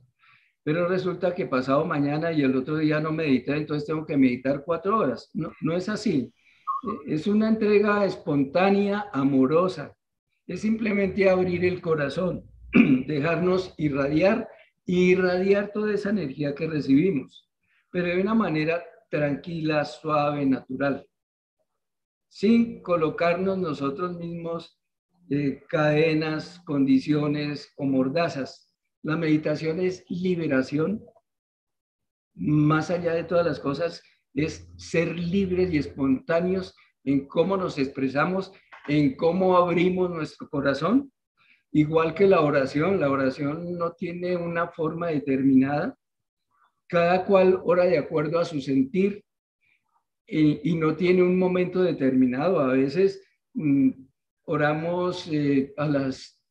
[0.64, 4.64] Pero resulta que pasado mañana y el otro día no medité, entonces tengo que meditar
[4.64, 5.32] cuatro horas.
[5.34, 6.32] No, no es así.
[7.08, 9.96] Es una entrega espontánea, amorosa.
[10.46, 12.44] Es simplemente abrir el corazón,
[13.08, 14.48] dejarnos irradiar
[14.86, 17.50] y irradiar toda esa energía que recibimos,
[17.90, 21.08] pero de una manera tranquila, suave, natural
[22.32, 24.80] sin colocarnos nosotros mismos
[25.30, 28.74] eh, cadenas, condiciones o mordazas.
[29.04, 31.04] La meditación es liberación.
[32.34, 34.02] Más allá de todas las cosas,
[34.34, 38.54] es ser libres y espontáneos en cómo nos expresamos,
[38.88, 41.12] en cómo abrimos nuestro corazón.
[41.74, 45.98] Igual que la oración, la oración no tiene una forma determinada.
[46.88, 49.26] Cada cual ora de acuerdo a su sentir,
[50.32, 52.60] y, no tiene un momento determinado.
[52.60, 53.22] A veces
[53.54, 53.90] mm,
[54.46, 56.42] oramos eh, a las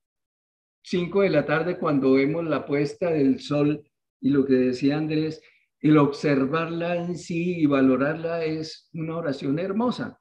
[0.83, 3.83] 5 de la tarde cuando vemos la puesta del sol
[4.21, 5.43] y lo que decía Andrés,
[5.81, 10.21] el observarla en sí y valorarla es una oración hermosa.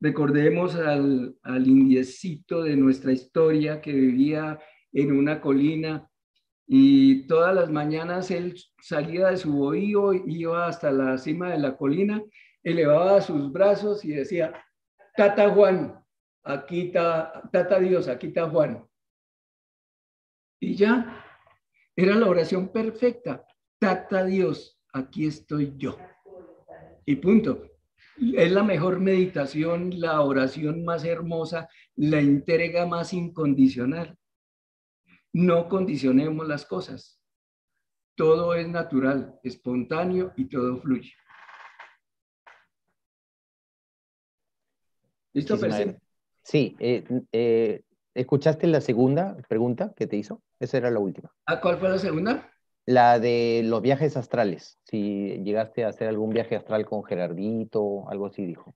[0.00, 4.58] Recordemos al, al indiecito de nuestra historia que vivía
[4.92, 6.10] en una colina
[6.66, 11.76] y todas las mañanas él salía de su bohío, iba hasta la cima de la
[11.76, 12.22] colina,
[12.62, 14.52] elevaba sus brazos y decía,
[15.16, 16.04] Tata Juan,
[16.42, 18.84] aquí está, Tata Dios, aquí está Juan.
[20.60, 21.24] Y ya,
[21.94, 23.46] era la oración perfecta,
[23.78, 25.96] Tata Dios, aquí estoy yo.
[27.04, 27.62] Y punto.
[28.18, 34.16] Es la mejor meditación, la oración más hermosa, la entrega más incondicional.
[35.36, 37.20] No condicionemos las cosas.
[38.14, 41.12] Todo es natural, espontáneo y todo fluye.
[45.34, 45.58] ¿Listo,
[46.42, 47.82] Sí, eh, eh,
[48.14, 50.40] ¿escuchaste la segunda pregunta que te hizo?
[50.58, 51.30] Esa era la última.
[51.44, 52.50] ¿A cuál fue la segunda?
[52.86, 54.78] La de los viajes astrales.
[54.84, 58.74] Si llegaste a hacer algún viaje astral con Gerardito, algo así dijo.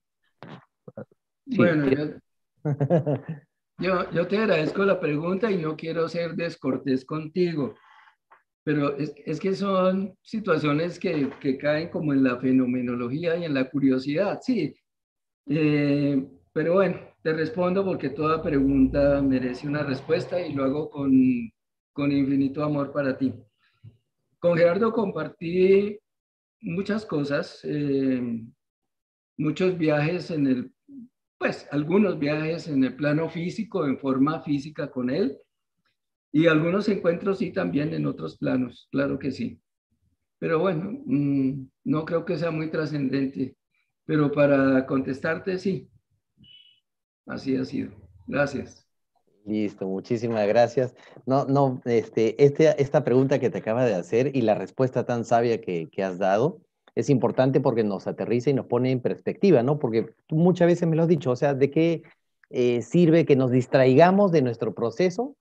[1.46, 2.20] bueno,
[3.80, 7.76] Yo, yo te agradezco la pregunta y no quiero ser descortés contigo,
[8.62, 13.54] pero es, es que son situaciones que, que, caen como en la fenomenología y en
[13.54, 14.74] la curiosidad, sí.
[15.46, 21.50] Eh, pero bueno, te respondo porque toda pregunta merece una respuesta y lo hago con,
[21.94, 23.32] con infinito amor para ti.
[24.40, 25.98] Con Gerardo compartí
[26.60, 28.44] muchas cosas, eh,
[29.38, 30.74] muchos viajes en el
[31.40, 35.38] pues algunos viajes en el plano físico, en forma física con él,
[36.30, 39.58] y algunos encuentros sí también en otros planos, claro que sí.
[40.38, 43.56] Pero bueno, mm, no creo que sea muy trascendente,
[44.04, 45.88] pero para contestarte sí.
[47.24, 47.90] Así ha sido.
[48.26, 48.86] Gracias.
[49.46, 50.94] Listo, muchísimas gracias.
[51.24, 55.24] No, no, este, este, esta pregunta que te acaba de hacer y la respuesta tan
[55.24, 56.60] sabia que, que has dado
[56.94, 59.78] es importante porque nos aterriza y nos pone en perspectiva, ¿no?
[59.78, 62.02] Porque tú muchas veces me lo has dicho, o sea, ¿de qué
[62.50, 65.36] eh, sirve que nos distraigamos de nuestro proceso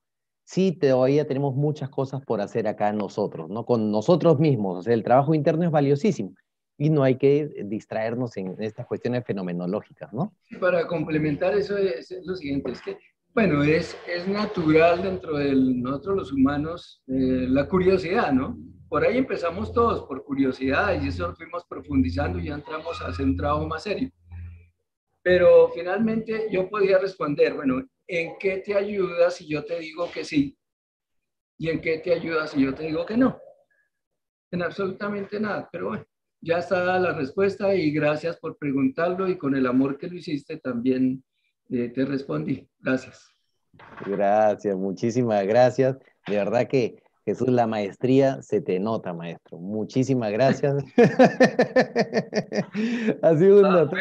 [0.46, 3.66] si todavía tenemos muchas cosas por hacer acá nosotros, ¿no?
[3.66, 6.34] Con nosotros mismos, o sea, el trabajo interno es valiosísimo
[6.78, 10.34] y no hay que distraernos en estas cuestiones fenomenológicas, ¿no?
[10.60, 12.98] Para complementar eso es, lo siguiente, es que,
[13.36, 18.58] bueno, es, es natural dentro de nosotros los humanos eh, la curiosidad, ¿no?
[18.90, 23.08] Por ahí empezamos todos por curiosidad y eso lo fuimos profundizando y ya entramos a
[23.08, 24.10] hacer un trabajo más serio.
[25.22, 30.24] Pero finalmente yo podía responder, bueno, ¿en qué te ayuda si yo te digo que
[30.24, 30.58] sí?
[31.58, 33.40] ¿Y en qué te ayuda si yo te digo que no?
[34.52, 36.06] En absolutamente nada, pero bueno
[36.42, 40.58] ya está la respuesta y gracias por preguntarlo y con el amor que lo hiciste
[40.58, 41.24] también
[41.70, 42.68] eh, te respondí.
[42.80, 43.36] Gracias.
[44.06, 45.98] Gracias, muchísimas gracias.
[46.28, 49.60] De verdad que Jesús, la maestría se te nota, maestro.
[49.60, 50.84] Muchísimas gracias.
[53.22, 53.92] ha sido una ah,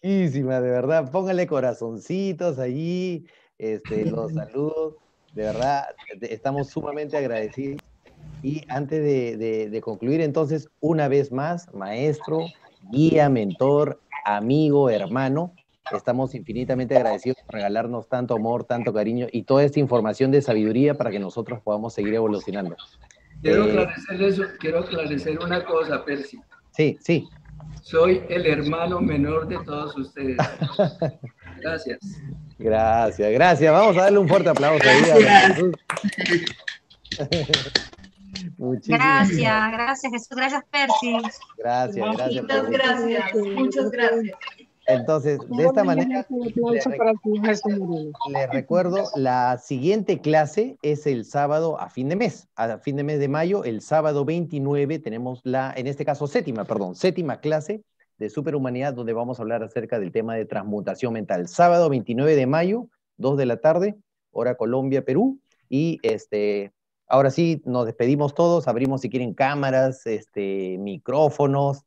[0.00, 1.10] riquísima, de verdad.
[1.10, 3.26] Póngale corazoncitos allí,
[3.58, 4.94] este, los saludos.
[5.32, 5.86] De verdad,
[6.20, 7.80] estamos sumamente agradecidos
[8.40, 12.46] y antes de, concluir, entonces, una vez más, maestro,
[12.92, 15.52] guía, mentor, amigo, hermano,
[15.92, 20.94] estamos infinitamente agradecidos por regalarnos tanto amor, tanto cariño y toda esta información de sabiduría
[20.94, 22.76] para que nosotros podamos seguir evolucionando.
[23.42, 23.88] Quiero, eh,
[24.58, 26.40] quiero aclarecer una cosa, Percy.
[26.70, 27.28] Sí, sí.
[27.82, 30.38] Soy el hermano menor de todos ustedes.
[31.60, 31.98] Gracias.
[32.58, 33.72] Gracias, gracias.
[33.72, 35.72] Vamos a darle un fuerte aplauso ahí a Jesús.
[38.86, 41.16] gracias, gracias Jesús, gracias Percy.
[41.58, 42.42] Gracias, gracias.
[42.42, 44.38] Muchas gracias, muchas gracias.
[44.86, 46.26] Entonces, de esta manera,
[48.30, 53.04] les recuerdo, la siguiente clase es el sábado a fin de mes, a fin de
[53.04, 57.82] mes de mayo, el sábado 29 tenemos la, en este caso séptima, perdón, séptima clase
[58.18, 61.48] de superhumanidad donde vamos a hablar acerca del tema de transmutación mental.
[61.48, 63.96] Sábado 29 de mayo, 2 de la tarde,
[64.32, 66.72] hora Colombia, Perú, y este,
[67.06, 71.84] Ahora sí, nos despedimos todos, abrimos si quieren cámaras, este, micrófonos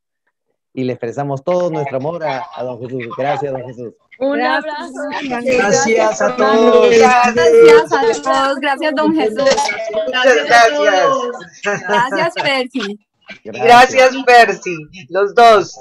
[0.74, 3.08] y le expresamos todo nuestro amor a, don Jesús.
[3.18, 3.94] Gracias, don Jesús.
[4.20, 4.94] Un abrazo.
[5.22, 6.90] Gracias a todos.
[6.90, 8.60] Gracias a todos.
[8.60, 9.56] Gracias, don Jesús.
[10.08, 10.48] Gracias.
[11.64, 13.00] Gracias, Percy.
[13.44, 14.78] Gracias, Percy.
[15.10, 15.78] Los dos.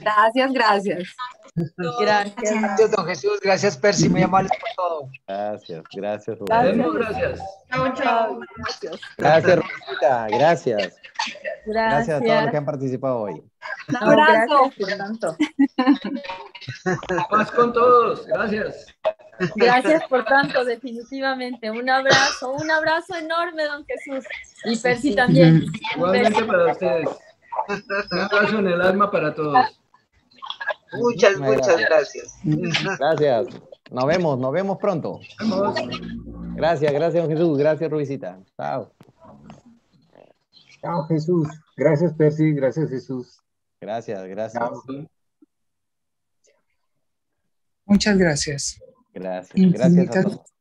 [0.00, 1.16] Gracias, gracias.
[1.54, 2.90] Gracias.
[2.90, 3.38] don Jesús.
[3.42, 4.08] Gracias, Percy.
[4.08, 5.10] Muy amable por todo.
[5.26, 6.38] Gracias, gracias.
[6.46, 6.92] Gracias.
[6.94, 7.40] gracias.
[7.70, 8.40] Chao, chao.
[9.18, 10.26] Gracias, Rosita.
[10.28, 10.96] Gracias.
[11.66, 12.16] Gracias.
[12.16, 13.42] a todos los que han participado hoy.
[13.88, 14.70] Un abrazo.
[17.30, 18.26] Paz con todos.
[18.26, 18.86] Gracias.
[19.56, 21.70] Gracias por tanto, definitivamente.
[21.70, 24.24] Un abrazo, un abrazo enorme, don Jesús.
[24.64, 25.66] Y Percy también.
[25.96, 27.08] Igualmente para ustedes.
[28.10, 29.81] Un abrazo en el alma para todos.
[30.92, 32.38] Muchas, muchas gracias.
[32.98, 33.46] Gracias.
[33.90, 35.20] Nos vemos, nos vemos pronto.
[36.54, 37.58] Gracias, gracias, Jesús.
[37.58, 38.38] Gracias, Rubicita.
[38.56, 38.92] Chao.
[40.80, 41.48] Chao, Jesús.
[41.76, 42.52] Gracias, Percy.
[42.52, 43.40] Gracias, Jesús.
[43.80, 44.62] Gracias, gracias.
[47.84, 48.80] Muchas gracias.
[49.14, 49.72] Gracias.
[49.72, 50.51] Gracias a todos.